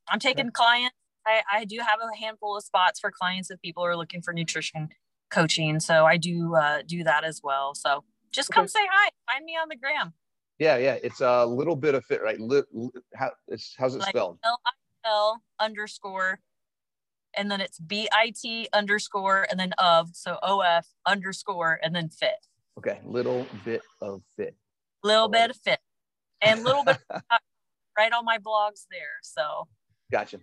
I'm 0.10 0.20
taking 0.20 0.52
clients. 0.52 0.96
I, 1.26 1.42
I 1.52 1.66
do 1.66 1.78
have 1.80 2.00
a 2.02 2.18
handful 2.18 2.58
of 2.58 2.64
spots 2.64 3.00
for 3.00 3.12
clients 3.12 3.50
if 3.50 3.62
people 3.62 3.86
are 3.86 3.96
looking 3.96 4.22
for 4.22 4.34
nutrition 4.34 4.90
coaching. 5.32 5.80
So 5.80 6.06
I 6.06 6.18
do 6.18 6.56
uh, 6.56 6.84
do 6.86 7.04
that 7.04 7.24
as 7.24 7.42
well. 7.44 7.74
So 7.76 8.04
just 8.32 8.50
come 8.50 8.64
okay. 8.64 8.72
say 8.72 8.88
hi. 8.92 9.10
Find 9.32 9.46
me 9.46 9.54
on 9.54 9.70
the 9.70 9.76
gram. 9.76 10.14
Yeah, 10.60 10.78
yeah. 10.78 10.98
It's 11.04 11.22
a 11.22 11.46
little 11.46 11.76
bit 11.76 11.96
of 11.96 12.06
fit, 12.06 12.22
right? 12.22 12.40
Li- 12.40 12.64
li- 12.72 12.90
how, 13.16 13.32
it's, 13.48 13.76
how's 13.78 13.96
it 13.96 14.00
like 14.00 14.10
spelled? 14.10 14.40
L 14.44 14.60
I 14.66 14.72
L 15.06 15.44
underscore, 15.60 16.40
and 17.36 17.50
then 17.50 17.60
it's 17.62 17.80
B 17.80 18.08
I 18.14 18.34
T 18.40 18.68
underscore, 18.74 19.48
and 19.50 19.60
then 19.60 19.74
of. 19.78 20.10
So 20.14 20.38
O 20.44 20.62
F 20.62 20.88
underscore, 21.06 21.80
and 21.84 21.96
then 21.96 22.10
fit. 22.10 22.46
Okay, 22.78 23.00
little 23.04 23.46
bit 23.66 23.82
of 24.02 24.22
fit. 24.38 24.56
Little 25.04 25.28
bit 25.28 25.50
of 25.50 25.58
fit, 25.58 25.80
and 26.42 26.64
little 26.64 26.84
bit 26.84 26.98
right 27.98 28.14
on 28.14 28.26
my 28.26 28.38
blogs 28.38 28.86
there. 28.90 29.20
So 29.22 29.68
Gotcha. 30.12 30.40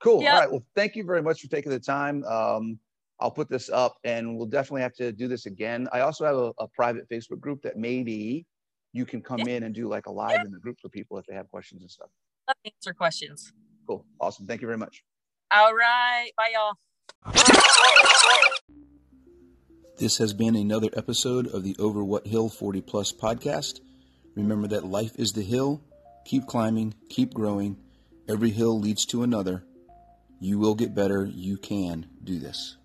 Cool. 0.00 0.22
Yep. 0.22 0.32
All 0.32 0.40
right. 0.40 0.50
Well, 0.50 0.64
thank 0.74 0.96
you 0.96 1.04
very 1.04 1.22
much 1.22 1.42
for 1.42 1.48
taking 1.48 1.70
the 1.70 1.78
time. 1.78 2.24
Um, 2.24 2.78
I'll 3.20 3.30
put 3.30 3.48
this 3.48 3.68
up 3.68 3.96
and 4.04 4.36
we'll 4.36 4.46
definitely 4.46 4.82
have 4.82 4.94
to 4.94 5.12
do 5.12 5.28
this 5.28 5.46
again. 5.46 5.88
I 5.92 6.00
also 6.00 6.24
have 6.24 6.36
a, 6.36 6.52
a 6.58 6.68
private 6.68 7.08
Facebook 7.10 7.40
group 7.40 7.62
that 7.62 7.76
maybe 7.76 8.46
you 8.92 9.06
can 9.06 9.22
come 9.22 9.40
yeah. 9.40 9.54
in 9.54 9.62
and 9.62 9.74
do 9.74 9.88
like 9.88 10.06
a 10.06 10.12
live 10.12 10.32
yeah. 10.32 10.44
in 10.44 10.52
the 10.52 10.58
group 10.58 10.78
for 10.80 10.88
people 10.88 11.18
if 11.18 11.26
they 11.26 11.34
have 11.34 11.48
questions 11.50 11.82
and 11.82 11.90
stuff. 11.90 12.08
Let 12.48 12.56
me 12.64 12.72
answer 12.76 12.94
questions. 12.94 13.52
Cool. 13.86 14.04
Awesome. 14.20 14.46
Thank 14.46 14.62
you 14.62 14.66
very 14.66 14.78
much. 14.78 15.02
All 15.52 15.74
right. 15.74 16.30
Bye, 16.36 16.52
y'all. 16.54 16.74
This 19.98 20.18
has 20.18 20.32
been 20.34 20.56
another 20.56 20.90
episode 20.96 21.46
of 21.46 21.62
the 21.64 21.74
Over 21.78 22.04
What 22.04 22.26
Hill 22.26 22.48
40 22.48 22.82
Plus 22.82 23.12
podcast. 23.12 23.80
Remember 24.34 24.68
that 24.68 24.84
life 24.84 25.12
is 25.16 25.32
the 25.32 25.42
hill. 25.42 25.82
Keep 26.26 26.46
climbing, 26.46 26.94
keep 27.08 27.32
growing 27.32 27.78
Every 28.28 28.50
hill 28.50 28.80
leads 28.80 29.06
to 29.06 29.22
another. 29.22 29.62
You 30.40 30.58
will 30.58 30.74
get 30.74 30.94
better. 30.94 31.24
You 31.24 31.56
can 31.56 32.06
do 32.22 32.40
this. 32.40 32.76